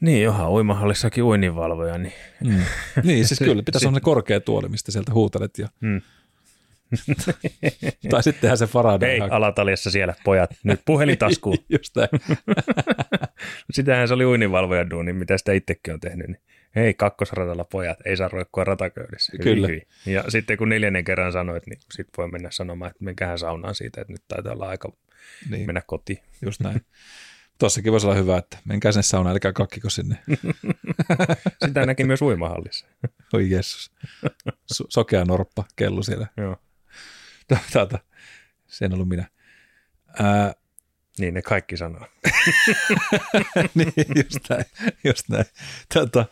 Niin, 0.00 0.22
johan 0.22 0.50
uimahallissakin 0.50 1.24
uininvalvoja. 1.24 1.98
Niin, 1.98 2.14
mm. 2.44 2.62
niin 3.02 3.28
siis 3.28 3.38
kyllä, 3.38 3.62
pitäisi 3.66 3.88
olla 3.88 4.00
korkea 4.00 4.40
tuoli, 4.40 4.68
mistä 4.68 4.92
sieltä 4.92 5.12
huutelet. 5.12 5.58
Ja... 5.58 5.68
Mm. 5.80 6.02
tai 8.10 8.22
sittenhän 8.22 8.58
se 8.58 8.66
Faraday. 8.66 9.08
Hei, 9.08 9.20
alataljassa 9.20 9.90
siellä 9.90 10.14
pojat, 10.24 10.50
nyt 10.64 10.80
puhelintaskuun. 10.84 11.58
Just 11.78 11.96
näin. 11.96 12.08
Sitähän 13.70 14.08
se 14.08 14.14
oli 14.14 14.24
uininvalvojan 14.24 14.90
duuni, 14.90 15.12
mitä 15.12 15.38
sitä 15.38 15.52
itsekin 15.52 15.94
on 15.94 16.00
tehnyt. 16.00 16.26
Niin 16.26 16.40
hei, 16.76 16.94
kakkosradalla 16.94 17.64
pojat, 17.64 17.98
ei 18.04 18.16
saa 18.16 18.28
roikkua 18.28 18.64
rataköydissä. 18.64 19.32
Kyllä. 19.42 19.66
Hyvin. 19.66 19.82
Ja 20.06 20.24
sitten 20.28 20.56
kun 20.56 20.68
neljännen 20.68 21.04
kerran 21.04 21.32
sanoit, 21.32 21.66
niin 21.66 21.78
sitten 21.92 22.12
voi 22.18 22.28
mennä 22.28 22.50
sanomaan, 22.50 22.90
että 22.90 23.04
menkähän 23.04 23.38
saunaan 23.38 23.74
siitä, 23.74 24.00
että 24.00 24.12
nyt 24.12 24.22
taitaa 24.28 24.52
olla 24.52 24.68
aika 24.68 24.92
niin. 25.50 25.66
mennä 25.66 25.82
kotiin. 25.86 26.18
Just 26.44 26.60
näin. 26.60 26.80
Tuossakin 27.58 27.92
voisi 27.92 28.06
olla 28.06 28.16
hyvä, 28.16 28.38
että 28.38 28.58
menkää 28.64 28.92
sinne 28.92 29.02
saunaan, 29.02 29.32
eli 29.32 29.52
kakkiko 29.54 29.90
sinne. 29.90 30.18
Sitä 31.64 31.86
näki 31.86 32.04
myös 32.04 32.22
uimahallissa. 32.22 32.86
Oi 33.32 33.50
Jeesus. 33.50 33.92
So- 34.72 34.86
sokea 34.88 35.24
norppa 35.24 35.64
kellu 35.76 36.02
siellä. 36.02 36.26
Joo. 36.36 36.56
Tätä, 37.72 37.98
se 38.66 38.84
en 38.84 38.94
ollut 38.94 39.08
minä. 39.08 39.30
Ää, 40.18 40.54
niin 41.18 41.34
ne 41.34 41.42
kaikki 41.42 41.76
sanoo. 41.76 42.06
niin, 43.74 43.92
just 44.16 44.48
näin. 44.50 44.64
Just 45.04 45.28
näin. 45.28 45.44
Tätä, 45.94 46.24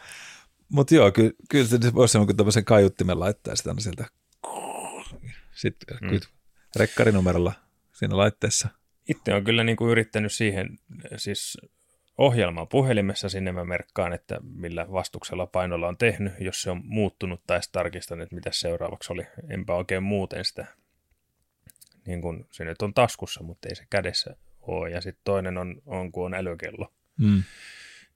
mutta 0.68 0.94
joo, 0.94 1.12
kyllä, 1.12 1.32
kyllä 1.48 1.66
se 1.66 1.94
voisi 1.94 2.12
sanoa, 2.12 2.26
kun 2.26 2.36
tämmöisen 2.36 2.64
kaiuttimen 2.64 3.20
laittaa 3.20 3.56
sitä 3.56 3.74
sieltä. 3.78 4.06
Sitten 5.54 5.98
mm. 6.00 6.20
rekkarinumerolla 6.76 7.52
siinä 7.92 8.16
laitteessa– 8.16 8.68
itse 9.08 9.34
on 9.34 9.44
kyllä 9.44 9.64
niin 9.64 9.76
kuin 9.76 9.90
yrittänyt 9.90 10.32
siihen, 10.32 10.78
siis 11.16 11.58
ohjelmaa 12.18 12.66
puhelimessa 12.66 13.28
sinne 13.28 13.52
mä 13.52 13.64
merkkaan, 13.64 14.12
että 14.12 14.38
millä 14.42 14.86
vastuksella 14.92 15.46
painolla 15.46 15.88
on 15.88 15.98
tehnyt, 15.98 16.32
jos 16.40 16.62
se 16.62 16.70
on 16.70 16.82
muuttunut 16.84 17.40
tai 17.46 17.60
tarkistan, 17.72 18.20
että 18.20 18.34
mitä 18.34 18.50
seuraavaksi 18.52 19.12
oli. 19.12 19.26
Enpä 19.50 19.74
oikein 19.74 20.02
muuten 20.02 20.44
sitä, 20.44 20.66
niin 22.06 22.22
kuin 22.22 22.46
se 22.50 22.64
nyt 22.64 22.82
on 22.82 22.94
taskussa, 22.94 23.42
mutta 23.42 23.68
ei 23.68 23.74
se 23.74 23.86
kädessä 23.90 24.36
ole. 24.62 24.90
Ja 24.90 25.00
sitten 25.00 25.24
toinen 25.24 25.58
on, 25.58 25.82
on, 25.86 26.12
kun 26.12 26.26
on 26.26 26.34
älykello. 26.34 26.92
Mm. 27.18 27.42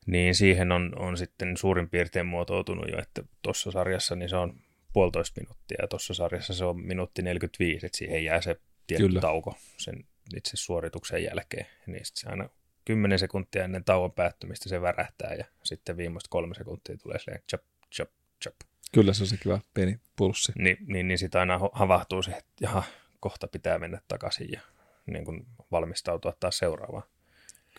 Niin 0.06 0.34
siihen 0.34 0.72
on, 0.72 0.92
on 0.98 1.16
sitten 1.16 1.56
suurin 1.56 1.90
piirtein 1.90 2.26
muotoutunut 2.26 2.90
jo, 2.92 2.98
että 2.98 3.22
tuossa 3.42 3.70
sarjassa 3.70 4.16
niin 4.16 4.28
se 4.28 4.36
on 4.36 4.60
puolitoista 4.92 5.40
minuuttia 5.40 5.78
ja 5.82 5.88
tuossa 5.88 6.14
sarjassa 6.14 6.54
se 6.54 6.64
on 6.64 6.80
minuutti 6.80 7.22
45, 7.22 7.86
että 7.86 7.98
siihen 7.98 8.24
jää 8.24 8.40
se 8.40 8.60
tietty 8.86 9.06
Kyllä. 9.06 9.20
tauko 9.20 9.56
sen 9.76 10.04
itse 10.36 10.56
suorituksen 10.56 11.24
jälkeen, 11.24 11.66
niin 11.86 12.00
se 12.04 12.28
aina 12.28 12.48
10 12.84 13.18
sekuntia 13.18 13.64
ennen 13.64 13.84
tauon 13.84 14.12
päättymistä 14.12 14.68
se 14.68 14.82
värähtää 14.82 15.34
ja 15.34 15.44
sitten 15.62 15.96
viimeiset 15.96 16.28
kolme 16.28 16.54
sekuntia 16.54 16.96
tulee 16.96 17.18
silleen 17.18 17.42
chop, 17.50 17.62
chop, 17.94 18.10
chop. 18.42 18.54
Kyllä 18.92 19.12
se 19.12 19.22
on 19.22 19.26
se 19.26 19.36
kiva 19.36 19.60
pieni 19.74 20.00
pulssi. 20.16 20.52
Niin, 20.58 20.76
niin, 20.86 21.08
niin 21.08 21.18
sitä 21.18 21.40
aina 21.40 21.60
havahtuu 21.72 22.22
se, 22.22 22.30
että 22.30 22.52
jaha, 22.60 22.82
kohta 23.20 23.48
pitää 23.48 23.78
mennä 23.78 24.00
takaisin 24.08 24.48
ja 24.52 24.60
niin 25.06 25.24
kuin 25.24 25.46
valmistautua 25.70 26.32
taas 26.40 26.58
seuraavaan. 26.58 27.04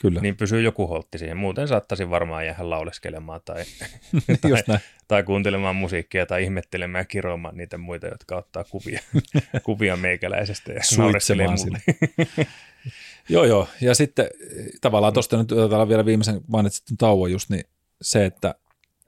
Kyllä. 0.01 0.21
Niin 0.21 0.37
pysyy 0.37 0.61
joku 0.61 0.87
holtti 0.87 1.17
siihen. 1.17 1.37
Muuten 1.37 1.67
saattaisin 1.67 2.09
varmaan 2.09 2.45
jäädä 2.45 2.69
lauleskelemaan 2.69 3.41
tai, 3.45 3.63
tai, 4.41 4.79
tai 5.07 5.23
kuuntelemaan 5.23 5.75
musiikkia 5.75 6.25
tai 6.25 6.43
ihmettelemään 6.43 7.01
ja 7.01 7.05
kiroamaan 7.05 7.57
niitä 7.57 7.77
muita, 7.77 8.07
jotka 8.07 8.37
ottaa 8.37 8.63
kuvia, 8.63 8.99
kuvia 9.63 9.95
meikäläisestä 9.95 10.73
ja 10.73 10.81
naureskelee 10.97 11.47
mulle. 11.47 11.81
joo, 13.29 13.45
joo. 13.45 13.67
Ja 13.81 13.95
sitten 13.95 14.27
tavallaan 14.81 15.13
tuosta 15.13 15.37
nyt 15.37 15.51
otetaan 15.51 15.89
vielä 15.89 16.05
viimeisen 16.05 16.41
mainitsit 16.47 16.85
tauon 16.97 17.31
just, 17.31 17.49
niin 17.49 17.63
se, 18.01 18.25
että, 18.25 18.55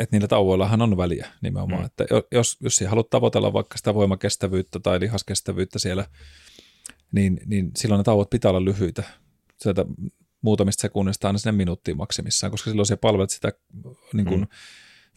että 0.02 0.16
niillä 0.16 0.28
tauoillahan 0.28 0.82
on 0.82 0.98
väliä 0.98 1.28
nimenomaan. 1.42 1.82
Mm. 1.82 1.86
Että 1.86 2.06
jos, 2.32 2.58
jos 2.62 2.76
sinä 2.76 2.90
haluat 2.90 3.10
tavoitella 3.10 3.54
vaikka 3.54 3.78
sitä 3.78 3.94
voimakestävyyttä 3.94 4.80
tai 4.80 5.00
lihaskestävyyttä 5.00 5.80
siellä, 5.80 6.06
niin, 7.12 7.40
niin 7.46 7.72
silloin 7.78 8.00
ne 8.00 8.04
tauot 8.04 8.30
pitää 8.30 8.50
olla 8.50 8.66
lyhyitä. 8.66 9.04
Sieltä 9.58 9.86
muutamista 10.42 10.82
sekunnista 10.82 11.28
aina 11.28 11.40
sinne 11.40 11.58
minuuttiin 11.58 11.98
maksimissaan, 11.98 12.52
koska 12.52 12.70
silloin 12.70 12.86
se 12.86 12.96
palvelet 12.96 13.30
sitä 13.30 13.52
niin 14.14 14.26
kuin, 14.26 14.40
mm. 14.40 14.48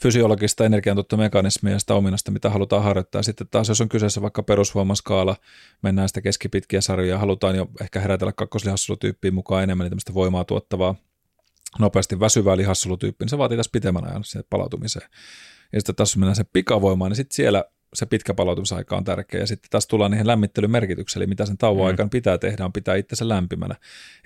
fysiologista 0.03 0.65
energiantuottomekanismia 0.65 1.73
ja 1.73 1.79
sitä 1.79 1.95
ominasta, 1.95 2.31
mitä 2.31 2.51
halutaan 2.51 2.83
harjoittaa. 2.83 3.23
Sitten 3.23 3.49
taas, 3.51 3.69
jos 3.69 3.81
on 3.81 3.89
kyseessä 3.89 4.23
vaikka 4.23 4.43
perusvoimaskaala, 4.43 5.37
mennään 5.83 6.09
sitä 6.09 6.21
keskipitkiä 6.21 6.81
sarjoja, 6.81 7.19
halutaan 7.19 7.57
jo 7.57 7.67
ehkä 7.81 8.01
herätellä 8.01 8.33
kakkoslihassolutyyppiin 8.33 9.35
mukaan 9.35 9.63
enemmän 9.63 9.85
niin 9.85 9.91
tämmöistä 9.91 10.15
voimaa 10.15 10.45
tuottavaa, 10.45 10.95
nopeasti 11.79 12.21
väsyvää 12.21 12.57
lihassolutyyppiä, 12.57 13.25
niin 13.25 13.31
se 13.31 13.39
vaatii 13.39 13.57
tässä 13.57 13.73
pitemmän 13.73 14.05
ajan 14.05 14.25
siihen 14.25 14.45
palautumiseen. 14.51 15.09
Ja 15.73 15.81
sitten 15.81 15.95
taas 15.95 16.17
mennään 16.17 16.37
se 16.37 16.45
pikavoimaan, 16.53 17.11
niin 17.11 17.17
sitten 17.17 17.37
siellä 17.37 17.65
se 17.95 18.07
pitkä 18.07 18.35
palautumisaika 18.35 18.97
on 18.97 19.05
tärkeä. 19.05 19.41
Ja 19.41 19.47
sitten 19.47 19.71
taas 19.71 19.87
tullaan 19.87 20.11
niihin 20.11 20.27
lämmittelymerkitykseen, 20.27 21.23
eli 21.23 21.27
mitä 21.27 21.47
sen 21.47 21.59
tauon 21.59 21.81
mm. 21.81 21.87
aikana 21.87 22.09
pitää 22.09 22.39
tehdä, 22.39 22.65
on 22.65 22.73
pitää 22.73 22.95
itsensä 22.97 23.29
lämpimänä. 23.29 23.75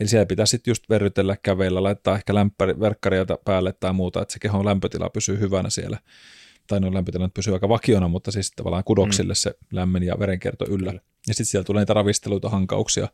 Eli 0.01 0.09
siellä 0.09 0.27
pitää 0.27 0.47
sitten 0.47 0.71
just 0.71 0.85
verrytellä 0.91 1.37
käveillä, 1.43 1.83
laittaa 1.83 2.17
ehkä 2.17 2.35
lämpäri, 2.35 2.81
verkkaria 2.81 3.27
päälle 3.45 3.73
tai 3.73 3.93
muuta, 3.93 4.23
että 4.23 4.33
se 4.33 4.39
kehon 4.39 4.65
lämpötila 4.65 5.11
pysyy 5.11 5.41
hyvänä 5.41 5.71
siellä. 5.71 5.99
Tai 6.67 6.81
no 6.81 6.95
lämpötila 6.95 7.29
pysyy 7.35 7.55
aika 7.55 7.69
vakiona, 7.69 8.09
mutta 8.09 8.31
siis 8.31 8.53
tavallaan 8.57 8.85
kudoksille 8.85 9.33
mm. 9.33 9.37
se 9.37 9.55
lämmin 9.73 10.03
ja 10.03 10.19
verenkierto 10.19 10.65
yllä. 10.69 10.93
Ja 11.29 11.35
sitten 11.35 11.47
siellä 11.47 11.65
tulee 11.65 11.81
niitä 11.81 11.95
ravisteluita, 11.95 12.49
hankauksia. 12.49 13.09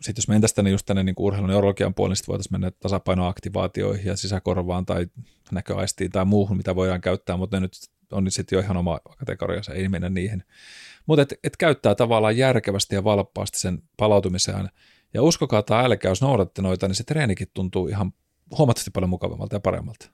Sitten 0.00 0.20
jos 0.20 0.28
mentäisiin 0.28 0.56
tänne 0.56 0.70
just 0.70 0.86
tänne 0.86 1.02
niin 1.02 1.14
urheilun 1.18 1.50
neurologian 1.50 1.94
puolelle, 1.94 2.14
niin 2.14 2.28
voitaisiin 2.28 2.54
mennä 2.54 2.70
tasapainoaktivaatioihin 2.70 4.06
ja 4.06 4.16
sisäkorvaan 4.16 4.86
tai 4.86 5.06
näköaistiin 5.52 6.10
tai 6.10 6.24
muuhun, 6.24 6.56
mitä 6.56 6.74
voidaan 6.74 7.00
käyttää, 7.00 7.36
mutta 7.36 7.56
ne 7.56 7.60
nyt 7.60 7.72
on 8.12 8.24
niin 8.24 8.32
sitten 8.32 8.56
jo 8.56 8.60
ihan 8.60 8.76
oma 8.76 9.00
kategoriansa, 9.18 9.72
ei 9.72 9.88
mennä 9.88 10.08
niihin. 10.08 10.44
Mutta 11.06 11.22
et, 11.22 11.34
et 11.44 11.56
käyttää 11.56 11.94
tavallaan 11.94 12.36
järkevästi 12.36 12.94
ja 12.94 13.04
valppaasti 13.04 13.58
sen 13.58 13.82
palautumiseen. 13.96 14.68
Ja 15.14 15.22
uskokaa 15.22 15.62
tai 15.62 15.84
älkää, 15.84 16.10
jos 16.10 16.22
noudatte 16.22 16.62
noita, 16.62 16.88
niin 16.88 16.96
se 16.96 17.04
treenikin 17.04 17.48
tuntuu 17.54 17.88
ihan 17.88 18.12
huomattavasti 18.58 18.90
paljon 18.90 19.10
mukavammalta 19.10 19.56
ja 19.56 19.60
paremmalta. 19.60 20.10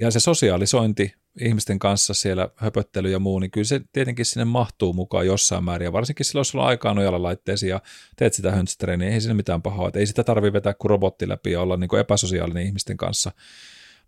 Ja 0.00 0.10
se 0.10 0.20
sosiaalisointi 0.20 1.14
ihmisten 1.40 1.78
kanssa 1.78 2.14
siellä, 2.14 2.48
höpöttely 2.56 3.10
ja 3.10 3.18
muu, 3.18 3.38
niin 3.38 3.50
kyllä 3.50 3.64
se 3.64 3.80
tietenkin 3.92 4.24
sinne 4.24 4.44
mahtuu 4.44 4.92
mukaan 4.92 5.26
jossain 5.26 5.64
määrin. 5.64 5.84
Ja 5.84 5.92
varsinkin 5.92 6.26
silloin, 6.26 6.40
jos 6.40 6.48
sulla 6.48 6.64
on 6.64 6.68
aikaa 6.68 6.94
nojalla 6.94 7.22
laitteesi 7.22 7.68
ja 7.68 7.80
teet 8.16 8.34
sitä 8.34 8.50
höntsätreeniä, 8.50 9.08
ei 9.08 9.20
siinä 9.20 9.34
mitään 9.34 9.62
pahaa. 9.62 9.88
Että 9.88 9.98
ei 9.98 10.06
sitä 10.06 10.24
tarvitse 10.24 10.52
vetää 10.52 10.74
kuin 10.74 10.90
robotti 10.90 11.28
läpi 11.28 11.52
ja 11.52 11.60
olla 11.60 11.76
niin 11.76 11.88
kuin 11.88 12.00
epäsosiaalinen 12.00 12.66
ihmisten 12.66 12.96
kanssa 12.96 13.32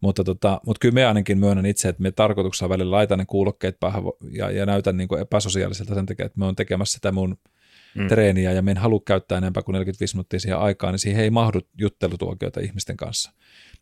mutta, 0.02 0.24
tota, 0.24 0.60
mutta 0.66 0.80
kyllä 0.80 0.94
me 0.94 1.06
ainakin 1.06 1.38
myönnän 1.38 1.66
itse, 1.66 1.88
että 1.88 2.02
me 2.02 2.10
tarkoituksella 2.10 2.68
välillä 2.68 2.96
laitan 2.96 3.18
ne 3.18 3.24
kuulokkeet 3.26 3.80
päähän 3.80 4.02
ja, 4.30 4.50
ja 4.50 4.66
näytän 4.66 4.96
niin 4.96 5.20
epäsosiaaliselta 5.20 5.94
sen 5.94 6.06
takia, 6.06 6.26
että 6.26 6.38
me 6.38 6.46
on 6.46 6.56
tekemässä 6.56 6.94
sitä 6.94 7.12
mun 7.12 7.38
mm. 7.94 8.08
treeniä 8.08 8.52
ja 8.52 8.62
me 8.62 8.70
en 8.70 8.76
halua 8.76 9.00
käyttää 9.06 9.38
enempää 9.38 9.62
kuin 9.62 9.72
45 9.72 10.14
minuuttia 10.14 10.40
siihen 10.40 10.58
aikaan, 10.58 10.92
niin 10.92 10.98
siihen 10.98 11.22
ei 11.22 11.30
mahdu 11.30 11.60
juttelutuokioita 11.78 12.60
ihmisten 12.60 12.96
kanssa. 12.96 13.32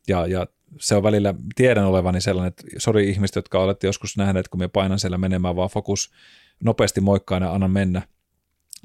Ja, 0.08 0.26
ja 0.26 0.46
se 0.78 0.94
on 0.94 1.02
välillä, 1.02 1.34
tiedän 1.54 1.84
olevani 1.84 2.20
sellainen, 2.20 2.48
että 2.48 2.64
sori 2.78 3.10
ihmiset, 3.10 3.36
jotka 3.36 3.60
olette 3.60 3.86
joskus 3.86 4.16
nähneet, 4.16 4.48
kun 4.48 4.60
me 4.60 4.68
painan 4.68 4.98
siellä 4.98 5.18
menemään, 5.18 5.56
vaan 5.56 5.70
fokus 5.70 6.12
nopeasti 6.64 7.00
moikkaan 7.00 7.42
ja 7.42 7.52
annan 7.52 7.70
mennä. 7.70 8.02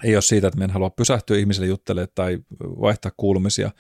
Ei 0.04 0.16
ole 0.16 0.22
siitä, 0.22 0.48
että 0.48 0.58
me 0.58 0.64
en 0.64 0.72
halua 0.72 0.90
pysähtyä 0.90 1.38
ihmiselle 1.38 1.68
juttelemaan 1.68 2.10
tai 2.16 2.40
vaihtaa 2.62 3.12
kuulumisia, 3.18 3.72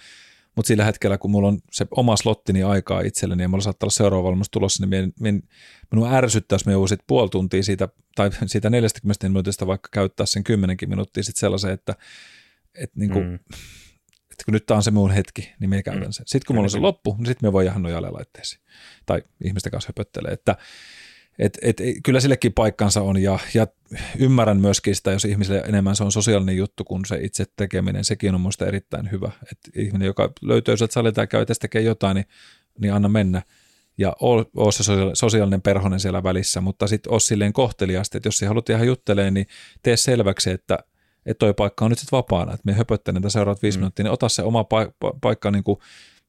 mutta 0.55 0.67
sillä 0.67 0.85
hetkellä, 0.85 1.17
kun 1.17 1.31
mulla 1.31 1.47
on 1.47 1.59
se 1.71 1.87
oma 1.91 2.17
slottini 2.17 2.63
aikaa 2.63 3.01
itselleni 3.01 3.43
ja 3.43 3.49
mulla 3.49 3.63
saattaa 3.63 3.85
olla 3.85 3.91
seuraava 3.91 4.23
valmennus 4.23 4.49
tulossa, 4.51 4.85
niin 4.85 5.13
min, 5.19 5.43
minua 5.91 6.13
ärsyttää, 6.13 6.55
jos 6.55 6.65
me 6.65 6.71
jouduisit 6.71 6.99
puoli 7.07 7.29
tuntia 7.29 7.63
siitä, 7.63 7.89
tai 8.15 8.29
siitä 8.45 8.69
40 8.69 9.29
minuutista 9.29 9.67
vaikka 9.67 9.89
käyttää 9.91 10.25
sen 10.25 10.43
10 10.43 10.77
minuuttia 10.87 11.23
sitten 11.23 11.39
sellaiseen, 11.39 11.73
että, 11.73 11.95
että, 12.75 12.99
niin 12.99 13.11
kuin, 13.11 13.25
mm. 13.25 13.39
Että 14.35 14.45
kun 14.45 14.53
nyt 14.53 14.65
tämä 14.65 14.75
on 14.75 14.83
se 14.83 14.91
mun 14.91 15.11
hetki, 15.11 15.53
niin 15.59 15.69
me 15.69 15.83
käytän 15.83 16.07
mm. 16.07 16.11
sen. 16.11 16.25
Sitten 16.27 16.47
kun 16.47 16.55
mulla 16.55 16.65
on 16.65 16.69
se 16.69 16.79
loppu, 16.79 17.15
niin 17.17 17.25
sitten 17.25 17.47
me 17.47 17.53
voi 17.53 17.65
jäädä 17.65 17.79
nojalle 17.79 18.09
laitteisiin. 18.09 18.61
Tai 19.05 19.23
ihmisten 19.43 19.71
kanssa 19.71 19.87
höpöttelee. 19.89 20.31
Että, 20.31 20.55
et, 21.39 21.57
et, 21.61 21.77
kyllä 22.03 22.19
sillekin 22.19 22.53
paikkansa 22.53 23.01
on 23.01 23.21
ja, 23.21 23.39
ja 23.53 23.67
ymmärrän 24.19 24.57
myöskin 24.57 24.95
sitä, 24.95 25.11
jos 25.11 25.25
ihmiselle 25.25 25.63
enemmän 25.67 25.95
se 25.95 26.03
on 26.03 26.11
sosiaalinen 26.11 26.57
juttu 26.57 26.83
kuin 26.83 27.05
se 27.05 27.17
itse 27.21 27.45
tekeminen, 27.55 28.05
sekin 28.05 28.35
on 28.35 28.41
minusta 28.41 28.65
erittäin 28.65 29.11
hyvä. 29.11 29.31
Et 29.51 29.57
ihminen, 29.75 30.05
joka 30.05 30.33
löytyy 30.41 30.77
sieltä 30.77 30.93
salilta 30.93 31.21
ja 31.21 31.27
käy 31.27 31.45
tekee 31.59 31.81
jotain, 31.81 32.15
niin, 32.15 32.27
niin 32.79 32.93
anna 32.93 33.09
mennä 33.09 33.41
ja 33.97 34.15
ole 34.19 34.71
se 34.71 34.83
sosiaalinen 35.13 35.61
perhonen 35.61 35.99
siellä 35.99 36.23
välissä, 36.23 36.61
mutta 36.61 36.87
sitten 36.87 37.11
ole 37.11 37.19
silleen 37.19 37.53
kohteliasti, 37.53 38.17
että 38.17 38.27
jos 38.27 38.37
sä 38.37 38.47
haluat 38.47 38.69
ihan 38.69 38.87
juttelee, 38.87 39.31
niin 39.31 39.47
tee 39.83 39.97
selväksi, 39.97 40.51
että 40.51 40.79
että 41.25 41.39
toi 41.39 41.53
paikka 41.53 41.85
on 41.85 41.91
nyt 41.91 41.99
sitten 41.99 42.17
vapaana, 42.17 42.53
että 42.53 42.61
me 42.65 42.73
höpöttelen 42.73 43.21
tätä 43.21 43.31
seuraavat 43.31 43.61
viisi 43.61 43.77
mm. 43.77 43.81
minuuttia, 43.81 44.03
niin 44.03 44.13
ota 44.13 44.29
se 44.29 44.43
oma 44.43 44.63
paikka, 44.63 45.13
paikka 45.21 45.51
niin 45.51 45.63
kuin 45.63 45.79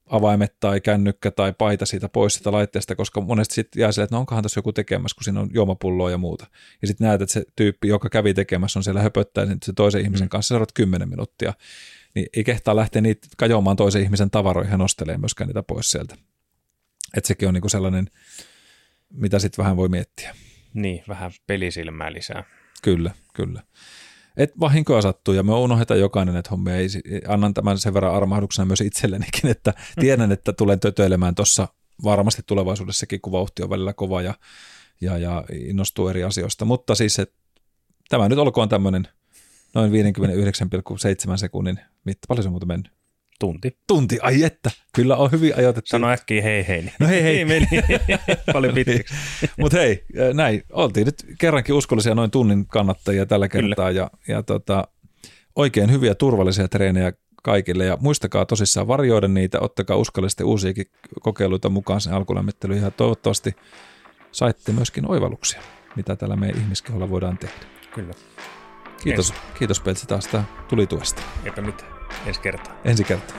avaimet 0.07 0.57
tai 0.61 0.80
kännykkä 0.80 1.30
tai 1.30 1.53
paita 1.59 1.86
siitä 1.86 2.09
pois 2.09 2.34
sitä 2.34 2.53
laitteesta, 2.53 2.97
koska 2.97 3.20
monesti 3.20 3.55
sitten 3.55 3.80
jää 3.80 3.92
silleen, 3.92 4.05
että 4.05 4.16
no 4.16 4.20
onkohan 4.20 4.42
tässä 4.42 4.59
joku 4.59 4.72
tekemässä, 4.72 5.14
kun 5.14 5.24
siinä 5.24 5.40
on 5.40 5.51
juomapulloa 5.53 6.11
ja 6.11 6.18
muuta. 6.18 6.47
Ja 6.82 6.88
sitten 6.88 7.07
näet, 7.07 7.22
että 7.22 7.32
se 7.32 7.44
tyyppi, 7.57 7.88
joka 7.88 8.09
kävi 8.09 8.34
tekemässä, 8.34 8.78
on 8.78 8.84
siellä 8.84 9.03
höpöttää 9.03 9.47
se 9.64 9.72
toisen 9.72 10.01
ihmisen 10.01 10.26
mm. 10.26 10.28
kanssa 10.28 10.49
seuraavat 10.49 10.72
kymmenen 10.72 11.09
minuuttia. 11.09 11.55
Niin 12.14 12.26
ei 12.36 12.44
kehtaa 12.44 12.76
lähteä 12.76 13.03
niitä 13.03 13.28
kajoamaan 13.36 13.76
toisen 13.76 14.03
ihmisen 14.03 14.30
tavaroihin 14.30 14.70
ja 14.70 14.78
nostelee 14.78 15.18
myöskään 15.18 15.49
niitä 15.49 15.62
pois 15.62 15.90
sieltä. 15.90 16.16
Että 17.16 17.28
sekin 17.28 17.49
on 17.49 17.55
niinku 17.55 17.68
sellainen, 17.68 18.07
mitä 19.12 19.38
sitten 19.38 19.62
vähän 19.62 19.76
voi 19.76 19.88
miettiä. 19.88 20.34
Niin, 20.74 21.05
vähän 21.09 21.30
pelisilmää 21.47 22.12
lisää. 22.12 22.44
Kyllä, 22.82 23.11
kyllä 23.34 23.62
et 24.37 24.61
vahinkoa 24.61 25.03
sattuu 25.03 25.34
ja 25.34 25.43
me 25.43 25.55
unohdetaan 25.55 26.01
jokainen, 26.01 26.37
että 26.37 26.51
hommi 26.51 26.72
ei, 26.72 26.89
annan 27.28 27.55
tämän 27.55 27.78
sen 27.78 27.95
verran 27.95 28.14
armahduksena 28.14 28.66
myös 28.66 28.80
itsellenikin, 28.80 29.51
että 29.51 29.74
tiedän, 30.01 30.32
että 30.32 30.53
tulen 30.53 30.80
tötöilemään 30.80 31.34
tuossa 31.34 31.68
varmasti 32.05 32.43
tulevaisuudessakin, 32.47 33.20
kun 33.20 33.32
vauhti 33.32 33.62
on 33.62 33.70
välillä 33.70 33.93
kova 33.93 34.22
ja, 34.22 34.34
ja, 35.01 35.18
ja 35.18 35.45
innostuu 35.53 36.09
eri 36.09 36.24
asioista, 36.24 36.64
mutta 36.64 36.95
siis 36.95 37.18
että 37.18 37.37
tämä 38.09 38.28
nyt 38.28 38.39
olkoon 38.39 38.68
tämmöinen 38.68 39.09
noin 39.74 39.93
59,7 39.93 41.37
sekunnin 41.37 41.80
mitta. 42.05 42.26
Paljon 42.28 42.43
se 42.43 42.49
on 42.49 42.53
muuten 42.53 42.68
mennyt? 42.68 42.95
Tunti. 43.39 43.78
Tunti, 43.87 44.18
ai 44.22 44.43
että. 44.43 44.70
Kyllä 44.95 45.16
on 45.16 45.30
hyvin 45.30 45.57
ajoitettu. 45.57 45.89
Sano 45.89 46.09
äkkiä 46.09 46.43
hei 46.43 46.68
hei. 46.68 46.93
No 47.01 47.07
hei 47.07 47.22
hei. 47.22 47.45
meni 47.45 47.68
paljon 48.53 48.74
pitkäksi. 48.74 49.14
Mutta 49.59 49.78
hei, 49.78 50.05
näin. 50.34 50.62
Oltiin 50.72 51.05
nyt 51.05 51.26
kerrankin 51.39 51.74
uskollisia 51.74 52.14
noin 52.14 52.30
tunnin 52.30 52.66
kannattajia 52.66 53.26
tällä 53.26 53.49
kertaa. 53.49 53.89
Kyllä. 53.89 54.01
Ja, 54.01 54.11
ja 54.28 54.43
tota, 54.43 54.89
oikein 55.57 55.93
hyviä 55.93 56.14
turvallisia 56.14 56.68
treenejä 56.68 57.12
kaikille. 57.43 57.84
Ja 57.84 57.99
muistakaa 58.01 58.47
tosissaan 58.47 58.89
varjoida 58.89 59.28
niitä. 59.28 59.61
Ottakaa 59.61 59.97
uskallisesti 59.97 60.45
uusiakin 60.45 60.87
kokeiluita 61.20 61.68
mukaan 61.68 62.01
sen 62.01 62.12
alkulämmittelyyn. 62.12 62.82
Ja 62.82 62.91
toivottavasti 62.91 63.53
saitte 64.32 64.72
myöskin 64.72 65.11
oivalluksia, 65.11 65.61
mitä 65.97 66.16
tällä 66.16 66.37
meidän 66.37 66.61
ihmiskeholla 66.61 67.11
voidaan 67.11 67.39
tehdä. 67.39 67.66
Kyllä. 67.95 68.14
Kiitos, 69.03 69.34
kiitos 69.59 69.80
Peltsi 69.80 70.07
taas 70.07 70.28
tuli 70.68 70.87
tuesta. 70.87 71.22
Eipä 71.45 71.62
mitään. 71.62 71.95
Ensi 72.26 72.40
kertaa. 72.40 72.74
Ensi 72.84 73.04
kertaa. 73.04 73.36